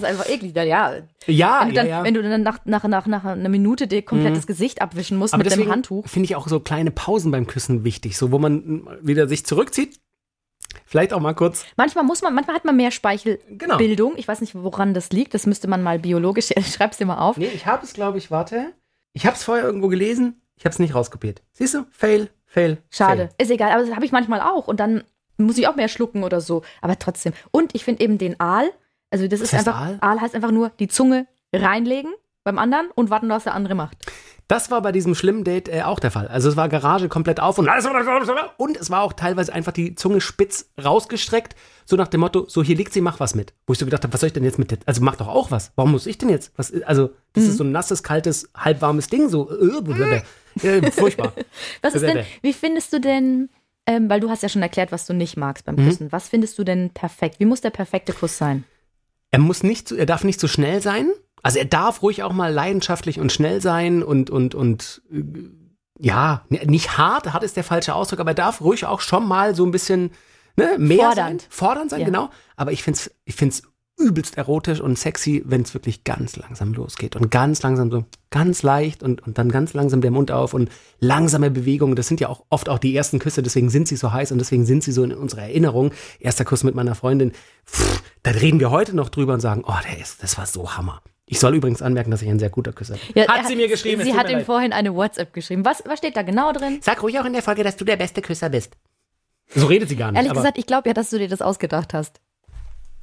Das 0.00 0.02
ist 0.02 0.08
einfach 0.08 0.28
eklig. 0.28 0.54
Ja, 0.56 0.64
Ja, 1.26 1.60
wenn, 1.60 1.68
du 1.68 1.74
ja, 1.74 1.82
dann, 1.82 1.86
ja. 1.86 2.04
wenn 2.04 2.14
du 2.14 2.22
dann 2.22 2.42
nach, 2.42 2.58
nach, 2.64 2.84
nach, 2.84 3.06
nach 3.06 3.24
einer 3.24 3.48
Minute 3.48 3.86
dir 3.86 4.02
komplett 4.02 4.36
das 4.36 4.48
Gesicht 4.48 4.82
abwischen 4.82 5.16
musst 5.16 5.32
Aber 5.32 5.44
mit 5.44 5.46
dem 5.46 5.58
deswegen 5.58 5.70
Handtuch. 5.70 6.08
finde 6.08 6.24
ich 6.24 6.34
auch 6.34 6.48
so 6.48 6.58
kleine 6.58 6.90
Pausen 6.90 7.30
beim 7.30 7.46
Küssen 7.46 7.84
wichtig, 7.84 8.18
so 8.18 8.32
wo 8.32 8.40
man 8.40 8.88
wieder 9.00 9.28
sich 9.28 9.46
zurückzieht. 9.46 10.00
Vielleicht 10.92 11.14
auch 11.14 11.20
mal 11.20 11.32
kurz. 11.32 11.64
Manchmal 11.78 12.04
muss 12.04 12.20
man, 12.20 12.34
manchmal 12.34 12.54
hat 12.54 12.66
man 12.66 12.76
mehr 12.76 12.90
Genau. 12.90 12.96
Speichelbildung. 12.96 14.12
Ich 14.18 14.28
weiß 14.28 14.42
nicht, 14.42 14.54
woran 14.54 14.92
das 14.92 15.08
liegt. 15.08 15.32
Das 15.32 15.46
müsste 15.46 15.66
man 15.66 15.82
mal 15.82 15.98
biologisch. 15.98 16.50
Ich 16.56 16.74
schreib's 16.74 16.98
dir 16.98 17.06
mal 17.06 17.16
auf. 17.16 17.38
Nee, 17.38 17.46
ich 17.46 17.64
habe 17.64 17.82
es, 17.82 17.94
glaube 17.94 18.18
ich, 18.18 18.30
warte. 18.30 18.74
Ich 19.14 19.24
habe 19.24 19.34
es 19.34 19.42
vorher 19.42 19.64
irgendwo 19.64 19.88
gelesen, 19.88 20.42
ich 20.54 20.66
habe 20.66 20.72
es 20.74 20.78
nicht 20.78 20.94
rauskopiert. 20.94 21.40
Siehst 21.54 21.72
du? 21.72 21.86
Fail, 21.92 22.28
fail. 22.44 22.76
Schade. 22.90 23.28
Fail. 23.28 23.34
Ist 23.38 23.50
egal, 23.50 23.72
aber 23.72 23.86
das 23.86 23.94
habe 23.94 24.04
ich 24.04 24.12
manchmal 24.12 24.42
auch. 24.42 24.68
Und 24.68 24.80
dann 24.80 25.02
muss 25.38 25.56
ich 25.56 25.66
auch 25.66 25.76
mehr 25.76 25.88
schlucken 25.88 26.24
oder 26.24 26.42
so. 26.42 26.62
Aber 26.82 26.98
trotzdem. 26.98 27.32
Und 27.52 27.74
ich 27.74 27.84
finde 27.84 28.04
eben 28.04 28.18
den 28.18 28.38
Aal, 28.38 28.70
also 29.10 29.26
das 29.28 29.40
ist 29.40 29.54
heißt 29.54 29.66
einfach, 29.66 29.80
Aal? 29.80 29.98
Aal? 30.02 30.20
heißt 30.20 30.34
einfach 30.34 30.50
nur 30.50 30.68
die 30.78 30.88
Zunge 30.88 31.26
reinlegen 31.54 32.12
beim 32.44 32.58
anderen 32.58 32.90
und 32.94 33.08
warten, 33.08 33.30
was 33.30 33.44
der 33.44 33.54
andere 33.54 33.74
macht. 33.74 33.96
Das 34.48 34.70
war 34.70 34.82
bei 34.82 34.92
diesem 34.92 35.14
schlimmen 35.14 35.44
Date 35.44 35.68
äh, 35.68 35.82
auch 35.82 35.98
der 36.00 36.10
Fall. 36.10 36.28
Also 36.28 36.48
es 36.48 36.56
war 36.56 36.68
Garage 36.68 37.08
komplett 37.08 37.40
auf 37.40 37.58
und 37.58 37.68
und 38.58 38.76
es 38.76 38.90
war 38.90 39.02
auch 39.02 39.12
teilweise 39.14 39.52
einfach 39.52 39.72
die 39.72 39.94
Zunge 39.94 40.20
spitz 40.20 40.68
rausgestreckt, 40.82 41.54
so 41.84 41.96
nach 41.96 42.08
dem 42.08 42.20
Motto, 42.20 42.46
so 42.48 42.62
hier 42.62 42.76
liegt 42.76 42.92
sie, 42.92 43.00
mach 43.00 43.18
was 43.20 43.34
mit. 43.34 43.54
Wo 43.66 43.72
ich 43.72 43.78
so 43.78 43.84
gedacht 43.86 44.02
habe, 44.02 44.12
was 44.12 44.20
soll 44.20 44.26
ich 44.28 44.32
denn 44.32 44.44
jetzt 44.44 44.58
mit 44.58 44.78
also 44.86 45.02
mach 45.02 45.16
doch 45.16 45.28
auch 45.28 45.50
was. 45.50 45.72
Warum 45.76 45.92
muss 45.92 46.06
ich 46.06 46.18
denn 46.18 46.28
jetzt? 46.28 46.52
Was, 46.56 46.72
also 46.82 47.10
das 47.32 47.44
Mhm. 47.44 47.50
ist 47.50 47.56
so 47.56 47.64
ein 47.64 47.72
nasses, 47.72 48.02
kaltes, 48.02 48.50
halbwarmes 48.56 49.08
Ding, 49.08 49.28
so 49.28 49.50
äh, 49.50 50.22
äh, 50.66 50.90
furchtbar. 50.90 51.32
Was 51.82 51.94
ist 51.94 52.02
denn, 52.02 52.24
wie 52.42 52.52
findest 52.52 52.92
du 52.92 53.00
denn, 53.00 53.48
ähm, 53.86 54.10
weil 54.10 54.20
du 54.20 54.28
hast 54.28 54.42
ja 54.42 54.48
schon 54.50 54.62
erklärt, 54.62 54.92
was 54.92 55.06
du 55.06 55.14
nicht 55.14 55.36
magst 55.36 55.66
Mhm. 55.66 55.76
beim 55.76 55.86
Küssen. 55.86 56.12
Was 56.12 56.28
findest 56.28 56.58
du 56.58 56.64
denn 56.64 56.90
perfekt? 56.90 57.40
Wie 57.40 57.46
muss 57.46 57.62
der 57.62 57.70
perfekte 57.70 58.12
Kuss 58.12 58.36
sein? 58.38 58.64
Er 59.30 59.38
muss 59.38 59.62
nicht, 59.62 59.88
zu, 59.88 59.96
er 59.96 60.04
darf 60.06 60.24
nicht 60.24 60.38
zu 60.40 60.46
schnell 60.48 60.82
sein. 60.82 61.10
Also 61.42 61.58
er 61.58 61.64
darf 61.64 62.02
ruhig 62.02 62.22
auch 62.22 62.32
mal 62.32 62.52
leidenschaftlich 62.52 63.18
und 63.20 63.32
schnell 63.32 63.60
sein 63.60 64.02
und 64.02 64.30
und 64.30 64.54
und 64.54 65.02
äh, 65.12 65.22
ja, 65.98 66.44
n- 66.50 66.68
nicht 66.70 66.96
hart, 66.98 67.32
hart 67.32 67.42
ist 67.42 67.56
der 67.56 67.64
falsche 67.64 67.94
Ausdruck, 67.94 68.20
aber 68.20 68.30
er 68.30 68.34
darf 68.34 68.60
ruhig 68.60 68.86
auch 68.86 69.00
schon 69.00 69.26
mal 69.26 69.54
so 69.54 69.64
ein 69.64 69.70
bisschen 69.72 70.10
ne, 70.56 70.76
mehr 70.78 70.98
Fordernd. 70.98 71.42
sein, 71.42 71.50
fordernd 71.50 71.90
sein, 71.90 72.00
Ja. 72.00 72.06
genau. 72.06 72.30
Aber 72.56 72.72
ich 72.72 72.82
find's, 72.82 73.10
ich 73.24 73.34
find's 73.34 73.62
übelst 73.98 74.38
erotisch 74.38 74.80
und 74.80 74.98
sexy, 74.98 75.42
wenn 75.44 75.62
es 75.62 75.74
wirklich 75.74 76.02
ganz 76.02 76.36
langsam 76.36 76.72
losgeht 76.72 77.14
und 77.14 77.30
ganz 77.30 77.62
langsam 77.62 77.90
so, 77.90 78.04
ganz 78.30 78.62
leicht 78.62 79.02
und, 79.02 79.20
und 79.24 79.36
dann 79.36 79.50
ganz 79.50 79.74
langsam 79.74 80.00
der 80.00 80.10
Mund 80.10 80.30
auf 80.32 80.54
und 80.54 80.70
langsame 80.98 81.50
Bewegungen. 81.50 81.94
Das 81.94 82.08
sind 82.08 82.18
ja 82.18 82.28
auch 82.30 82.42
oft 82.48 82.68
auch 82.70 82.78
die 82.78 82.96
ersten 82.96 83.18
Küsse, 83.18 83.42
deswegen 83.42 83.68
sind 83.68 83.86
sie 83.86 83.96
so 83.96 84.10
heiß 84.12 84.32
und 84.32 84.38
deswegen 84.38 84.64
sind 84.64 84.82
sie 84.82 84.92
so 84.92 85.04
in 85.04 85.12
unserer 85.12 85.42
Erinnerung. 85.42 85.92
Erster 86.20 86.44
Kuss 86.44 86.64
mit 86.64 86.74
meiner 86.74 86.94
Freundin, 86.94 87.32
pff, 87.66 88.02
da 88.22 88.30
reden 88.30 88.60
wir 88.60 88.70
heute 88.70 88.96
noch 88.96 89.10
drüber 89.10 89.34
und 89.34 89.40
sagen, 89.40 89.62
oh, 89.66 89.74
der 89.88 90.00
ist, 90.00 90.22
das 90.22 90.38
war 90.38 90.46
so 90.46 90.74
Hammer. 90.74 91.02
Ich 91.26 91.38
soll 91.40 91.54
übrigens 91.54 91.80
anmerken, 91.82 92.10
dass 92.10 92.20
ich 92.22 92.28
ein 92.28 92.38
sehr 92.38 92.50
guter 92.50 92.72
Küsser 92.72 92.94
bin. 92.94 93.22
Ja, 93.22 93.28
hat 93.28 93.46
sie 93.46 93.56
mir 93.56 93.68
geschrieben. 93.68 94.00
es 94.00 94.06
Sie 94.06 94.14
hat 94.14 94.26
mir 94.26 94.32
ihm 94.32 94.36
leid. 94.38 94.46
vorhin 94.46 94.72
eine 94.72 94.94
WhatsApp 94.94 95.32
geschrieben. 95.32 95.64
Was, 95.64 95.82
was 95.86 95.98
steht 95.98 96.16
da 96.16 96.22
genau 96.22 96.52
drin? 96.52 96.80
Sag 96.82 97.02
ruhig 97.02 97.18
auch 97.20 97.24
in 97.24 97.32
der 97.32 97.42
Folge, 97.42 97.62
dass 97.64 97.76
du 97.76 97.84
der 97.84 97.96
beste 97.96 98.20
Küsser 98.22 98.50
bist. 98.50 98.76
So 99.54 99.66
redet 99.66 99.88
sie 99.88 99.96
gar 99.96 100.10
nicht. 100.10 100.16
Ehrlich 100.18 100.30
aber 100.30 100.40
gesagt, 100.40 100.58
ich 100.58 100.66
glaube 100.66 100.88
ja, 100.88 100.94
dass 100.94 101.10
du 101.10 101.18
dir 101.18 101.28
das 101.28 101.40
ausgedacht 101.42 101.94
hast. 101.94 102.20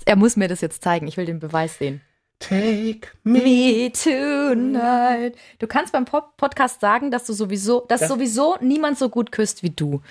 Er 0.05 0.15
muss 0.15 0.35
mir 0.35 0.47
das 0.47 0.61
jetzt 0.61 0.83
zeigen. 0.83 1.07
Ich 1.07 1.17
will 1.17 1.25
den 1.25 1.39
Beweis 1.39 1.77
sehen. 1.77 2.01
Take 2.39 3.01
me. 3.23 3.39
Me 3.39 3.91
tonight. 3.91 5.35
Du 5.59 5.67
kannst 5.67 5.91
beim 5.91 6.05
Pop 6.05 6.37
Podcast 6.37 6.79
sagen, 6.81 7.11
dass 7.11 7.25
du 7.25 7.33
sowieso, 7.33 7.85
dass 7.87 8.01
Das- 8.01 8.09
sowieso 8.09 8.57
niemand 8.61 8.97
so 8.97 9.09
gut 9.09 9.31
küsst 9.31 9.61
wie 9.63 9.69
du. 9.71 10.01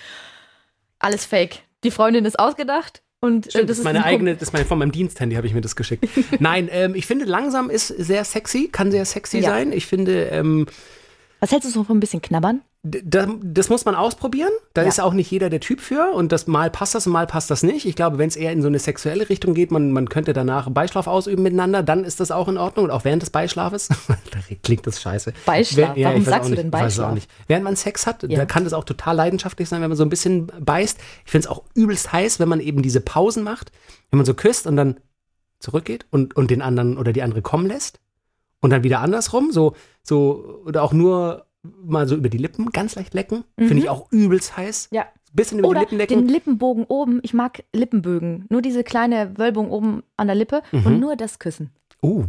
Alles 0.99 1.25
fake. 1.25 1.59
Die 1.83 1.91
Freundin 1.91 2.25
ist 2.25 2.37
ausgedacht 2.39 3.01
und 3.21 3.47
äh, 3.47 3.49
Stimmt, 3.51 3.69
das 3.69 3.77
ist 3.79 3.83
meine 3.83 3.99
ein 3.99 4.05
eigene, 4.05 4.33
das 4.33 4.43
ist 4.49 4.53
meine, 4.53 4.65
von 4.65 4.79
meinem 4.79 4.91
Diensthandy 4.91 5.35
habe 5.35 5.45
ich 5.47 5.53
mir 5.53 5.61
das 5.61 5.75
geschickt. 5.75 6.07
Nein, 6.39 6.69
ähm, 6.71 6.95
ich 6.95 7.05
finde 7.05 7.25
langsam 7.25 7.69
ist 7.69 7.87
sehr 7.87 8.23
sexy, 8.23 8.69
kann 8.71 8.91
sehr 8.91 9.05
sexy 9.05 9.39
Ja. 9.39 9.49
sein. 9.49 9.71
Ich 9.73 9.85
finde, 9.87 10.25
ähm, 10.25 10.65
Was 11.39 11.51
hältst 11.51 11.67
du 11.67 11.71
so 11.71 11.83
von 11.83 11.97
ein 11.97 11.99
bisschen 11.99 12.21
knabbern? 12.21 12.61
D- 12.83 13.01
da, 13.05 13.27
das 13.43 13.69
muss 13.69 13.85
man 13.85 13.95
ausprobieren. 13.95 14.51
Da 14.73 14.83
Ja. 14.83 14.87
ist 14.87 14.99
auch 15.01 15.13
nicht 15.13 15.29
jeder 15.29 15.49
der 15.49 15.59
Typ 15.59 15.81
für 15.81 16.11
und 16.13 16.31
das 16.31 16.47
mal 16.47 16.69
passt 16.69 16.95
das 16.95 17.05
und 17.07 17.13
mal 17.13 17.27
passt 17.27 17.49
das 17.51 17.61
nicht. 17.63 17.85
Ich 17.85 17.95
glaube, 17.95 18.17
wenn 18.17 18.27
es 18.29 18.35
eher 18.35 18.51
in 18.51 18.61
so 18.61 18.67
eine 18.67 18.79
sexuelle 18.79 19.27
Richtung 19.29 19.53
geht, 19.53 19.71
man, 19.71 19.91
man 19.91 20.07
könnte 20.09 20.33
danach 20.33 20.69
Beischlaf 20.69 21.07
ausüben 21.07 21.43
miteinander, 21.43 21.83
dann 21.83 22.03
ist 22.03 22.19
das 22.19 22.31
auch 22.31 22.47
in 22.47 22.57
Ordnung 22.57 22.85
und 22.85 22.91
auch 22.91 23.03
während 23.05 23.21
des 23.21 23.29
Beischlafes. 23.31 23.87
da 24.07 24.15
klingt 24.63 24.87
das 24.87 25.01
scheiße. 25.01 25.33
Beischlaf? 25.45 25.91
Wer- 25.95 26.05
Warum 26.07 26.21
ich 26.21 26.25
weiß 26.27 26.31
sagst 26.33 26.45
du 26.47 26.51
nicht, 26.51 26.63
denn 26.63 26.71
Beischlaf? 26.71 27.09
Auch 27.11 27.15
nicht. 27.15 27.29
Während 27.47 27.63
man 27.65 27.75
Sex 27.75 28.07
hat, 28.07 28.23
Ja. 28.23 28.37
da 28.37 28.45
kann 28.45 28.63
das 28.63 28.73
auch 28.73 28.83
total 28.85 29.15
leidenschaftlich 29.15 29.67
sein, 29.69 29.81
wenn 29.81 29.89
man 29.89 29.97
so 29.97 30.03
ein 30.03 30.09
bisschen 30.09 30.51
beißt. 30.59 30.97
Ich 31.25 31.31
finde 31.31 31.45
es 31.47 31.51
auch 31.51 31.63
übelst 31.73 32.11
heiß, 32.13 32.39
wenn 32.39 32.49
man 32.49 32.59
eben 32.61 32.81
diese 32.81 33.01
Pausen 33.01 33.43
macht, 33.43 33.71
wenn 34.11 34.17
man 34.17 34.25
so 34.25 34.33
küsst 34.33 34.67
und 34.67 34.75
dann 34.75 34.97
zurückgeht 35.59 36.05
und, 36.11 36.35
und 36.37 36.49
den 36.51 36.61
anderen 36.61 36.97
oder 36.97 37.11
die 37.11 37.21
andere 37.21 37.41
kommen 37.41 37.67
lässt 37.67 37.99
und 38.61 38.69
dann 38.69 38.83
wieder 38.83 39.01
andersrum, 39.01 39.51
so, 39.51 39.75
so, 40.03 40.61
oder 40.65 40.83
auch 40.83 40.93
nur 40.93 41.45
mal 41.63 42.07
so 42.07 42.15
über 42.15 42.29
die 42.29 42.37
Lippen 42.37 42.69
ganz 42.71 42.95
leicht 42.95 43.13
lecken, 43.13 43.43
finde 43.57 43.77
ich 43.77 43.89
auch 43.89 44.11
übelst 44.11 44.55
heiß. 44.57 44.89
Ja. 44.91 45.05
Bisschen 45.33 45.59
über 45.59 45.67
Oder 45.67 45.81
die 45.85 45.95
Lippen 45.95 45.97
lecken. 45.97 46.27
den 46.27 46.33
Lippenbogen 46.33 46.85
oben. 46.85 47.19
Ich 47.21 47.33
mag 47.33 47.63
Lippenbögen. 47.73 48.45
Nur 48.49 48.61
diese 48.61 48.83
kleine 48.83 49.37
Wölbung 49.37 49.69
oben 49.69 50.01
an 50.17 50.27
der 50.27 50.35
Lippe 50.35 50.61
Mhm. 50.71 50.85
und 50.85 50.99
nur 50.99 51.15
das 51.15 51.37
Küssen. 51.37 51.69
Uh, 52.01 52.25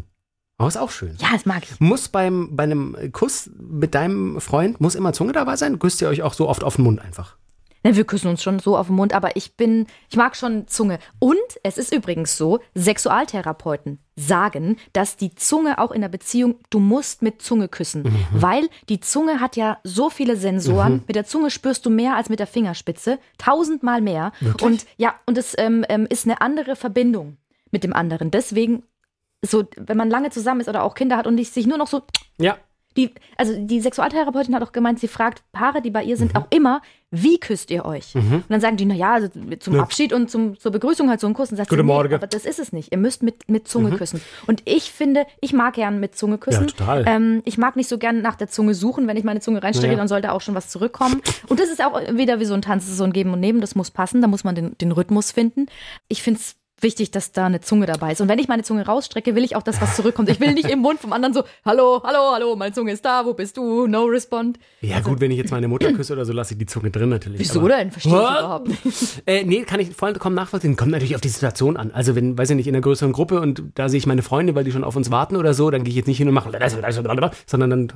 aber 0.59 0.69
ist 0.69 0.77
auch 0.77 0.91
schön. 0.91 1.17
Ja, 1.19 1.29
das 1.33 1.47
mag 1.47 1.63
ich. 1.63 1.81
Muss 1.81 2.09
beim, 2.09 2.55
bei 2.57 2.65
einem 2.65 2.95
Kuss 3.13 3.51
mit 3.59 3.95
deinem 3.95 4.39
Freund, 4.41 4.81
muss 4.81 4.95
immer 4.95 5.15
Zunge 5.15 5.33
dabei 5.33 5.57
sein? 5.57 5.79
Küsst 5.79 6.03
ihr 6.03 6.09
euch 6.09 6.23
auch 6.23 6.35
so 6.35 6.47
oft 6.49 6.63
auf 6.63 6.77
den 6.77 6.85
Mund 6.85 7.01
einfach? 7.01 7.37
Ne, 7.83 7.97
wir 7.97 8.05
küssen 8.05 8.29
uns 8.29 8.43
schon 8.43 8.59
so 8.59 8.77
auf 8.77 8.89
den 8.89 8.97
Mund, 8.97 9.15
aber 9.15 9.37
ich 9.37 9.57
bin, 9.57 9.87
ich 10.11 10.17
mag 10.17 10.37
schon 10.37 10.69
Zunge. 10.69 10.99
Und 11.19 11.39
es 11.63 11.79
ist 11.79 11.95
übrigens 11.95 12.37
so, 12.37 12.59
Sexualtherapeuten 12.77 13.99
sagen, 14.17 14.77
dass 14.93 15.17
die 15.17 15.35
Zunge 15.35 15.79
auch 15.79 15.91
in 15.91 16.03
der 16.03 16.09
Beziehung, 16.11 16.57
du 16.69 16.79
musst 16.79 17.23
mit 17.23 17.41
Zunge 17.41 17.69
küssen, 17.69 18.03
Mhm. 18.03 18.27
weil 18.33 18.69
die 18.89 19.01
Zunge 19.01 19.41
hat 19.41 19.57
ja 19.57 19.79
so 19.83 20.11
viele 20.11 20.37
Sensoren. 20.37 21.03
Mit 21.07 21.17
der 21.17 21.25
Zunge 21.25 21.51
spürst 21.51 21.87
du 21.87 21.91
mehr 21.91 22.17
als 22.17 22.29
mit 22.29 22.39
der 22.39 22.47
Fingerspitze, 22.47 23.19
tausendmal 23.39 24.01
mehr. 24.03 24.33
Und 24.63 24.85
ja, 24.99 25.15
und 25.27 25.39
es 25.39 25.55
ähm, 25.59 25.85
ähm, 25.89 26.07
ist 26.11 26.27
eine 26.27 26.41
andere 26.43 26.77
Verbindung 26.77 27.39
mit 27.71 27.83
dem 27.83 27.95
anderen. 27.95 28.31
Deswegen 28.31 28.83
so, 29.43 29.65
wenn 29.77 29.97
man 29.97 30.11
lange 30.11 30.29
zusammen 30.31 30.61
ist 30.61 30.69
oder 30.69 30.83
auch 30.83 30.95
Kinder 30.95 31.17
hat 31.17 31.27
und 31.27 31.43
sich 31.43 31.67
nur 31.67 31.79
noch 31.79 31.87
so 31.87 32.03
Ja. 32.39 32.59
die, 32.97 33.15
also 33.39 33.55
die 33.57 33.81
Sexualtherapeutin 33.81 34.55
hat 34.55 34.63
auch 34.63 34.73
gemeint, 34.73 35.01
sie 35.01 35.09
fragt 35.09 35.43
Paare, 35.53 35.81
die 35.81 35.91
bei 35.91 36.03
ihr 36.05 36.17
Mhm. 36.17 36.19
sind, 36.19 36.37
auch 36.37 36.47
immer, 36.51 36.83
wie 37.12 37.38
küsst 37.40 37.71
ihr 37.73 37.85
euch? 37.85 38.14
Und 38.14 38.45
dann 38.49 38.61
sagen 38.61 38.76
die, 38.76 38.85
naja, 38.85 39.14
also 39.14 39.29
zum 39.59 39.75
Ja. 39.75 39.83
Abschied 39.83 40.12
und 40.12 40.31
zum, 40.31 40.59
zur 40.59 40.71
Begrüßung 40.71 41.11
halt 41.11 41.19
so 41.19 41.26
einen 41.26 41.35
Kuss. 41.35 41.50
Und 41.50 41.57
sagt 41.57 41.69
Guten 41.69 41.81
sie, 41.83 41.87
nee, 41.87 41.93
Morgen. 41.93 42.14
aber 42.14 42.26
das 42.29 42.45
ist 42.45 42.59
es 42.61 42.73
nicht. 42.73 42.93
Ihr 42.93 42.99
müsst 42.99 43.23
mit, 43.25 43.49
mit 43.49 43.67
Zunge 43.67 43.90
küssen. 43.97 44.21
Und 44.47 44.62
ich 44.64 44.93
finde, 44.93 45.26
ich 45.40 45.52
mag 45.52 45.75
gern 45.75 45.99
mit 45.99 46.14
Zunge 46.17 46.38
küssen. 46.38 46.67
Ja, 46.69 46.71
total. 46.71 47.05
Ähm, 47.09 47.43
ich 47.45 47.59
mag 47.59 47.75
nicht 47.75 47.88
so 47.88 47.99
gern 47.99 48.23
nach 48.23 48.37
der 48.37 48.47
Zunge 48.49 48.75
suchen. 48.75 49.09
Wenn 49.09 49.17
ich 49.17 49.25
meine 49.25 49.40
Zunge 49.40 49.62
reinstecke, 49.62 49.93
Ja. 49.93 49.99
dann 49.99 50.07
sollte 50.09 50.31
auch 50.33 50.40
schon 50.40 50.55
was 50.55 50.69
zurückkommen. 50.69 51.21
Und 51.49 51.59
das 51.59 51.69
ist 51.69 51.83
auch 51.85 52.00
wieder 52.12 52.38
wie 52.38 52.45
so 52.45 52.55
ein 52.55 52.62
Tanz, 52.62 52.87
so 52.87 53.02
ein 53.02 53.12
Geben 53.12 53.33
und 53.33 53.40
Nehmen. 53.40 53.61
Das 53.61 53.75
muss 53.75 53.90
passen. 53.90 54.21
Da 54.23 54.29
muss 54.29 54.45
man 54.45 54.55
den, 54.55 54.79
den 54.79 54.93
Rhythmus 54.93 55.33
finden. 55.33 55.67
Ich 56.07 56.23
finde 56.23 56.38
es 56.38 56.55
wichtig, 56.83 57.11
dass 57.11 57.33
da 57.33 57.47
eine 57.47 57.61
Zunge 57.61 57.87
dabei 57.87 58.13
ist. 58.13 58.21
Und 58.21 58.29
wenn 58.29 58.39
ich 58.39 58.49
meine 58.49 58.63
Zunge 58.63 58.87
rausstrecke, 58.87 59.35
will 59.35 59.45
ich 59.45 59.57
auch, 59.57 59.63
dass 59.63 59.81
was 59.81 59.97
zurückkommt. 59.97 60.29
Ich 60.29 60.41
will 60.41 60.53
nicht 60.55 60.69
im 60.71 60.81
Mund 60.81 61.01
vom 61.01 61.13
anderen 61.13 61.35
so, 61.35 61.45
hallo, 61.65 62.03
hallo, 62.05 62.33
hallo, 62.33 62.57
meine 62.57 62.73
Zunge 62.73 62.93
ist 62.93 63.05
da, 63.05 63.25
wo 63.25 63.35
bist 63.35 63.57
du? 63.57 63.87
No 63.87 64.05
respond. 64.05 64.59
Ja, 64.81 65.01
gut, 65.01 65.21
wenn 65.21 65.31
ich 65.31 65.39
jetzt 65.39 65.51
meine 65.51 65.69
Mutter 65.69 65.93
küsse 65.93 66.13
oder 66.13 66.25
so, 66.25 66.33
lasse 66.33 66.55
ich 66.55 66.59
die 66.59 66.67
Zunge 66.67 66.91
drin 66.91 67.09
natürlich. 67.09 67.41
Wieso 67.41 67.61
aber- 67.61 67.69
denn? 67.71 67.91
Verstehe 67.91 68.13
ich 68.13 68.19
überhaupt 68.19 68.69
nicht. 68.69 69.23
Äh, 69.27 69.45
nee, 69.45 69.63
kann 69.63 69.81
ich 69.81 69.95
vollkommen 69.95 70.35
nachvollziehen. 70.35 70.77
Kommt 70.77 70.93
natürlich 70.93 71.15
auf 71.15 71.21
die 71.21 71.29
Situation 71.29 71.77
an. 71.77 71.91
Also, 71.91 72.15
wenn, 72.17 72.37
weiß 72.39 72.51
ich 72.51 72.57
nicht, 72.57 72.67
in 72.67 72.75
einer 72.75 72.83
größeren 72.83 73.13
Gruppe 73.13 73.41
und 73.41 73.63
da 73.75 73.89
sehe 73.89 73.99
ich 73.99 74.07
meine 74.07 74.23
Freunde, 74.23 74.55
weil 74.55 74.65
die 74.65 74.73
schon 74.73 74.85
auf 74.85 74.97
uns 74.97 75.11
warten 75.11 75.37
oder 75.37 75.55
so, 75.55 75.71
dann 75.71 75.85
gehe 75.85 75.91
ich 75.91 75.97
jetzt 75.97 76.07
nicht 76.07 76.19
hin 76.19 76.29
und 76.29 76.35
mache, 76.35 76.51
sondern 77.47 77.71
dann 77.71 77.93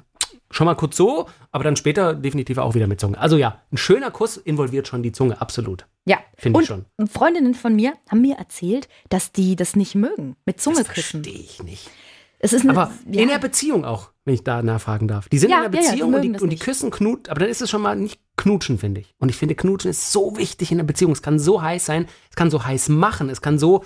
schon 0.54 0.66
mal 0.66 0.74
kurz 0.74 0.96
so, 0.96 1.26
aber 1.50 1.64
dann 1.64 1.76
später 1.76 2.14
definitiv 2.14 2.58
auch 2.58 2.74
wieder 2.74 2.86
mit 2.86 3.00
Zunge. 3.00 3.18
Also 3.18 3.36
ja, 3.36 3.60
ein 3.72 3.76
schöner 3.76 4.10
Kuss 4.10 4.36
involviert 4.36 4.88
schon 4.88 5.02
die 5.02 5.12
Zunge, 5.12 5.40
absolut. 5.40 5.86
Ja, 6.06 6.18
Finde 6.36 6.62
ich 6.62 6.70
und 6.70 6.86
Freundinnen 7.10 7.54
von 7.54 7.74
mir 7.74 7.94
haben 8.10 8.20
mir 8.20 8.36
erzählt, 8.36 8.88
dass 9.08 9.32
die 9.32 9.56
das 9.56 9.74
nicht 9.74 9.94
mögen, 9.94 10.36
mit 10.46 10.60
Zunge 10.60 10.78
Das 10.78 10.88
küssen. 10.88 11.24
verstehe 11.24 11.42
ich 11.42 11.62
nicht. 11.62 11.90
Es 12.38 12.52
ist 12.52 12.62
eine, 12.68 12.72
Aber 12.78 12.92
ja, 13.10 13.22
in 13.22 13.28
der 13.28 13.38
Beziehung 13.38 13.86
auch, 13.86 14.10
wenn 14.26 14.34
ich 14.34 14.44
da 14.44 14.62
nachfragen 14.62 15.08
darf. 15.08 15.30
Die 15.30 15.38
sind 15.38 15.50
Ja, 15.50 15.64
in 15.64 15.72
der 15.72 15.80
ja, 15.80 15.86
ja, 15.86 15.92
die 15.94 15.96
Beziehung 16.02 16.14
und, 16.14 16.22
die, 16.22 16.42
und 16.42 16.50
die 16.50 16.58
küssen 16.58 16.90
Knut, 16.90 17.30
aber 17.30 17.40
dann 17.40 17.48
ist 17.48 17.62
es 17.62 17.70
schon 17.70 17.80
mal 17.80 17.96
nicht 17.96 18.20
Knutschen, 18.36 18.76
finde 18.76 19.00
ich. 19.00 19.14
Und 19.18 19.30
ich 19.30 19.36
finde, 19.36 19.54
Knutschen 19.54 19.90
ist 19.90 20.12
so 20.12 20.36
wichtig 20.36 20.70
in 20.70 20.76
der 20.76 20.84
Beziehung. 20.84 21.12
Es 21.12 21.22
kann 21.22 21.38
so 21.38 21.62
heiß 21.62 21.86
sein, 21.86 22.06
es 22.28 22.36
kann 22.36 22.50
so 22.50 22.62
heiß 22.62 22.90
machen, 22.90 23.30
es 23.30 23.40
kann 23.40 23.58
so 23.58 23.82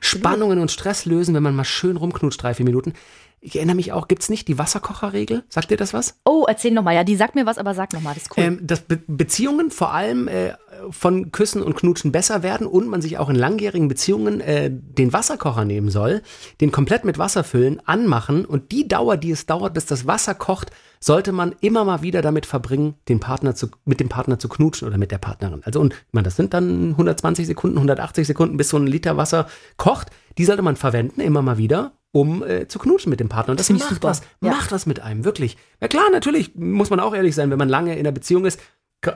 Spannungen 0.00 0.58
und 0.58 0.70
Stress 0.70 1.04
lösen, 1.04 1.34
wenn 1.34 1.42
man 1.42 1.54
mal 1.54 1.64
schön 1.64 1.96
rumknutscht, 1.98 2.42
drei, 2.42 2.54
vier 2.54 2.64
Minuten. 2.64 2.94
Ich 3.40 3.56
erinnere 3.56 3.76
mich 3.76 3.92
auch, 3.92 4.08
gibt 4.08 4.22
es 4.22 4.28
nicht 4.28 4.48
die 4.48 4.58
Wasserkocherregel? 4.58 5.44
Sagt 5.48 5.70
dir 5.70 5.76
das 5.76 5.94
was? 5.94 6.16
oh, 6.24 6.44
erzähl 6.48 6.72
nochmal. 6.72 6.94
Ja, 6.94 7.04
die 7.04 7.16
sagt 7.16 7.34
mir 7.34 7.46
was, 7.46 7.58
aber 7.58 7.74
sag 7.74 7.92
nochmal, 7.92 8.14
das 8.14 8.24
ist 8.24 8.36
cool. 8.36 8.44
Ähm, 8.44 8.60
dass 8.62 8.80
Be 8.80 8.98
Beziehungen 9.06 9.70
vor 9.70 9.92
allem 9.92 10.28
äh, 10.28 10.54
von 10.90 11.32
Küssen 11.32 11.62
und 11.62 11.76
Knutschen 11.76 12.12
besser 12.12 12.42
werden 12.42 12.66
und 12.66 12.88
man 12.88 13.02
sich 13.02 13.18
auch 13.18 13.28
in 13.28 13.36
langjährigen 13.36 13.88
Beziehungen 13.88 14.40
äh, 14.40 14.70
den 14.70 15.12
Wasserkocher 15.12 15.64
nehmen 15.64 15.90
soll, 15.90 16.22
den 16.60 16.72
komplett 16.72 17.04
mit 17.04 17.18
Wasser 17.18 17.44
füllen, 17.44 17.80
anmachen 17.86 18.44
und 18.44 18.72
die 18.72 18.88
Dauer, 18.88 19.16
die 19.16 19.30
es 19.30 19.46
dauert, 19.46 19.74
bis 19.74 19.86
das 19.86 20.06
Wasser 20.06 20.34
kocht, 20.34 20.70
sollte 21.00 21.32
man 21.32 21.54
immer 21.60 21.84
mal 21.84 22.02
wieder 22.02 22.22
damit 22.22 22.46
verbringen, 22.46 22.94
den 23.08 23.20
Partner 23.20 23.54
zu, 23.54 23.68
mit 23.84 24.00
dem 24.00 24.08
Partner 24.08 24.38
zu 24.38 24.48
knutschen 24.48 24.88
oder 24.88 24.98
mit 24.98 25.12
der 25.12 25.18
Partnerin. 25.18 25.62
Also 25.64 25.80
und 25.80 25.94
meine, 26.12 26.24
das 26.24 26.36
sind 26.36 26.54
dann 26.54 26.90
120 26.90 27.46
Sekunden, 27.46 27.76
180 27.76 28.26
Sekunden, 28.26 28.56
bis 28.56 28.70
so 28.70 28.76
ein 28.76 28.86
Liter 28.86 29.16
Wasser 29.16 29.48
kocht. 29.76 30.08
Die 30.38 30.44
sollte 30.44 30.62
man 30.62 30.76
verwenden, 30.76 31.20
immer 31.20 31.42
mal 31.42 31.58
wieder, 31.58 31.92
um 32.20 32.42
äh, 32.42 32.68
zu 32.68 32.78
knutschen 32.78 33.10
mit 33.10 33.20
dem 33.20 33.28
Partner. 33.28 33.52
Und 33.52 33.60
das 33.60 33.70
ich 33.70 33.78
macht 33.78 33.88
super. 33.94 34.08
was, 34.08 34.22
Ja. 34.40 34.50
macht 34.50 34.72
was 34.72 34.86
mit 34.86 35.00
einem, 35.00 35.24
wirklich. 35.24 35.56
Ja 35.80 35.88
klar, 35.88 36.04
natürlich 36.12 36.54
muss 36.54 36.90
man 36.90 37.00
auch 37.00 37.14
ehrlich 37.14 37.34
sein, 37.34 37.50
wenn 37.50 37.58
man 37.58 37.68
lange 37.68 37.92
in 37.94 38.00
einer 38.00 38.12
Beziehung 38.12 38.44
ist. 38.46 38.60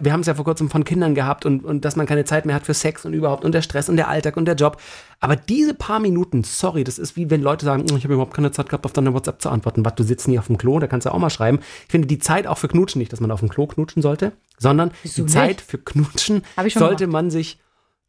Wir 0.01 0.13
haben 0.13 0.21
es 0.21 0.29
ja 0.29 0.35
vor 0.35 0.45
kurzem 0.45 0.71
von 0.71 0.85
Kindern 0.85 1.17
gehabt 1.17 1.45
und, 1.45 1.65
und 1.65 1.85
dass 1.85 1.97
man 1.97 2.07
keine 2.07 2.25
Zeit 2.25 2.47
mehr 2.47 2.55
hat 2.55 2.65
für 2.67 2.73
Sex 2.73 3.05
und 3.05 3.15
überhaupt 3.15 3.45
und 3.45 3.51
der 3.53 3.63
Stress 3.63 3.89
und 3.89 3.97
der 3.97 4.07
Alltag 4.07 4.37
und 4.37 4.45
der 4.45 4.55
Job. 4.55 4.81
Aber 5.19 5.35
diese 5.35 5.75
paar 5.75 5.99
Minuten, 5.99 6.45
sorry, 6.45 6.85
das 6.85 7.01
ist 7.01 7.17
wie 7.17 7.31
wenn 7.31 7.43
Leute 7.43 7.65
sagen, 7.67 7.85
"Oh, 7.93 7.97
ich 7.97 8.05
habe 8.05 8.15
überhaupt 8.15 8.33
keine 8.33 8.53
Zeit 8.53 8.69
gehabt, 8.69 8.85
auf 8.87 8.93
deine 8.93 9.13
WhatsApp 9.13 9.43
zu 9.43 9.51
antworten. 9.51 9.85
Was, 9.85 9.97
du 9.97 10.05
sitzt 10.05 10.29
nie 10.29 10.39
auf 10.39 10.47
dem 10.47 10.57
Klo, 10.57 10.79
da 10.79 10.87
kannst 10.87 11.07
du 11.07 11.13
auch 11.13 11.19
mal 11.19 11.31
schreiben. 11.31 11.59
Ich 11.87 11.91
finde 11.91 12.07
die 12.07 12.21
Zeit 12.21 12.47
auch 12.47 12.59
für 12.59 12.69
Knutschen 12.69 13.01
nicht, 13.01 13.13
dass 13.13 13.19
man 13.19 13.33
auf 13.33 13.41
dem 13.41 13.49
Klo 13.49 13.67
knutschen 13.67 14.03
sollte, 14.03 14.31
sondern 14.57 14.93
Wieso 15.03 15.17
die 15.17 15.23
nicht? 15.23 15.33
Zeit 15.33 15.61
für 15.61 15.79
Knutschen 15.79 16.45
sollte 16.69 17.07
gemacht. 17.07 17.13
man 17.13 17.31
sich, 17.33 17.59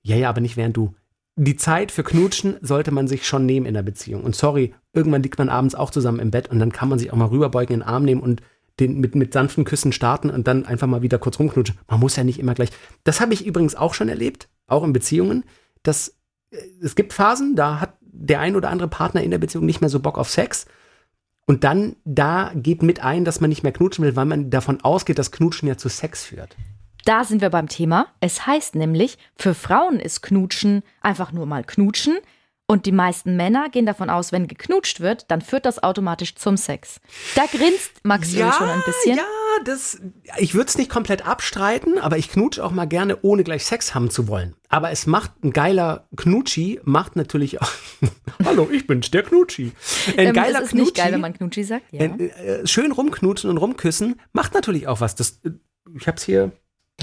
ja, 0.04 0.16
ja, 0.16 0.30
aber 0.30 0.42
nicht 0.42 0.58
während 0.58 0.78
du. 0.78 0.94
Die 1.36 1.56
Zeit 1.56 1.92
für 1.92 2.04
Knutschen 2.04 2.58
sollte 2.62 2.92
man 2.92 3.08
sich 3.08 3.26
schon 3.26 3.46
nehmen 3.46 3.66
in 3.66 3.74
der 3.74 3.82
Beziehung. 3.82 4.24
Und 4.24 4.36
sorry, 4.36 4.76
irgendwann 4.94 5.24
liegt 5.24 5.40
man 5.40 5.50
abends 5.50 5.74
auch 5.74 5.90
zusammen 5.90 6.20
im 6.20 6.32
Bett 6.32 6.50
und 6.50 6.60
dann 6.60 6.72
kann 6.72 6.90
man 6.90 7.00
sich 7.00 7.12
auch 7.12 7.18
mal 7.18 7.26
rüberbeugen, 7.26 7.74
in 7.74 7.80
den 7.80 7.88
Arm 7.88 8.04
nehmen 8.04 8.22
und 8.22 8.42
den 8.80 9.00
mit, 9.00 9.16
mit 9.16 9.34
sanften 9.34 9.66
Küssen 9.66 9.92
starten 9.92 10.30
und 10.30 10.48
dann 10.48 10.66
einfach 10.66 10.88
mal 10.88 11.02
wieder 11.02 11.20
kurz 11.20 11.40
rumknutschen. 11.40 11.78
Man 11.88 12.00
muss 12.00 12.16
ja 12.16 12.24
nicht 12.24 12.40
immer 12.40 12.54
gleich. 12.54 12.70
Das 13.04 13.22
habe 13.22 13.34
ich 13.34 13.46
übrigens 13.46 13.76
auch 13.76 13.94
schon 13.94 14.10
erlebt, 14.10 14.48
auch 14.68 14.84
in 14.84 14.94
Beziehungen, 14.94 15.44
dass 15.84 16.16
äh, 16.52 16.58
es 16.82 16.96
gibt 16.96 17.14
Phasen, 17.14 17.56
da 17.56 17.80
hat 17.80 17.98
der 18.02 18.40
ein 18.40 18.56
oder 18.56 18.70
andere 18.70 18.88
Partner 18.88 19.24
in 19.24 19.32
der 19.32 19.40
Beziehung 19.40 19.66
nicht 19.66 19.82
mehr 19.82 19.90
so 19.90 20.00
Bock 20.00 20.18
auf 20.18 20.30
Sex. 20.30 20.66
Und 21.46 21.64
dann, 21.64 21.96
da 22.06 22.52
geht 22.56 22.84
mit 22.84 23.04
ein, 23.04 23.26
dass 23.26 23.42
man 23.42 23.50
nicht 23.50 23.64
mehr 23.64 23.74
knutschen 23.74 24.06
will, 24.06 24.16
weil 24.16 24.26
man 24.26 24.50
davon 24.50 24.82
ausgeht, 24.82 25.20
dass 25.20 25.32
Knutschen 25.32 25.68
ja 25.68 25.78
zu 25.78 25.90
Sex 25.90 26.24
führt. 26.24 26.56
Da 27.06 27.24
sind 27.24 27.42
wir 27.42 27.50
beim 27.50 27.68
Thema. 27.68 28.08
Es 28.20 28.46
heißt 28.46 28.76
nämlich, 28.76 29.18
für 29.36 29.54
Frauen 29.54 30.00
ist 30.00 30.22
Knutschen 30.22 30.84
einfach 31.02 31.32
nur 31.32 31.46
mal 31.46 31.64
Knutschen. 31.64 32.18
Und 32.66 32.86
die 32.86 32.94
meisten 32.94 33.36
Männer 33.36 33.70
gehen 33.70 33.86
davon 33.86 34.10
aus, 34.10 34.32
wenn 34.32 34.48
geknutscht 34.48 35.02
wird, 35.02 35.30
dann 35.30 35.42
führt 35.42 35.66
das 35.66 35.84
automatisch 35.84 36.36
zum 36.36 36.56
Sex. 36.56 37.02
Da 37.36 37.44
grinst 37.46 37.92
Max 38.04 38.34
Öl 38.34 38.52
schon 38.54 38.70
ein 38.70 38.82
bisschen. 38.86 39.18
Ja, 39.18 39.24
das, 39.66 40.02
ich 40.38 40.56
würde 40.56 40.70
es 40.70 40.78
nicht 40.78 40.90
komplett 40.90 41.28
abstreiten, 41.28 42.00
aber 42.00 42.18
ich 42.18 42.30
knutsche 42.30 42.64
auch 42.64 42.72
mal 42.72 42.86
gerne, 42.86 43.18
ohne 43.22 43.44
gleich 43.44 43.66
Sex 43.66 43.94
haben 43.94 44.10
zu 44.10 44.30
wollen. 44.30 44.56
Aber 44.70 44.92
es 44.92 45.06
macht 45.06 45.44
ein 45.44 45.52
geiler 45.52 46.08
Knutschi, 46.16 46.80
macht 46.86 47.18
natürlich 47.18 47.62
auch. 47.62 47.70
Hallo, 48.46 48.70
ich 48.72 48.88
bin's, 48.88 49.12
der 49.12 49.24
Knutschi. 49.24 49.74
Ein 50.18 50.28
Ähm, 50.28 50.34
geiler 50.34 50.60
es 50.60 50.68
ist 50.68 50.74
nicht 50.74 50.96
geil, 50.96 51.08
Knutschi, 51.08 51.14
wenn 51.14 51.22
man 51.22 51.34
Knutschi 51.34 51.64
sagt. 51.66 51.84
Ja. 51.92 52.00
äh, 52.06 52.66
schön 52.66 52.94
rumknutschen 52.94 53.50
und 53.50 53.58
rumküssen, 53.58 54.20
macht 54.32 54.54
natürlich 54.54 54.88
auch 54.88 55.02
was. 55.02 55.16
Das, 55.16 55.42
äh, 55.44 55.52
ich 56.00 56.08
hab's 56.08 56.24
hier, 56.24 56.54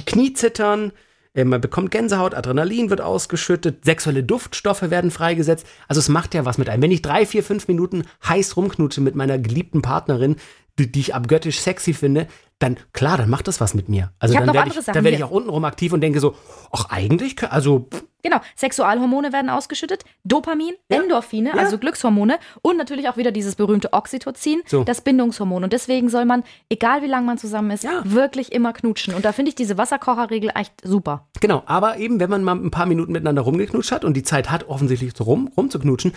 Kniezittern, 0.06 0.92
äh, 1.34 1.44
man 1.44 1.60
bekommt 1.60 1.90
Gänsehaut, 1.90 2.34
Adrenalin 2.34 2.90
wird 2.90 3.00
ausgeschüttet, 3.00 3.84
sexuelle 3.84 4.22
Duftstoffe 4.22 4.90
werden 4.90 5.10
freigesetzt. 5.10 5.66
Also 5.88 6.00
es 6.00 6.08
macht 6.08 6.34
ja 6.34 6.44
was 6.44 6.58
mit 6.58 6.68
einem. 6.68 6.82
Wenn 6.82 6.90
ich 6.90 7.02
drei, 7.02 7.26
vier, 7.26 7.42
fünf 7.42 7.68
Minuten 7.68 8.04
heiß 8.26 8.56
rumknutsche 8.56 9.00
mit 9.00 9.14
meiner 9.14 9.38
geliebten 9.38 9.82
Partnerin, 9.82 10.36
die, 10.80 10.92
die 10.92 11.00
ich 11.00 11.14
abgöttisch 11.14 11.60
sexy 11.60 11.94
finde, 11.94 12.26
dann 12.58 12.76
klar, 12.92 13.16
dann 13.16 13.30
macht 13.30 13.48
das 13.48 13.60
was 13.60 13.74
mit 13.74 13.88
mir. 13.88 14.12
Also 14.18 14.34
dann 14.34 14.52
werde 14.52 14.68
ich, 14.68 14.74
Sachen 14.74 14.92
dann 14.94 15.04
werde 15.04 15.16
ich 15.16 15.24
auch 15.24 15.30
untenrum 15.30 15.64
aktiv 15.64 15.92
und 15.92 16.00
denke 16.02 16.20
so, 16.20 16.34
ach 16.72 16.86
eigentlich, 16.90 17.36
also 17.50 17.88
Genau, 18.22 18.36
Sexualhormone 18.54 19.32
werden 19.32 19.48
ausgeschüttet, 19.48 20.04
Dopamin, 20.24 20.74
Endorphine, 20.90 21.54
also 21.58 21.78
Glückshormone 21.78 22.38
und 22.60 22.76
natürlich 22.76 23.08
auch 23.08 23.16
wieder 23.16 23.32
dieses 23.32 23.54
berühmte 23.54 23.94
Oxytocin, 23.94 24.60
So. 24.66 24.84
das 24.84 25.00
Bindungshormon. 25.00 25.64
Und 25.64 25.72
deswegen 25.72 26.10
soll 26.10 26.26
man, 26.26 26.44
egal 26.68 27.00
wie 27.02 27.06
lange 27.06 27.24
man 27.24 27.38
zusammen 27.38 27.70
ist, 27.70 27.82
Ja. 27.82 28.02
wirklich 28.04 28.52
immer 28.52 28.74
knutschen. 28.74 29.14
Und 29.14 29.24
da 29.24 29.32
finde 29.32 29.48
ich 29.48 29.54
diese 29.54 29.78
Wasserkocherregel 29.78 30.50
echt 30.54 30.74
super. 30.84 31.28
Genau, 31.40 31.62
aber 31.64 31.96
eben, 31.96 32.20
wenn 32.20 32.28
man 32.28 32.44
mal 32.44 32.56
ein 32.56 32.70
paar 32.70 32.84
Minuten 32.84 33.12
miteinander 33.12 33.40
rumgeknutscht 33.40 33.90
hat 33.90 34.04
und 34.04 34.14
die 34.14 34.22
Zeit 34.22 34.50
hat, 34.50 34.68
offensichtlich 34.68 35.12
so 35.16 35.24
rum, 35.24 35.50
rumzuknutschen, 35.56 36.12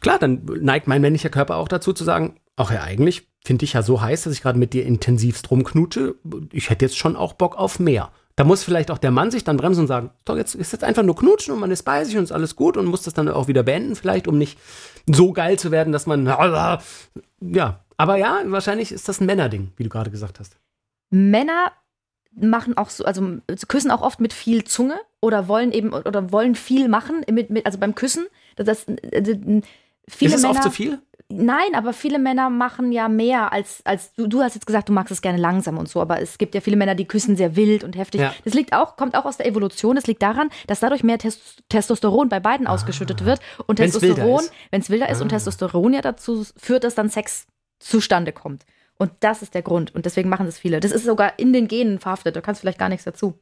klar, 0.00 0.18
dann 0.18 0.42
neigt 0.60 0.86
mein 0.86 1.02
männlicher 1.02 1.28
Körper 1.28 1.56
auch 1.56 1.68
dazu 1.68 1.92
zu 1.92 2.04
sagen, 2.04 2.36
ach 2.56 2.72
ja, 2.72 2.82
eigentlich 2.82 3.28
finde 3.44 3.64
ich 3.64 3.74
ja 3.74 3.82
so 3.82 4.00
heiß, 4.00 4.22
dass 4.24 4.32
ich 4.32 4.42
gerade 4.42 4.58
mit 4.58 4.72
dir 4.72 4.84
intensivst 4.84 5.50
rumknutsche. 5.50 6.16
Ich 6.52 6.70
hätte 6.70 6.84
jetzt 6.84 6.98
schon 6.98 7.14
auch 7.14 7.34
Bock 7.34 7.56
auf 7.56 7.78
mehr. 7.78 8.10
Da 8.34 8.44
muss 8.44 8.64
vielleicht 8.64 8.90
auch 8.90 8.98
der 8.98 9.12
Mann 9.12 9.30
sich 9.30 9.44
dann 9.44 9.56
bremsen 9.56 9.82
und 9.82 9.86
sagen, 9.86 10.10
doch, 10.24 10.36
jetzt 10.36 10.54
ist 10.54 10.72
jetzt 10.72 10.84
einfach 10.84 11.02
nur 11.02 11.16
knutschen 11.16 11.54
und 11.54 11.60
man 11.60 11.70
ist 11.70 11.84
bei 11.84 12.04
sich 12.04 12.18
und 12.18 12.24
ist 12.24 12.32
alles 12.32 12.54
gut 12.54 12.76
und 12.76 12.84
muss 12.84 13.02
das 13.02 13.14
dann 13.14 13.28
auch 13.28 13.48
wieder 13.48 13.62
beenden, 13.62 13.96
vielleicht, 13.96 14.28
um 14.28 14.36
nicht 14.36 14.58
so 15.06 15.32
geil 15.32 15.58
zu 15.58 15.70
werden, 15.70 15.92
dass 15.92 16.06
man, 16.06 16.26
ja. 16.26 17.80
Aber 17.96 18.16
ja, 18.16 18.42
wahrscheinlich 18.44 18.92
ist 18.92 19.08
das 19.08 19.20
ein 19.20 19.26
Männerding, 19.26 19.72
wie 19.76 19.84
du 19.84 19.88
gerade 19.88 20.10
gesagt 20.10 20.38
hast. 20.38 20.58
Männer 21.08 21.72
machen 22.38 22.76
auch 22.76 22.90
so, 22.90 23.04
also 23.04 23.38
küssen 23.68 23.90
auch 23.90 24.02
oft 24.02 24.20
mit 24.20 24.34
viel 24.34 24.64
Zunge 24.64 25.00
oder 25.22 25.48
wollen 25.48 25.72
eben 25.72 25.94
oder 25.94 26.30
wollen 26.30 26.54
viel 26.54 26.88
machen, 26.88 27.24
mit, 27.30 27.48
mit, 27.48 27.64
also 27.64 27.78
beim 27.78 27.94
Küssen. 27.94 28.26
Das, 28.56 28.66
das, 28.66 28.84
äh, 28.86 29.62
viele 30.08 30.30
ist 30.30 30.36
es 30.36 30.42
Männer, 30.42 30.50
oft 30.50 30.62
zu 30.62 30.70
viel? 30.70 30.98
Nein, 31.28 31.74
aber 31.74 31.92
viele 31.92 32.20
Männer 32.20 32.50
machen 32.50 32.92
ja 32.92 33.08
mehr 33.08 33.52
als, 33.52 33.80
als 33.84 34.12
du, 34.12 34.28
du 34.28 34.42
hast 34.42 34.54
jetzt 34.54 34.66
gesagt, 34.66 34.88
du 34.88 34.92
magst 34.92 35.10
es 35.10 35.22
gerne 35.22 35.38
langsam 35.38 35.76
und 35.76 35.88
so, 35.88 36.00
aber 36.00 36.20
es 36.20 36.38
gibt 36.38 36.54
ja 36.54 36.60
viele 36.60 36.76
Männer, 36.76 36.94
die 36.94 37.04
küssen 37.06 37.36
sehr 37.36 37.56
wild 37.56 37.82
und 37.82 37.96
heftig. 37.96 38.20
Ja. 38.20 38.32
Das 38.44 38.54
liegt 38.54 38.72
auch, 38.72 38.96
kommt 38.96 39.16
auch 39.16 39.24
aus 39.24 39.36
der 39.36 39.46
Evolution. 39.46 39.96
Das 39.96 40.06
liegt 40.06 40.22
daran, 40.22 40.50
dass 40.68 40.78
dadurch 40.80 41.02
mehr 41.02 41.18
Tes 41.18 41.56
Testosteron 41.68 42.28
bei 42.28 42.38
beiden 42.38 42.66
ausgeschüttet 42.68 43.24
wird. 43.24 43.40
Und 43.66 43.80
Ah. 43.80 43.82
Wenn's 43.84 43.94
wilder 44.00 44.14
Testosteron, 44.14 44.40
ist. 44.44 44.52
wenn 44.70 44.80
es 44.80 44.90
wilder 44.90 45.08
ist 45.08 45.20
und 45.20 45.26
Ah. 45.32 45.36
Testosteron 45.36 45.92
ja 45.94 46.00
dazu 46.00 46.44
führt, 46.56 46.84
dass 46.84 46.94
dann 46.94 47.08
Sex 47.08 47.46
zustande 47.80 48.32
kommt. 48.32 48.64
Und 48.98 49.12
das 49.20 49.42
ist 49.42 49.54
der 49.54 49.62
Grund. 49.62 49.94
Und 49.94 50.06
deswegen 50.06 50.28
machen 50.28 50.46
das 50.46 50.58
viele. 50.58 50.80
Das 50.80 50.92
ist 50.92 51.04
sogar 51.04 51.38
in 51.38 51.52
den 51.52 51.68
Genen 51.68 51.98
verhaftet. 51.98 52.36
Da 52.36 52.40
kannst 52.40 52.60
du 52.60 52.62
vielleicht 52.62 52.78
gar 52.78 52.88
nichts 52.88 53.04
dazu. 53.04 53.38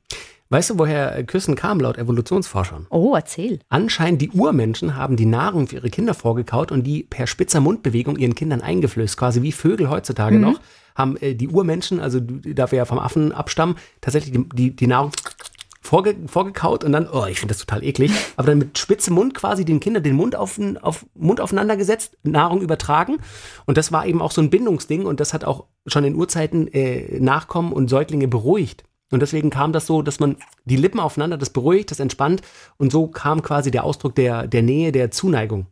Weißt 0.50 0.70
du, 0.70 0.78
woher 0.78 1.24
Küssen 1.24 1.56
kam, 1.56 1.80
laut 1.80 1.96
Evolutionsforschern? 1.96 2.86
Oh, 2.90 3.14
erzähl. 3.14 3.60
Anscheinend 3.70 4.20
die 4.20 4.30
Urmenschen 4.30 4.94
haben 4.96 5.16
die 5.16 5.26
Nahrung 5.26 5.68
für 5.68 5.76
ihre 5.76 5.90
Kinder 5.90 6.12
vorgekaut 6.12 6.70
und 6.70 6.84
die 6.84 7.02
per 7.02 7.26
spitzer 7.26 7.60
Mundbewegung 7.60 8.16
ihren 8.16 8.34
Kindern 8.34 8.60
eingeflößt, 8.60 9.16
quasi 9.16 9.42
wie 9.42 9.52
Vögel 9.52 9.88
heutzutage 9.88 10.38
noch, 10.38 10.60
haben 10.94 11.16
äh, 11.16 11.34
die 11.34 11.48
Urmenschen, 11.48 11.98
also 11.98 12.20
da 12.20 12.70
wir 12.70 12.78
ja 12.78 12.84
vom 12.84 12.98
Affen 12.98 13.32
abstammen, 13.32 13.76
tatsächlich 14.00 14.32
die, 14.32 14.48
die, 14.54 14.76
die 14.76 14.86
Nahrung 14.86 15.12
vorge, 15.84 16.16
vorgekaut 16.26 16.82
und 16.82 16.92
dann, 16.92 17.08
oh, 17.08 17.26
ich 17.26 17.38
finde 17.38 17.54
das 17.54 17.64
total 17.64 17.84
eklig, 17.84 18.10
aber 18.36 18.48
dann 18.48 18.58
mit 18.58 18.78
spitzem 18.78 19.14
Mund 19.14 19.34
quasi 19.34 19.64
den 19.64 19.80
Kindern 19.80 20.02
den 20.02 20.16
Mund 20.16 20.34
auf, 20.34 20.58
auf 20.82 21.06
Mund 21.14 21.40
aufeinander 21.40 21.76
gesetzt, 21.76 22.16
Nahrung 22.22 22.62
übertragen 22.62 23.18
und 23.66 23.76
das 23.76 23.92
war 23.92 24.06
eben 24.06 24.20
auch 24.20 24.32
so 24.32 24.40
ein 24.40 24.50
Bindungsding 24.50 25.06
und 25.06 25.20
das 25.20 25.34
hat 25.34 25.44
auch 25.44 25.66
schon 25.86 26.04
in 26.04 26.16
Urzeiten 26.16 26.68
äh, 26.68 27.20
Nachkommen 27.20 27.72
und 27.72 27.88
Säuglinge 27.88 28.26
beruhigt. 28.28 28.84
Und 29.10 29.20
deswegen 29.20 29.50
kam 29.50 29.72
das 29.72 29.86
so, 29.86 30.02
dass 30.02 30.18
man 30.18 30.36
die 30.64 30.76
Lippen 30.76 30.98
aufeinander, 30.98 31.36
das 31.36 31.50
beruhigt, 31.50 31.90
das 31.90 32.00
entspannt 32.00 32.42
und 32.78 32.90
so 32.90 33.06
kam 33.06 33.42
quasi 33.42 33.70
der 33.70 33.84
Ausdruck 33.84 34.14
der, 34.14 34.48
der 34.48 34.62
Nähe, 34.62 34.90
der 34.90 35.10
Zuneigung. 35.10 35.66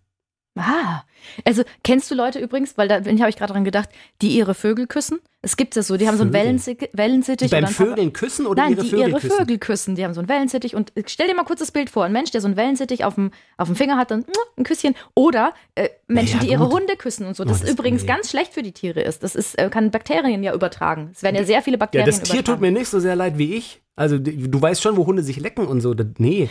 Ah, 0.54 1.02
also 1.46 1.62
kennst 1.82 2.10
du 2.10 2.14
Leute 2.14 2.38
übrigens, 2.38 2.76
weil 2.76 2.86
da 2.86 2.96
habe 2.96 3.28
ich 3.30 3.36
gerade 3.36 3.52
dran 3.54 3.64
gedacht, 3.64 3.88
die 4.20 4.36
ihre 4.36 4.54
Vögel 4.54 4.86
küssen? 4.86 5.18
Es 5.40 5.56
gibt 5.56 5.76
es 5.76 5.86
so, 5.86 5.96
die 5.96 6.06
haben 6.06 6.16
so 6.18 6.24
einen 6.24 6.30
Vögel? 6.32 6.44
Wellensittich, 6.46 6.88
Wellensittich 6.92 7.48
Die 7.48 7.54
beim 7.54 7.64
ein 7.64 7.70
Vögeln 7.70 8.12
küssen 8.12 8.46
oder 8.46 8.62
Nein, 8.62 8.72
ihre 8.72 8.82
die 8.82 8.88
Vögel 8.90 9.08
ihre 9.08 9.20
küssen? 9.20 9.36
Vögel 9.38 9.58
küssen. 9.58 9.94
Die 9.96 10.04
haben 10.04 10.12
so 10.14 10.20
einen 10.20 10.28
Wellensittich 10.28 10.74
und 10.76 10.94
äh, 10.96 11.04
stell 11.06 11.26
dir 11.28 11.34
mal 11.34 11.44
kurz 11.44 11.60
das 11.60 11.70
Bild 11.70 11.88
vor. 11.88 12.04
Ein 12.04 12.12
Mensch, 12.12 12.32
der 12.32 12.40
so 12.42 12.48
einen 12.48 12.56
Wellensittich 12.56 13.02
auf 13.04 13.14
dem, 13.14 13.30
auf 13.56 13.66
dem 13.68 13.76
Finger 13.76 13.96
hat, 13.96 14.10
dann 14.10 14.20
mm, 14.20 14.24
ein 14.60 14.64
Küsschen. 14.64 14.94
Oder 15.14 15.54
äh, 15.74 15.88
Menschen, 16.06 16.40
Ja, 16.40 16.44
die 16.44 16.50
ihre. 16.52 16.68
Hunde 16.68 16.96
küssen 16.96 17.26
und 17.26 17.34
so. 17.34 17.44
Oh, 17.44 17.46
Das 17.46 17.60
das- 17.62 17.70
übrigens 17.70 18.02
nee. 18.02 18.08
ganz 18.08 18.28
schlecht 18.28 18.52
für 18.52 18.62
die 18.62 18.72
Tiere 18.72 19.00
ist. 19.00 19.22
Das 19.22 19.34
ist, 19.34 19.58
äh, 19.58 19.70
kann 19.70 19.90
Bakterien 19.90 20.42
ja 20.42 20.52
übertragen. 20.54 21.10
Es 21.14 21.22
werden 21.22 21.36
ja 21.36 21.44
sehr 21.44 21.62
viele 21.62 21.76
Ja, 21.76 21.78
Bakterien 21.78 22.06
das 22.06 22.20
Tier 22.22 22.34
übertragen. 22.40 22.58
tut 22.58 22.60
mir 22.60 22.70
nicht 22.72 22.88
so 22.88 23.00
sehr 23.00 23.16
leid 23.16 23.38
wie 23.38 23.54
ich. 23.54 23.80
Also 23.96 24.18
du 24.18 24.60
weißt 24.62 24.82
schon, 24.82 24.96
wo 24.96 25.06
Hunde 25.06 25.22
sich 25.22 25.40
lecken 25.40 25.66
und 25.66 25.80
so. 25.80 25.94
Das, 25.94 26.06
nee. 26.18 26.48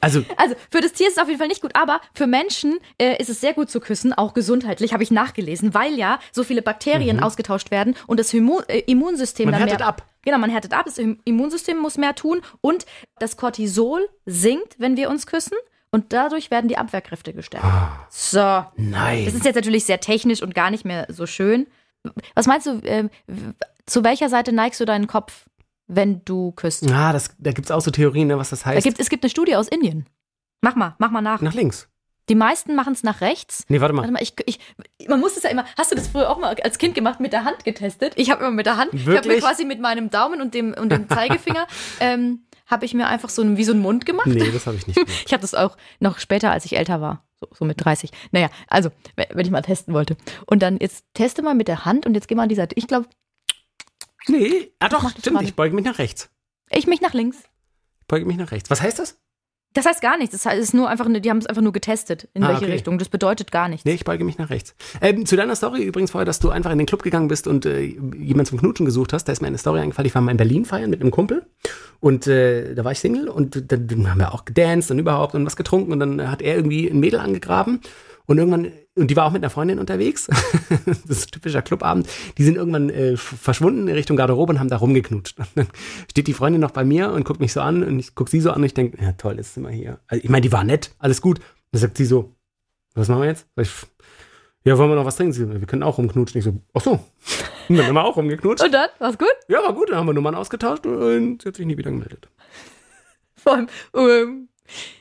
Also 0.00 0.24
Also 0.36 0.54
für 0.70 0.80
das 0.80 0.92
Tier 0.92 1.08
ist 1.08 1.16
es 1.16 1.22
auf 1.22 1.28
jeden 1.28 1.38
Fall 1.38 1.48
nicht 1.48 1.60
gut, 1.62 1.72
aber 1.74 2.00
für 2.14 2.26
Menschen 2.26 2.78
äh, 2.98 3.16
ist 3.20 3.28
es 3.30 3.40
sehr 3.40 3.52
gut 3.54 3.70
zu 3.70 3.80
küssen, 3.80 4.12
auch 4.12 4.34
gesundheitlich, 4.34 4.92
habe 4.92 5.02
ich 5.02 5.10
nachgelesen, 5.10 5.74
weil 5.74 5.94
ja 5.98 6.18
so 6.32 6.42
viele 6.44 6.62
Bakterien 6.62 7.20
ausgetauscht 7.22 7.70
werden 7.70 7.94
und 8.06 8.18
das 8.20 8.32
Immu 8.34 8.60
äh, 8.68 8.80
Immunsystem 8.86 9.46
Mhm. 9.46 9.50
Man 9.52 9.60
dann 9.60 9.68
härtet 9.68 9.80
mehr, 9.80 9.88
ab. 9.88 10.06
Genau, 10.22 10.38
man 10.38 10.50
härtet 10.50 10.72
ab, 10.74 10.84
das 10.86 10.98
Im- 10.98 11.18
Immunsystem 11.24 11.78
muss 11.78 11.96
mehr 11.98 12.14
tun 12.14 12.40
und 12.60 12.86
das 13.18 13.36
Cortisol 13.36 14.08
sinkt, 14.26 14.76
wenn 14.78 14.96
wir 14.96 15.08
uns 15.10 15.26
küssen 15.26 15.56
und 15.90 16.12
dadurch 16.12 16.50
werden 16.50 16.68
die 16.68 16.78
Abwehrkräfte 16.78 17.32
gestärkt. 17.32 17.64
Ah. 17.66 18.06
So, 18.10 18.38
das 18.38 18.64
nein. 18.76 19.26
ist 19.26 19.44
jetzt 19.44 19.56
natürlich 19.56 19.84
sehr 19.84 20.00
technisch 20.00 20.42
und 20.42 20.54
gar 20.54 20.70
nicht 20.70 20.84
mehr 20.84 21.06
so 21.08 21.26
schön. 21.26 21.66
Was 22.34 22.46
meinst 22.46 22.66
du, 22.66 22.78
äh, 22.84 23.08
zu 23.86 24.04
welcher 24.04 24.28
Seite 24.28 24.52
neigst 24.52 24.80
du 24.80 24.84
deinen 24.84 25.06
Kopf, 25.06 25.46
wenn 25.90 26.24
du 26.24 26.52
küsst? 26.52 26.90
Ah, 26.90 27.12
das, 27.12 27.34
da 27.38 27.52
gibt 27.52 27.66
es 27.66 27.70
auch 27.70 27.80
so 27.80 27.90
Theorien, 27.90 28.28
ne, 28.28 28.38
was 28.38 28.50
das 28.50 28.60
Da 28.60 28.66
heißt. 28.70 28.84
gibt, 28.84 29.00
es 29.00 29.10
gibt 29.10 29.24
eine 29.24 29.30
Studie 29.30 29.56
aus 29.56 29.68
Indien. 29.68 30.06
Mach 30.62 30.76
mal, 30.76 30.94
mach 30.98 31.10
mal 31.10 31.20
nach. 31.20 31.40
Nach 31.40 31.54
links. 31.54 31.88
Die 32.28 32.34
meisten 32.36 32.76
machen 32.76 32.92
es 32.92 33.02
nach 33.02 33.20
rechts. 33.22 33.64
Nee, 33.68 33.80
warte 33.80 33.92
mal. 33.92 34.02
Warte 34.02 34.12
mal, 34.12 34.22
ich, 34.22 34.34
ich, 34.46 34.60
man 35.08 35.18
muss 35.18 35.36
es 35.36 35.42
ja 35.42 35.50
immer. 35.50 35.64
Hast 35.76 35.90
du 35.90 35.96
das 35.96 36.06
früher 36.06 36.30
auch 36.30 36.38
mal 36.38 36.54
als 36.62 36.78
Kind 36.78 36.94
gemacht, 36.94 37.18
mit 37.18 37.32
der 37.32 37.44
Hand 37.44 37.64
getestet? 37.64 38.12
Ich 38.16 38.30
habe 38.30 38.42
immer 38.42 38.52
mit 38.52 38.66
der 38.66 38.76
Hand. 38.76 38.94
Ich 38.94 39.00
habe 39.00 39.10
mir 39.10 39.24
Wirklich? 39.24 39.40
quasi 39.40 39.64
mit 39.64 39.80
meinem 39.80 40.10
Daumen 40.10 40.40
und 40.40 40.54
dem, 40.54 40.72
und 40.74 40.90
dem 40.92 41.08
Zeigefinger 41.08 41.66
ähm, 42.00 42.44
habe 42.66 42.84
ich 42.84 42.94
mir 42.94 43.08
einfach 43.08 43.30
so 43.30 43.42
ein, 43.42 43.56
wie 43.56 43.64
so 43.64 43.72
einen 43.72 43.82
Mund 43.82 44.06
gemacht. 44.06 44.28
Nee, 44.28 44.50
das 44.52 44.66
habe 44.66 44.76
ich 44.76 44.86
nicht 44.86 44.94
gemacht. 44.96 45.12
Ich 45.26 45.32
habe 45.32 45.40
das 45.40 45.54
auch 45.54 45.76
noch 45.98 46.20
später, 46.20 46.52
als 46.52 46.64
ich 46.64 46.76
älter 46.76 47.00
war. 47.00 47.24
So, 47.40 47.48
so 47.52 47.64
mit 47.64 47.84
30. 47.84 48.10
Naja, 48.30 48.48
also, 48.68 48.90
wenn 49.16 49.26
wenn 49.32 49.44
ich 49.46 49.50
mal 49.50 49.62
testen 49.62 49.92
wollte. 49.92 50.16
Und 50.46 50.62
dann 50.62 50.76
jetzt 50.78 51.04
teste 51.14 51.42
mal 51.42 51.54
mit 51.54 51.66
der 51.66 51.84
Hand 51.84 52.06
und 52.06 52.14
jetzt 52.14 52.28
geh 52.28 52.36
mal 52.36 52.44
an 52.44 52.48
die 52.48 52.54
Seite. 52.54 52.76
Ich 52.76 52.86
glaube, 52.86 53.08
Nee, 54.30 54.72
ah 54.78 54.88
doch, 54.88 55.10
stimmt, 55.10 55.34
mal. 55.34 55.44
ich 55.44 55.54
beuge 55.54 55.74
mich 55.74 55.84
nach 55.84 55.98
rechts. 55.98 56.30
ich 56.70 56.86
mich 56.86 57.00
nach 57.00 57.14
links. 57.14 57.38
Beuge 58.06 58.26
mich 58.26 58.36
nach 58.36 58.50
rechts. 58.52 58.70
Was 58.70 58.80
heißt 58.82 58.98
das? 58.98 59.18
Das 59.72 59.86
heißt 59.86 60.00
gar 60.00 60.18
nichts. 60.18 60.36
Das 60.42 60.52
ist 60.58 60.74
nur 60.74 60.88
einfach, 60.88 61.06
eine, 61.06 61.20
die 61.20 61.30
haben 61.30 61.38
es 61.38 61.46
einfach 61.46 61.62
nur 61.62 61.72
getestet, 61.72 62.28
in 62.34 62.42
Ah, 62.42 62.48
welche 62.48 62.64
okay. 62.64 62.72
Richtung. 62.72 62.98
Das 62.98 63.08
bedeutet 63.08 63.52
gar 63.52 63.68
nichts. 63.68 63.84
Nee, 63.84 63.92
ich 63.94 64.04
beuge 64.04 64.24
mich 64.24 64.36
nach 64.36 64.50
rechts. 64.50 64.74
Ähm, 65.00 65.26
zu 65.26 65.36
deiner 65.36 65.54
Story 65.54 65.84
übrigens 65.84 66.10
vorher, 66.10 66.24
dass 66.24 66.40
du 66.40 66.50
einfach 66.50 66.72
in 66.72 66.78
den 66.78 66.88
Club 66.88 67.04
gegangen 67.04 67.28
bist 67.28 67.46
und 67.46 67.66
äh, 67.66 67.80
jemand 68.18 68.48
zum 68.48 68.58
Knutschen 68.58 68.84
gesucht 68.84 69.12
hast, 69.12 69.26
da 69.26 69.32
ist 69.32 69.40
mir 69.42 69.46
eine 69.46 69.58
Story 69.58 69.78
eingefallen. 69.78 70.08
Ich 70.08 70.14
war 70.16 70.22
mal 70.22 70.32
in 70.32 70.38
Berlin 70.38 70.64
feiern 70.64 70.90
mit 70.90 71.00
einem 71.00 71.12
Kumpel 71.12 71.46
und 72.00 72.26
äh, 72.26 72.74
da 72.74 72.84
war 72.84 72.90
ich 72.90 72.98
Single 72.98 73.28
und 73.28 73.70
dann, 73.70 73.86
dann 73.86 74.10
haben 74.10 74.18
wir 74.18 74.34
auch 74.34 74.44
gedanced 74.44 74.90
und 74.90 74.98
überhaupt 74.98 75.36
und 75.36 75.46
was 75.46 75.54
getrunken 75.54 75.92
und 75.92 76.00
dann 76.00 76.28
hat 76.28 76.42
er 76.42 76.56
irgendwie 76.56 76.88
ein 76.88 76.98
Mädel 76.98 77.20
angegraben 77.20 77.80
und 78.30 78.38
irgendwann, 78.38 78.70
und 78.94 79.10
die 79.10 79.16
war 79.16 79.26
auch 79.26 79.32
mit 79.32 79.42
einer 79.42 79.50
Freundin 79.50 79.80
unterwegs, 79.80 80.26
das 80.86 81.18
ist 81.18 81.26
ein 81.26 81.30
typischer 81.32 81.62
Clubabend, 81.62 82.08
die 82.38 82.44
sind 82.44 82.54
irgendwann 82.54 82.88
äh, 82.88 83.16
verschwunden 83.16 83.88
in 83.88 83.94
Richtung 83.94 84.16
Garderobe 84.16 84.52
und 84.52 84.60
haben 84.60 84.68
da 84.68 84.76
rumgeknutscht. 84.76 85.36
Und 85.36 85.48
dann 85.56 85.66
steht 86.08 86.28
die 86.28 86.32
Freundin 86.32 86.60
noch 86.60 86.70
bei 86.70 86.84
mir 86.84 87.10
und 87.10 87.24
guckt 87.24 87.40
mich 87.40 87.52
so 87.52 87.60
an 87.60 87.82
und 87.82 87.98
ich 87.98 88.14
guck 88.14 88.28
sie 88.28 88.40
so 88.40 88.50
an 88.50 88.58
und 88.58 88.66
ich 88.66 88.74
denke, 88.74 89.02
ja 89.02 89.10
toll, 89.12 89.34
jetzt 89.38 89.54
sind 89.54 89.64
wir 89.64 89.70
hier. 89.70 89.98
Also, 90.06 90.22
ich 90.22 90.30
meine, 90.30 90.42
die 90.42 90.52
war 90.52 90.62
nett, 90.62 90.94
alles 91.00 91.20
gut. 91.20 91.40
Dann 91.72 91.80
sagt 91.80 91.96
sie 91.96 92.04
so, 92.04 92.36
was 92.94 93.08
machen 93.08 93.22
wir 93.22 93.26
jetzt? 93.26 93.48
Ich, 93.56 93.72
ja, 94.62 94.78
wollen 94.78 94.90
wir 94.90 94.94
noch 94.94 95.06
was 95.06 95.16
trinken? 95.16 95.32
Sie, 95.32 95.50
wir 95.50 95.66
können 95.66 95.82
auch 95.82 95.98
rumknutschen. 95.98 96.38
Ich 96.38 96.44
so, 96.44 96.54
ach 96.72 96.82
so. 96.82 97.00
Und 97.68 97.76
dann 97.78 97.86
haben 97.86 97.94
wir 97.94 98.04
auch 98.04 98.16
rumgeknutscht. 98.16 98.64
Und 98.64 98.72
dann, 98.72 98.90
war's 99.00 99.18
gut? 99.18 99.34
Ja, 99.48 99.60
war 99.60 99.74
gut, 99.74 99.90
dann 99.90 99.96
haben 99.96 100.06
wir 100.06 100.12
Nummern 100.12 100.36
ausgetauscht 100.36 100.86
und 100.86 101.42
sie 101.42 101.48
hat 101.48 101.56
sich 101.56 101.66
nie 101.66 101.76
wieder 101.76 101.90
gemeldet. 101.90 102.28
Vor 103.34 103.54
allem, 103.54 103.68
ähm, 103.96 104.50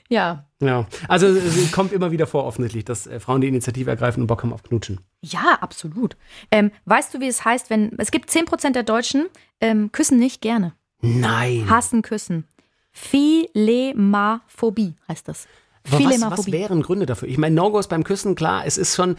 ja. 0.10 0.46
Ja, 0.62 0.88
also 1.08 1.28
es 1.28 1.72
kommt 1.72 1.94
immer 1.94 2.12
wieder 2.12 2.28
vor, 2.28 2.46
offensichtlich, 2.46 2.84
dass 2.86 3.08
äh, 3.08 3.20
Frauen 3.20 3.42
die 3.42 3.48
Initiative 3.48 3.90
ergreifen 3.90 4.22
und 4.22 4.28
Bock 4.28 4.44
haben 4.44 4.54
auf 4.54 4.64
Knutschen. 4.64 5.00
Ja, 5.22 5.58
absolut. 5.62 6.18
Ähm, 6.52 6.72
weißt 6.86 7.14
du, 7.14 7.20
wie 7.22 7.28
es 7.28 7.46
heißt, 7.46 7.70
wenn 7.70 7.98
es 7.98 8.12
gibt 8.12 8.30
10% 8.30 8.72
der 8.74 8.84
Deutschen 8.84 9.28
ähm, 9.62 9.92
küssen 9.92 10.20
nicht 10.20 10.42
gerne, 10.42 10.74
Nein. 11.02 11.66
hassen 11.70 12.02
Küssen. 12.02 12.46
Philemaphobie 12.92 14.96
heißt 15.08 15.28
das. 15.28 15.48
Was, 15.90 16.22
was 16.22 16.52
wären 16.52 16.82
Gründe 16.82 17.06
dafür? 17.06 17.30
Ich 17.30 17.38
meine, 17.38 17.56
No-Gos 17.56 17.88
beim 17.88 18.04
Küssen, 18.04 18.36
klar, 18.36 18.64
es 18.66 18.78
ist 18.78 18.96
schon, 18.96 19.16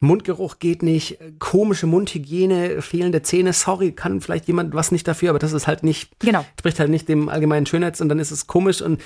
Mundgeruch 0.00 0.58
geht 0.58 0.82
nicht, 0.82 1.18
komische 1.38 1.86
Mundhygiene, 1.86 2.80
fehlende 2.82 3.22
Zähne, 3.22 3.52
sorry, 3.52 3.92
kann 3.92 4.20
vielleicht 4.20 4.46
jemand 4.46 4.74
was 4.74 4.90
nicht 4.92 5.06
dafür, 5.06 5.30
aber 5.30 5.38
das 5.38 5.52
ist 5.52 5.66
halt 5.66 5.82
nicht, 5.82 6.18
Genau. 6.20 6.44
spricht 6.58 6.78
halt 6.80 6.90
nicht 6.90 7.08
dem 7.08 7.28
allgemeinen 7.28 7.66
Schönheits- 7.66 8.00
und 8.00 8.08
dann 8.08 8.20
ist 8.20 8.30
es 8.30 8.46
komisch 8.46 8.80
und 8.80 9.00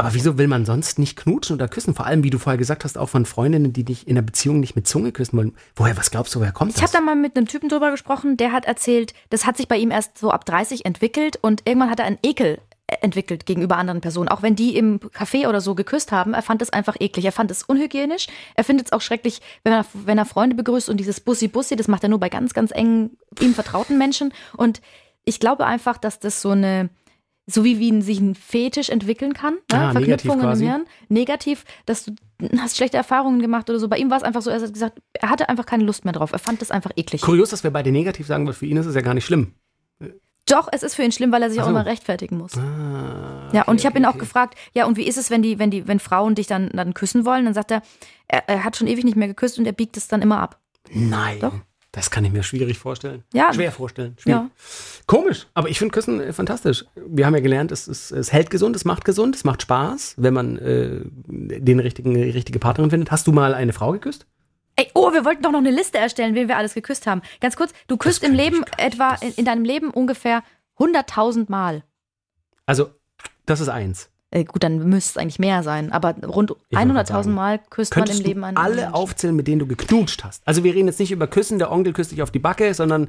aber 0.00 0.14
wieso 0.14 0.38
will 0.38 0.48
man 0.48 0.64
sonst 0.64 0.98
nicht 0.98 1.16
knutschen 1.16 1.54
oder 1.56 1.68
küssen? 1.68 1.94
Vor 1.94 2.06
allem, 2.06 2.22
wie 2.24 2.30
du 2.30 2.38
vorher 2.38 2.58
gesagt 2.58 2.84
hast, 2.84 2.98
auch 2.98 3.08
von 3.08 3.26
Freundinnen, 3.26 3.72
die 3.72 3.84
dich 3.84 4.06
in 4.08 4.16
einer 4.16 4.26
Beziehung 4.26 4.60
nicht 4.60 4.76
mit 4.76 4.86
Zunge 4.88 5.12
küssen 5.12 5.36
wollen. 5.36 5.52
Woher, 5.76 5.96
was 5.96 6.10
glaubst 6.10 6.34
du, 6.34 6.40
woher 6.40 6.52
kommt 6.52 6.70
Ich 6.72 6.76
habe 6.76 6.84
das? 6.86 6.92
da 6.92 7.00
mal 7.00 7.16
mit 7.16 7.36
einem 7.36 7.46
Typen 7.46 7.68
drüber 7.68 7.90
gesprochen, 7.90 8.36
der 8.36 8.52
hat 8.52 8.64
erzählt, 8.64 9.14
das 9.30 9.46
hat 9.46 9.56
sich 9.56 9.68
bei 9.68 9.76
ihm 9.76 9.90
erst 9.90 10.18
so 10.18 10.30
ab 10.30 10.44
30 10.44 10.84
entwickelt 10.84 11.38
und 11.40 11.62
irgendwann 11.64 11.90
hat 11.90 12.00
er 12.00 12.06
einen 12.06 12.18
Ekel 12.22 12.58
äh, 12.86 12.96
entwickelt 13.02 13.46
gegenüber 13.46 13.76
anderen 13.76 14.00
Personen. 14.00 14.28
Auch 14.28 14.42
wenn 14.42 14.56
die 14.56 14.76
im 14.76 14.98
Café 15.00 15.48
oder 15.48 15.60
so 15.60 15.74
geküsst 15.74 16.12
haben, 16.12 16.34
er 16.34 16.42
fand 16.42 16.62
es 16.62 16.70
einfach 16.70 16.96
eklig. 16.98 17.24
Er 17.24 17.32
fand 17.32 17.50
es 17.50 17.62
unhygienisch. 17.62 18.26
Er 18.54 18.64
findet 18.64 18.86
es 18.86 18.92
auch 18.92 19.00
schrecklich, 19.00 19.40
wenn 19.64 19.72
er, 19.72 19.84
wenn 19.92 20.18
er 20.18 20.24
Freunde 20.24 20.56
begrüßt 20.56 20.88
und 20.88 20.96
dieses 20.98 21.20
Bussi-Bussi, 21.20 21.76
das 21.76 21.88
macht 21.88 22.02
er 22.02 22.08
nur 22.08 22.20
bei 22.20 22.28
ganz, 22.28 22.52
ganz 22.54 22.70
engen, 22.72 23.16
ihm 23.40 23.54
vertrauten 23.54 23.96
Menschen. 23.98 24.32
Und 24.56 24.80
ich 25.24 25.38
glaube 25.38 25.66
einfach, 25.66 25.98
dass 25.98 26.18
das 26.18 26.42
so 26.42 26.50
eine, 26.50 26.88
so 27.50 27.64
wie, 27.64 27.78
wie 27.78 28.02
sich 28.02 28.20
ein 28.20 28.34
Fetisch 28.34 28.88
entwickeln 28.88 29.34
kann, 29.34 29.54
ne? 29.54 29.60
Ah, 29.70 29.92
negativ 29.92 30.30
Verknüpfungen 30.30 30.60
im 30.60 30.68
Hirn, 30.68 30.84
negativ, 31.08 31.64
dass 31.86 32.04
du 32.04 32.14
hast 32.58 32.76
schlechte 32.76 32.96
Erfahrungen 32.96 33.40
gemacht 33.40 33.68
oder 33.68 33.78
so. 33.78 33.88
Bei 33.88 33.98
ihm 33.98 34.10
war 34.10 34.16
es 34.16 34.22
einfach 34.22 34.42
so, 34.42 34.50
er 34.50 34.60
hat 34.60 34.72
gesagt, 34.72 35.00
er 35.12 35.30
hatte 35.30 35.48
einfach 35.48 35.66
keine 35.66 35.84
Lust 35.84 36.04
mehr 36.04 36.12
drauf. 36.12 36.32
Er 36.32 36.38
fand 36.38 36.60
das 36.60 36.70
einfach 36.70 36.90
eklig. 36.96 37.22
Kurios, 37.22 37.50
dass 37.50 37.64
wir 37.64 37.70
beide 37.70 37.92
negativ 37.92 38.26
sagen, 38.26 38.46
weil 38.46 38.54
für 38.54 38.66
ihn 38.66 38.76
ist 38.76 38.86
es 38.86 38.94
ja 38.94 39.00
gar 39.00 39.14
nicht 39.14 39.26
schlimm. 39.26 39.54
Doch, 40.46 40.68
es 40.72 40.82
ist 40.82 40.94
für 40.96 41.02
ihn 41.02 41.12
schlimm, 41.12 41.30
weil 41.30 41.42
er 41.42 41.50
sich 41.50 41.60
Ach 41.60 41.64
auch 41.64 41.68
so. 41.68 41.74
immer 41.76 41.86
rechtfertigen 41.86 42.38
muss. 42.38 42.56
Ah, 42.56 43.50
ja, 43.52 43.62
und 43.64 43.78
ich 43.78 43.86
habe 43.86 43.98
ihn 43.98 44.04
auch 44.04 44.10
okay. 44.10 44.20
gefragt, 44.20 44.58
ja, 44.72 44.86
und 44.86 44.96
wie 44.96 45.06
ist 45.06 45.16
es, 45.16 45.30
wenn 45.30 45.42
die, 45.42 45.58
wenn 45.58 45.70
die, 45.70 45.86
wenn 45.86 46.00
Frauen 46.00 46.34
dich 46.34 46.46
dann, 46.46 46.70
dann 46.70 46.94
küssen 46.94 47.24
wollen? 47.24 47.44
Dann 47.44 47.54
sagt 47.54 47.70
er, 47.70 47.82
er, 48.26 48.48
er 48.48 48.64
hat 48.64 48.76
schon 48.76 48.88
ewig 48.88 49.04
nicht 49.04 49.16
mehr 49.16 49.28
geküsst 49.28 49.58
und 49.58 49.66
er 49.66 49.72
biegt 49.72 49.96
es 49.96 50.08
dann 50.08 50.22
immer 50.22 50.40
ab. 50.40 50.58
Nein. 50.92 51.38
Doch. 51.40 51.54
Das 51.92 52.10
kann 52.10 52.24
ich 52.24 52.32
mir 52.32 52.44
schwierig 52.44 52.78
vorstellen. 52.78 53.24
Ja. 53.32 53.52
Schwer 53.52 53.72
vorstellen. 53.72 54.16
Schwierig. 54.18 54.42
Ja. 54.42 54.50
Komisch, 55.06 55.48
aber 55.54 55.68
ich 55.68 55.78
finde 55.78 55.92
Küssen 55.92 56.20
äh, 56.20 56.32
fantastisch. 56.32 56.84
Wir 56.94 57.26
haben 57.26 57.34
ja 57.34 57.40
gelernt, 57.40 57.72
es, 57.72 57.88
es, 57.88 58.12
es 58.12 58.32
hält 58.32 58.50
gesund, 58.50 58.76
es 58.76 58.84
macht 58.84 59.04
gesund, 59.04 59.34
es 59.34 59.42
macht 59.42 59.62
Spaß, 59.62 60.14
wenn 60.16 60.34
man 60.34 60.56
äh, 60.58 61.00
den 61.26 61.80
richtigen, 61.80 62.14
die 62.14 62.30
richtige 62.30 62.60
Partnerin 62.60 62.90
findet. 62.90 63.10
Hast 63.10 63.26
du 63.26 63.32
mal 63.32 63.54
eine 63.54 63.72
Frau 63.72 63.92
geküsst? 63.92 64.26
Ey, 64.76 64.88
oh, 64.94 65.12
wir 65.12 65.24
wollten 65.24 65.42
doch 65.42 65.50
noch 65.50 65.58
eine 65.58 65.72
Liste 65.72 65.98
erstellen, 65.98 66.34
wen 66.34 66.48
wir 66.48 66.56
alles 66.56 66.74
geküsst 66.74 67.06
haben. 67.06 67.22
Ganz 67.40 67.56
kurz, 67.56 67.72
du 67.88 67.96
küsst 67.96 68.22
im 68.22 68.34
Leben 68.34 68.64
etwa, 68.78 69.14
in, 69.16 69.32
in 69.32 69.44
deinem 69.44 69.64
Leben 69.64 69.90
ungefähr 69.90 70.42
100.000 70.78 71.50
Mal. 71.50 71.82
Also, 72.66 72.90
das 73.46 73.60
ist 73.60 73.68
eins. 73.68 74.10
Äh, 74.32 74.44
gut, 74.44 74.62
dann 74.62 74.78
müsste 74.88 75.10
es 75.10 75.16
eigentlich 75.22 75.38
mehr 75.40 75.62
sein, 75.64 75.90
aber 75.90 76.14
rund 76.24 76.52
Ich 76.68 76.78
wollte 76.78 76.92
gerade 76.92 77.00
100.000 77.00 77.06
sagen, 77.06 77.34
Mal 77.34 77.58
küsst 77.70 77.96
man 77.96 78.08
im 78.08 78.18
Leben 78.18 78.40
du 78.42 78.46
einen 78.46 78.56
alle 78.56 78.76
Menschen. 78.76 78.94
aufzählen, 78.94 79.34
mit 79.34 79.48
denen 79.48 79.58
du 79.58 79.66
geknutscht 79.66 80.22
hast? 80.22 80.42
Also 80.46 80.62
wir 80.62 80.72
reden 80.72 80.86
jetzt 80.86 81.00
nicht 81.00 81.10
über 81.10 81.26
Küssen, 81.26 81.58
der 81.58 81.72
Onkel 81.72 81.92
küsst 81.92 82.12
dich 82.12 82.22
auf 82.22 82.30
die 82.30 82.38
Backe, 82.38 82.72
sondern 82.74 83.08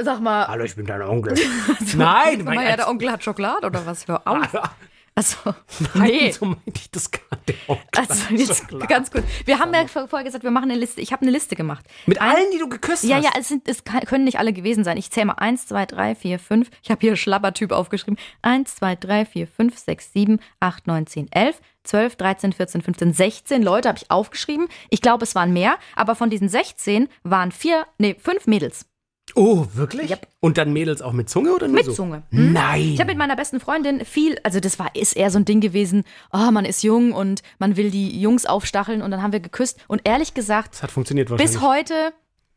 Sag 0.00 0.20
mal, 0.20 0.46
Hallo, 0.46 0.62
ich 0.62 0.76
bin 0.76 0.86
dein 0.86 1.02
Onkel. 1.02 1.34
Nein, 1.96 2.44
sag 2.44 2.54
mal, 2.54 2.64
ja, 2.64 2.76
der 2.76 2.88
Onkel 2.88 3.10
hat 3.10 3.24
Schokolade 3.24 3.66
oder 3.66 3.84
was? 3.84 4.06
Hör 4.06 4.22
auf. 4.24 4.52
Also, 5.18 5.36
Nein, 5.94 6.32
so 6.32 6.44
meinte 6.44 6.72
ich 6.76 6.92
das 6.92 7.10
klar, 7.10 7.40
Also 7.96 8.32
jetzt 8.32 8.68
ganz 8.86 9.10
kurz. 9.10 9.24
Wir 9.46 9.58
haben 9.58 9.74
ja 9.74 9.84
vorher 9.88 10.22
gesagt, 10.22 10.44
wir 10.44 10.52
machen 10.52 10.70
eine 10.70 10.78
Liste. 10.78 11.00
Ich 11.00 11.10
habe 11.10 11.22
eine 11.22 11.32
Liste 11.32 11.56
gemacht. 11.56 11.84
Mit 12.06 12.20
allen, 12.20 12.52
die 12.52 12.58
du 12.60 12.68
geküsst 12.68 13.02
Ja, 13.02 13.16
hast. 13.16 13.24
ja, 13.24 13.30
es, 13.36 13.48
sind, 13.48 13.68
es 13.68 13.82
können 13.82 14.22
nicht 14.22 14.38
alle 14.38 14.52
gewesen 14.52 14.84
sein. 14.84 14.96
Ich 14.96 15.10
zähle 15.10 15.26
mal 15.26 15.32
1, 15.32 15.66
2, 15.66 15.86
3, 15.86 16.14
4, 16.14 16.38
5. 16.38 16.70
Ich 16.84 16.90
habe 16.92 17.00
hier 17.00 17.16
Schlabbertyp 17.16 17.72
aufgeschrieben. 17.72 18.16
1, 18.42 18.76
2, 18.76 18.94
3, 18.94 19.24
4, 19.24 19.48
5, 19.48 19.76
6, 19.76 20.12
7, 20.12 20.40
8, 20.60 20.86
9, 20.86 21.06
10, 21.08 21.32
11, 21.32 21.60
12, 21.82 22.14
13, 22.14 22.52
14, 22.52 22.82
15, 22.82 23.12
16 23.12 23.62
Leute 23.64 23.88
habe 23.88 23.98
ich 23.98 24.08
aufgeschrieben. 24.12 24.68
Ich 24.88 25.00
glaube, 25.02 25.24
es 25.24 25.34
waren 25.34 25.52
mehr, 25.52 25.78
aber 25.96 26.14
von 26.14 26.30
diesen 26.30 26.48
16 26.48 27.08
waren 27.24 27.50
vier, 27.50 27.86
nee, 27.98 28.14
fünf 28.20 28.46
Mädels. 28.46 28.86
Oh, 29.34 29.66
wirklich? 29.74 30.10
Yep. 30.10 30.26
Und 30.40 30.58
dann 30.58 30.72
Mädels 30.72 31.02
auch 31.02 31.12
mit 31.12 31.28
Zunge 31.28 31.52
oder 31.54 31.66
nur 31.66 31.76
Mit 31.76 31.86
so? 31.86 31.92
Zunge. 31.92 32.22
Hm? 32.30 32.52
Nein. 32.52 32.92
Ich 32.94 33.00
habe 33.00 33.10
mit 33.10 33.18
meiner 33.18 33.36
besten 33.36 33.60
Freundin 33.60 34.04
viel, 34.04 34.38
also 34.42 34.60
das 34.60 34.78
war 34.78 34.94
ist 34.94 35.16
eher 35.16 35.30
so 35.30 35.38
ein 35.38 35.44
Ding 35.44 35.60
gewesen, 35.60 36.04
oh, 36.32 36.50
man 36.50 36.64
ist 36.64 36.82
jung 36.82 37.12
und 37.12 37.42
man 37.58 37.76
will 37.76 37.90
die 37.90 38.20
Jungs 38.20 38.46
aufstacheln 38.46 39.02
und 39.02 39.10
dann 39.10 39.22
haben 39.22 39.32
wir 39.32 39.40
geküsst 39.40 39.78
und 39.88 40.02
ehrlich 40.04 40.34
gesagt, 40.34 40.74
das 40.74 40.82
hat 40.82 40.90
funktioniert 40.90 41.30
wahrscheinlich. 41.30 41.54
bis 41.54 41.62
heute 41.62 42.12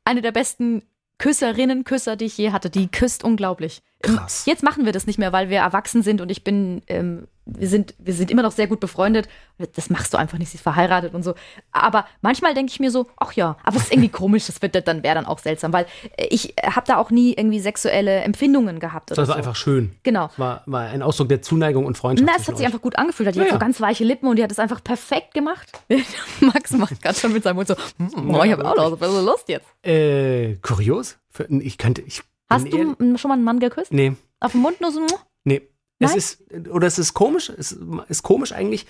eine 0.06 0.22
der 0.22 0.32
besten 0.32 0.84
Küsserinnen, 1.22 1.84
Küsser, 1.84 2.16
die 2.16 2.26
ich 2.26 2.38
je 2.38 2.52
hatte. 2.52 2.72
Die 2.72 2.88
küsst 2.88 3.24
unglaublich. 3.24 3.84
Krass. 4.02 4.48
Jetzt 4.48 4.64
machen 4.64 4.86
wir 4.86 4.92
das 4.92 5.06
nicht 5.06 5.20
mehr, 5.20 5.32
weil 5.32 5.50
wir 5.50 5.60
erwachsen 5.60 6.02
sind 6.02 6.20
und 6.20 6.32
ich 6.32 6.44
bin, 6.44 6.82
ähm, 6.88 7.28
wir 7.46 7.68
sind, 7.68 7.96
wir 7.98 8.14
sind 8.14 8.30
immer 8.30 8.44
noch 8.44 8.52
sehr 8.52 8.68
gut 8.68 8.80
befreundet. 8.80 9.28
Das 9.76 9.90
machst 9.90 10.14
du 10.14 10.18
einfach 10.18 10.38
nicht, 10.38 10.50
sie 10.50 10.56
ist 10.58 10.62
verheiratet 10.62 11.14
und 11.14 11.24
so. 11.24 11.34
Aber 11.72 12.06
manchmal 12.22 12.54
denke 12.54 12.72
ich 12.72 12.80
mir 12.80 12.92
so, 12.92 13.08
ach 13.18 13.34
ja, 13.34 13.58
aber 13.64 13.78
es 13.78 13.84
ist 13.84 13.92
irgendwie 13.92 14.10
komisch, 14.10 14.46
das 14.46 14.62
wird 14.62 14.76
dann 14.88 15.04
wäre 15.04 15.16
dann 15.16 15.26
auch 15.26 15.40
seltsam, 15.40 15.74
weil 15.74 15.86
äh, 16.18 16.28
ich 16.30 16.54
habe 16.64 16.86
da 16.88 16.98
auch 16.98 17.10
nie 17.12 17.34
irgendwie 17.34 17.60
sexuelle 17.60 18.20
Empfindungen 18.22 18.80
gehabt. 18.80 19.12
Oder 19.12 19.22
Das 19.22 19.28
war 19.28 19.36
so. 19.36 19.38
einfach 19.40 19.56
schön. 19.56 19.96
Genau. 20.04 20.28
Das 20.28 20.40
war, 20.40 20.62
war 20.68 20.82
ein 20.90 21.02
Ausdruck 21.02 21.30
der 21.30 21.42
Zuneigung 21.42 21.86
und 21.86 21.98
Freundschaft. 21.98 22.30
Na, 22.32 22.40
es 22.40 22.48
hat 22.48 22.58
sich 22.58 22.66
euch. 22.66 22.72
einfach 22.74 22.82
gut 22.82 22.98
angefühlt. 22.98 23.34
Die 23.34 23.40
Ja, 23.40 23.46
hat 23.46 23.52
so 23.54 23.60
ganz 23.60 23.82
weiche 23.82 24.04
Lippen 24.04 24.28
und 24.28 24.36
die 24.38 24.44
hat 24.44 24.52
es 24.52 24.60
einfach 24.60 24.84
perfekt 24.84 25.34
gemacht. 25.34 25.72
Max 26.42 26.72
macht 26.72 27.02
gerade 27.02 27.18
schon 27.18 27.34
mit 27.34 27.44
seinem 27.44 27.56
Mund 27.58 27.68
so, 27.68 27.76
hm, 27.98 28.36
oh, 28.36 28.44
ich 28.44 28.52
habe 28.52 28.66
auch 28.70 28.76
noch 28.76 29.00
so 29.00 29.22
Lust 29.26 29.50
jetzt. 29.50 29.66
Äh, 29.86 30.56
kurios? 30.62 31.18
Ich 31.50 31.78
könnte, 31.78 32.02
ich. 32.02 32.22
Hast 32.50 32.72
du 32.72 32.96
schon 33.18 33.30
mal 33.30 33.36
einen 33.36 33.44
Mann 33.44 33.60
geküsst? 33.60 33.94
Nee, 33.94 34.14
Auf 34.40 34.52
den 34.52 34.62
Mund 34.62 34.80
nur 34.82 34.92
so? 34.92 35.06
nee. 35.44 35.62
Es 36.06 36.16
ist, 36.16 36.44
oder 36.72 36.88
es 36.88 36.98
ist 37.00 37.14
komisch, 37.14 37.50
es 37.58 37.78
ist 38.10 38.24
komisch 38.24 38.52
eigentlich. 38.52 38.86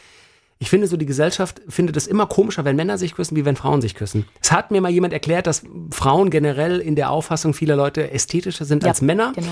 Ich 0.59 0.69
finde 0.69 0.85
so, 0.85 0.95
die 0.95 1.07
Gesellschaft 1.07 1.59
findet 1.67 1.97
es 1.97 2.05
immer 2.05 2.27
komischer, 2.27 2.63
wenn 2.65 2.75
Männer 2.75 2.97
sich 2.99 3.15
küssen, 3.15 3.35
wie 3.35 3.45
wenn 3.45 3.55
Frauen 3.55 3.81
sich 3.81 3.95
küssen. 3.95 4.27
Es 4.41 4.51
hat 4.51 4.69
mir 4.69 4.79
mal 4.79 4.91
jemand 4.91 5.11
erklärt, 5.11 5.47
dass 5.47 5.63
Frauen 5.89 6.29
generell 6.29 6.79
in 6.79 6.95
der 6.95 7.09
Auffassung 7.09 7.53
vieler 7.55 7.75
Leute 7.75 8.11
ästhetischer 8.11 8.65
sind 8.65 8.85
als 8.85 9.01
Männer. 9.01 9.33
Genau. 9.35 9.47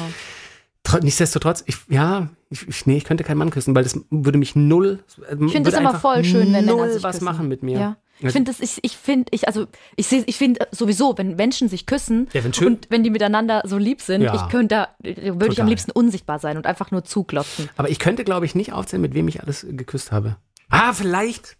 Tr- 0.85 1.03
Nichtsdestotrotz, 1.03 1.63
ich, 1.65 1.77
ja, 1.89 2.29
ich, 2.51 2.67
ich, 2.67 2.85
nee, 2.85 2.97
ich 2.97 3.05
könnte 3.05 3.23
keinen 3.23 3.37
Mann 3.39 3.49
küssen, 3.49 3.73
weil 3.75 3.83
das 3.83 3.99
würde 4.11 4.37
mich 4.37 4.55
null. 4.55 5.03
Ich 5.07 5.51
finde 5.51 5.71
das 5.71 5.79
immer 5.79 5.99
voll 5.99 6.23
schön, 6.23 6.53
wenn 6.53 6.65
Männer 6.65 6.91
sich 6.93 7.01
was 7.03 7.15
küssen. 7.15 7.25
machen 7.25 7.47
mit 7.47 7.63
mir. 7.63 7.79
Ja. 7.79 7.97
Ich 8.21 8.31
finde 8.31 8.51
das, 8.51 8.59
ich, 8.59 8.79
ich 8.81 8.97
finde, 8.97 9.29
ich, 9.31 9.47
also, 9.47 9.67
ich 9.95 10.07
sehe, 10.07 10.23
ich 10.25 10.37
finde 10.37 10.67
sowieso, 10.71 11.17
wenn 11.17 11.35
Menschen 11.35 11.69
sich 11.69 11.85
küssen 11.85 12.27
Ja, 12.33 12.43
wenn 12.43 12.53
und 12.67 12.87
wenn 12.89 13.03
die 13.03 13.09
miteinander 13.09 13.61
so 13.65 13.77
lieb 13.77 14.01
sind, 14.01 14.21
Ja. 14.21 14.35
ich 14.35 14.49
könnte, 14.51 14.75
da 14.75 14.87
würde 15.03 15.53
ich 15.53 15.61
am 15.61 15.67
liebsten 15.67 15.91
unsichtbar 15.91 16.39
sein 16.39 16.57
und 16.57 16.65
einfach 16.65 16.91
nur 16.91 17.03
zuglotzen. 17.05 17.69
Aber 17.77 17.89
ich 17.89 17.99
könnte, 17.99 18.23
glaube 18.23 18.45
ich, 18.45 18.55
nicht 18.55 18.73
aufzählen, 18.73 19.01
mit 19.01 19.13
wem 19.13 19.27
ich 19.27 19.41
alles 19.41 19.65
geküsst 19.69 20.11
habe. 20.11 20.35
Ah, 20.69 20.93
vielleicht. 20.93 21.57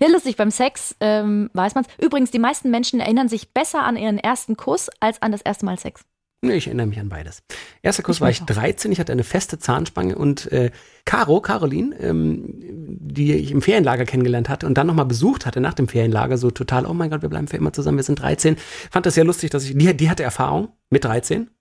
Ja, 0.00 0.08
lustig, 0.08 0.36
beim 0.36 0.50
Sex 0.50 0.94
ähm, 1.00 1.50
weiß 1.52 1.74
man's. 1.74 1.86
Übrigens, 1.98 2.30
die 2.30 2.38
meisten 2.38 2.70
Menschen 2.70 3.00
erinnern 3.00 3.28
sich 3.28 3.52
besser 3.52 3.82
an 3.82 3.96
ihren 3.96 4.18
ersten 4.18 4.56
Kuss 4.56 4.88
als 5.00 5.20
an 5.20 5.32
das 5.32 5.42
erste 5.42 5.64
Mal 5.66 5.78
Sex. 5.78 6.02
Nee, 6.44 6.54
ich 6.54 6.66
erinnere 6.66 6.88
mich 6.88 6.98
an 6.98 7.08
beides. 7.08 7.44
Erster 7.82 8.02
Kuss 8.02 8.16
Ich 8.16 8.20
war 8.20 8.28
ich 8.28 8.42
auch. 8.42 8.46
13, 8.46 8.90
ich 8.90 8.98
hatte 8.98 9.12
eine 9.12 9.22
feste 9.22 9.60
Zahnspange 9.60 10.16
und 10.16 10.50
äh, 10.50 10.72
Caro, 11.04 11.40
Caroline, 11.40 11.94
ähm, 12.00 12.42
die 12.58 13.32
ich 13.34 13.52
im 13.52 13.62
Ferienlager 13.62 14.04
kennengelernt 14.04 14.48
hatte 14.48 14.66
und 14.66 14.76
dann 14.76 14.88
nochmal 14.88 15.06
besucht 15.06 15.46
hatte 15.46 15.60
nach 15.60 15.74
dem 15.74 15.86
Ferienlager, 15.86 16.38
so 16.38 16.50
total, 16.50 16.84
oh 16.86 16.94
mein 16.94 17.10
Gott, 17.10 17.22
wir 17.22 17.28
bleiben 17.28 17.46
für 17.46 17.56
immer 17.56 17.72
zusammen, 17.72 17.98
wir 17.98 18.02
sind 18.02 18.20
13. 18.20 18.56
Fand 18.90 19.06
das 19.06 19.14
sehr 19.14 19.22
lustig, 19.24 19.50
dass 19.50 19.64
ich, 19.64 19.78
die, 19.78 19.96
die 19.96 20.10
hatte 20.10 20.24
Erfahrung 20.24 20.70
mit 20.90 21.04
13. 21.04 21.48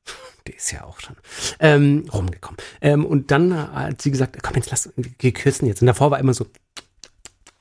Die 0.48 0.54
ist 0.54 0.72
ja 0.72 0.86
auch 0.86 1.00
schon 1.00 1.16
ähm, 1.60 2.10
rumgekommen. 2.12 2.58
Ähm, 2.82 3.06
und 3.06 3.30
dann 3.30 3.56
hat 3.56 4.02
sie 4.02 4.10
gesagt, 4.10 4.42
komm 4.42 4.56
jetzt, 4.56 4.72
lass, 4.72 4.92
wir 4.96 5.32
küssen 5.34 5.68
jetzt. 5.68 5.82
Und 5.82 5.86
davor 5.86 6.10
war 6.10 6.18
immer 6.18 6.34
so, 6.34 6.48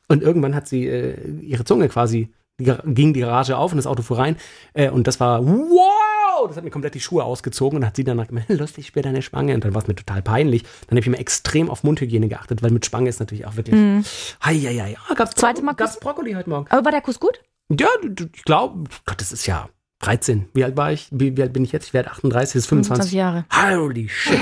und 0.09 0.23
irgendwann 0.23 0.55
hat 0.55 0.67
sie 0.67 0.87
äh, 0.87 1.15
ihre 1.43 1.67
Zunge 1.67 1.91
quasi, 1.91 2.33
ging 2.57 3.13
die 3.13 3.21
Garage 3.21 3.59
auf 3.59 3.73
und 3.73 3.77
das 3.77 3.87
Auto 3.87 4.01
fuhr 4.01 4.17
rein. 4.17 4.37
Äh, 4.73 4.89
und 4.89 5.07
das 5.07 5.21
war, 5.21 5.45
wow! 5.45 6.10
Das 6.47 6.57
hat 6.57 6.65
mir 6.65 6.71
komplett 6.71 6.95
die 6.95 7.01
Schuhe 7.01 7.25
ausgezogen 7.25 7.79
und 7.79 7.87
hat 7.87 7.97
sie 7.97 8.05
danach 8.05 8.29
gemeint, 8.29 8.49
lustig, 8.51 8.79
ich 8.83 8.87
spüre 8.89 9.03
deine 9.05 9.23
Spange. 9.23 9.55
Und 9.55 9.65
dann 9.65 9.75
war 9.75 9.83
es 9.83 9.89
mir 9.89 9.95
total 9.95 10.23
peinlich. 10.23 10.63
Dann 10.63 10.91
habe 10.91 11.01
ich 11.01 11.07
immer 11.07 11.19
extrem 11.19 11.71
auf 11.71 11.83
Mundhygiene 11.85 12.29
geachtet, 12.29 12.63
weil 12.63 12.71
mit 12.71 12.85
Spange 12.87 13.09
ist 13.09 13.21
natürlich 13.21 13.47
auch 13.47 13.57
wirklich. 13.57 13.75
Mhm. 13.75 14.05
Hei, 14.45 14.55
hei, 14.59 14.75
hei. 14.79 14.97
Ah, 15.09 15.15
gab's, 15.15 15.35
Zweite 15.35 15.63
Mal 15.63 15.75
gab's 15.75 15.99
Brokkoli 16.01 16.33
heute 16.33 16.51
Morgen. 16.51 16.67
Aber 16.71 16.85
war 16.85 16.93
der 16.93 17.01
Kuss 17.03 17.21
gut? 17.21 17.41
Ja, 17.69 17.89
ich 18.03 18.45
glaube, 18.45 18.85
Gott, 19.07 19.21
das 19.21 19.33
ist 19.33 19.47
ja 19.47 19.69
13. 20.01 20.49
Wie 20.55 20.65
alt 20.65 20.77
war 20.77 20.93
ich? 20.93 21.09
Wie, 21.13 21.37
wie 21.37 21.43
alt 21.43 21.53
bin 21.53 21.63
ich 21.65 21.73
jetzt? 21.73 21.87
Ich 21.87 21.95
werde 21.95 22.11
38, 22.11 22.53
das 22.55 22.63
ist 22.63 22.67
25. 22.69 23.11
25 23.11 23.17
Jahre. 23.17 23.77
Holy 23.81 24.09
shit. 24.09 24.39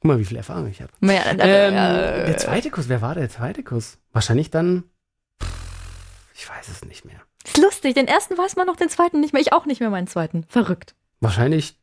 Guck 0.00 0.04
mal, 0.04 0.18
wie 0.18 0.24
viel 0.24 0.36
Erfahrung 0.36 0.68
ich 0.68 0.80
habe. 0.80 0.90
Ja, 1.00 1.22
Ähm, 1.32 1.38
äh, 1.74 2.26
der 2.26 2.36
zweite 2.38 2.70
Kuss, 2.70 2.88
wer 2.88 3.02
war 3.02 3.14
der 3.14 3.28
zweite 3.28 3.62
Kuss? 3.62 3.98
Wahrscheinlich 4.12 4.50
dann. 4.50 4.84
Ich 6.34 6.48
weiß 6.48 6.68
es 6.68 6.84
nicht 6.84 7.04
mehr. 7.04 7.20
ist 7.44 7.58
lustig. 7.58 7.94
Den 7.94 8.06
ersten 8.06 8.36
weiß 8.36 8.56
man 8.56 8.66
noch, 8.66 8.76
den 8.76 8.88
zweiten 8.88 9.20
nicht 9.20 9.32
mehr. 9.32 9.42
Ich 9.42 9.52
auch 9.52 9.66
nicht 9.66 9.80
mehr 9.80 9.90
meinen 9.90 10.06
zweiten. 10.06 10.44
Verrückt. 10.48 10.94
Wahrscheinlich, 11.24 11.76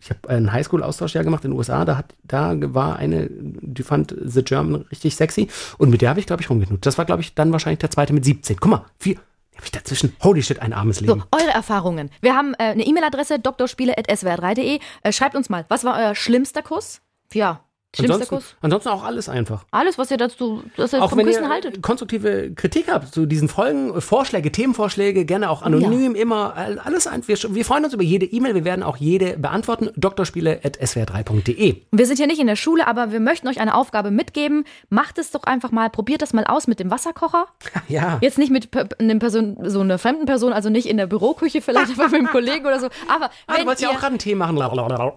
ich 0.00 0.10
habe 0.10 0.28
einen 0.28 0.52
Highschool-Austauschjahr 0.52 1.24
gemacht 1.24 1.44
in 1.44 1.50
den 1.52 1.58
USA, 1.58 1.84
da, 1.84 1.96
hat, 1.96 2.14
da 2.24 2.54
war 2.74 2.96
eine, 2.96 3.28
die 3.30 3.82
fand 3.82 4.14
The 4.24 4.42
German 4.42 4.82
richtig 4.90 5.16
sexy 5.16 5.48
und 5.78 5.90
mit 5.90 6.02
der 6.02 6.10
habe 6.10 6.20
ich, 6.20 6.26
glaube 6.26 6.42
ich, 6.42 6.50
rumgenutzt. 6.50 6.86
Das 6.86 6.98
war, 6.98 7.04
glaube 7.04 7.22
ich, 7.22 7.34
dann 7.34 7.52
wahrscheinlich 7.52 7.78
der 7.80 7.90
zweite 7.90 8.12
mit 8.12 8.24
17. 8.24 8.56
Guck 8.58 8.70
mal, 8.70 8.84
wie 9.00 9.16
habe 9.56 9.64
ich 9.64 9.70
dazwischen? 9.72 10.14
Holy 10.22 10.42
shit, 10.42 10.60
ein 10.60 10.72
armes 10.72 10.98
So, 10.98 11.06
Leben. 11.06 11.24
eure 11.32 11.50
Erfahrungen. 11.50 12.10
Wir 12.20 12.34
haben 12.36 12.54
äh, 12.54 12.64
eine 12.64 12.84
E-Mail-Adresse 12.86 13.38
doktorspiele.swr3.de. 13.38 14.80
Äh, 15.02 15.12
schreibt 15.12 15.34
uns 15.34 15.48
mal, 15.48 15.64
was 15.68 15.84
war 15.84 15.98
euer 15.98 16.14
schlimmster 16.14 16.62
Kuss? 16.62 17.00
Ja, 17.32 17.60
Ansonsten, 17.98 18.28
Kuss. 18.34 18.54
ansonsten 18.60 18.88
auch 18.90 19.04
alles 19.04 19.28
einfach. 19.28 19.64
Alles, 19.70 19.98
was 19.98 20.10
ihr 20.10 20.16
dazu 20.16 20.62
dass 20.76 20.92
ihr 20.92 21.02
Auch 21.02 21.10
vom 21.10 21.18
wenn 21.18 21.26
Küssen 21.26 21.44
ihr 21.44 21.48
haltet. 21.48 21.82
konstruktive 21.82 22.52
Kritik 22.54 22.90
habt 22.90 23.12
zu 23.14 23.26
diesen 23.26 23.48
Folgen, 23.48 24.00
Vorschläge, 24.00 24.52
Themenvorschläge, 24.52 25.24
gerne 25.24 25.50
auch 25.50 25.62
anonym, 25.62 26.14
immer 26.14 26.54
all- 26.56 26.78
alles 26.78 27.06
ein. 27.06 27.26
Wir, 27.26 27.36
wir 27.36 27.64
freuen 27.64 27.84
uns 27.84 27.94
über 27.94 28.02
jede 28.02 28.26
E-Mail, 28.26 28.54
wir 28.54 28.64
werden 28.64 28.82
auch 28.82 28.96
jede 28.96 29.36
beantworten. 29.38 29.90
Doktorspiele.swr3.de. 29.96 31.82
Wir 31.92 32.06
sind 32.06 32.16
hier 32.16 32.26
nicht 32.26 32.40
in 32.40 32.46
der 32.46 32.56
Schule, 32.56 32.86
aber 32.86 33.12
wir 33.12 33.20
möchten 33.20 33.48
euch 33.48 33.60
eine 33.60 33.74
Aufgabe 33.74 34.10
mitgeben. 34.10 34.64
Macht 34.88 35.18
es 35.18 35.30
doch 35.30 35.44
einfach 35.44 35.70
mal, 35.72 35.90
probiert 35.90 36.22
das 36.22 36.32
mal 36.32 36.44
aus 36.44 36.66
mit 36.66 36.80
dem 36.80 36.90
Wasserkocher. 36.90 37.46
Ja. 37.88 38.18
Jetzt 38.20 38.36
nicht 38.38 38.50
mit 38.50 38.68
einem 38.98 39.18
Person, 39.20 39.58
so 39.62 39.80
einer 39.80 39.98
fremden 39.98 40.26
Person, 40.26 40.52
also 40.52 40.70
nicht 40.70 40.86
in 40.88 40.96
der 40.96 41.06
Büroküche 41.06 41.60
vielleicht, 41.62 41.92
aber 41.92 42.04
mit 42.08 42.14
einem 42.14 42.26
Kollegen 42.32 42.66
oder 42.66 42.80
so. 42.80 42.86
Aber 43.08 43.30
Ah, 43.46 43.58
du 43.58 43.66
wolltest 43.66 43.82
ja 43.82 43.90
auch 43.90 43.94
gerade 43.94 44.06
einen 44.08 44.18
Tee 44.18 44.34
machen. 44.34 44.60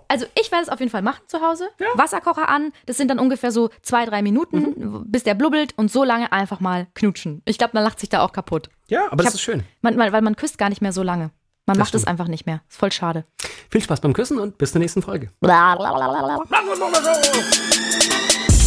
Also 0.07 0.25
ich 0.39 0.51
werde 0.51 0.63
es 0.63 0.69
auf 0.69 0.79
jeden 0.79 0.91
Fall 0.91 1.01
machen 1.01 1.21
zu 1.27 1.41
Hause. 1.41 1.67
Wasserkocher 1.95 2.47
an, 2.49 2.68
das 2.85 2.97
sind 2.97 3.09
dann 3.09 3.19
ungefähr 3.19 3.51
so 3.51 3.69
zwei, 3.81 4.05
drei 4.05 4.21
Minuten, 4.21 4.59
Mhm. 4.77 5.03
bis 5.07 5.23
der 5.23 5.33
blubbelt 5.33 5.73
und 5.77 5.91
so 5.91 6.03
lange 6.03 6.31
einfach 6.31 6.59
mal 6.59 6.87
knutschen. 6.95 7.41
Ich 7.45 7.57
glaube, 7.57 7.71
man 7.73 7.83
lacht 7.83 7.99
sich 7.99 8.09
da 8.09 8.21
auch 8.21 8.31
kaputt. 8.31 8.69
Ja, 8.87 9.05
aber 9.11 9.17
das 9.17 9.27
hab- 9.27 9.33
ist 9.35 9.41
schön. 9.41 9.63
Man, 9.81 9.97
weil, 9.97 10.11
weil 10.13 10.21
man 10.21 10.35
küsst 10.35 10.57
gar 10.57 10.69
nicht 10.69 10.81
mehr 10.81 10.93
so 10.93 11.03
lange. 11.03 11.31
Man 11.65 11.77
macht 11.77 11.93
es 11.93 12.01
stimmt. 12.01 12.07
einfach 12.09 12.27
nicht 12.27 12.45
mehr. 12.47 12.61
Ist 12.67 12.79
voll 12.79 12.91
schade. 12.91 13.25
Viel 13.69 13.81
Spaß 13.81 14.01
beim 14.01 14.13
Küssen 14.13 14.39
und 14.39 14.57
bis 14.57 14.71
zur 14.71 14.79
nächsten 14.79 15.03
Folge. 15.03 15.29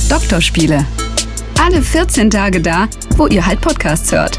Doktorspiele. 0.09 0.85
Alle 1.61 1.83
14 1.83 2.31
Tage 2.31 2.61
da, 2.61 2.89
wo 3.17 3.27
ihr 3.27 3.45
halt 3.45 3.61
Podcasts 3.61 4.13
hört. 4.13 4.39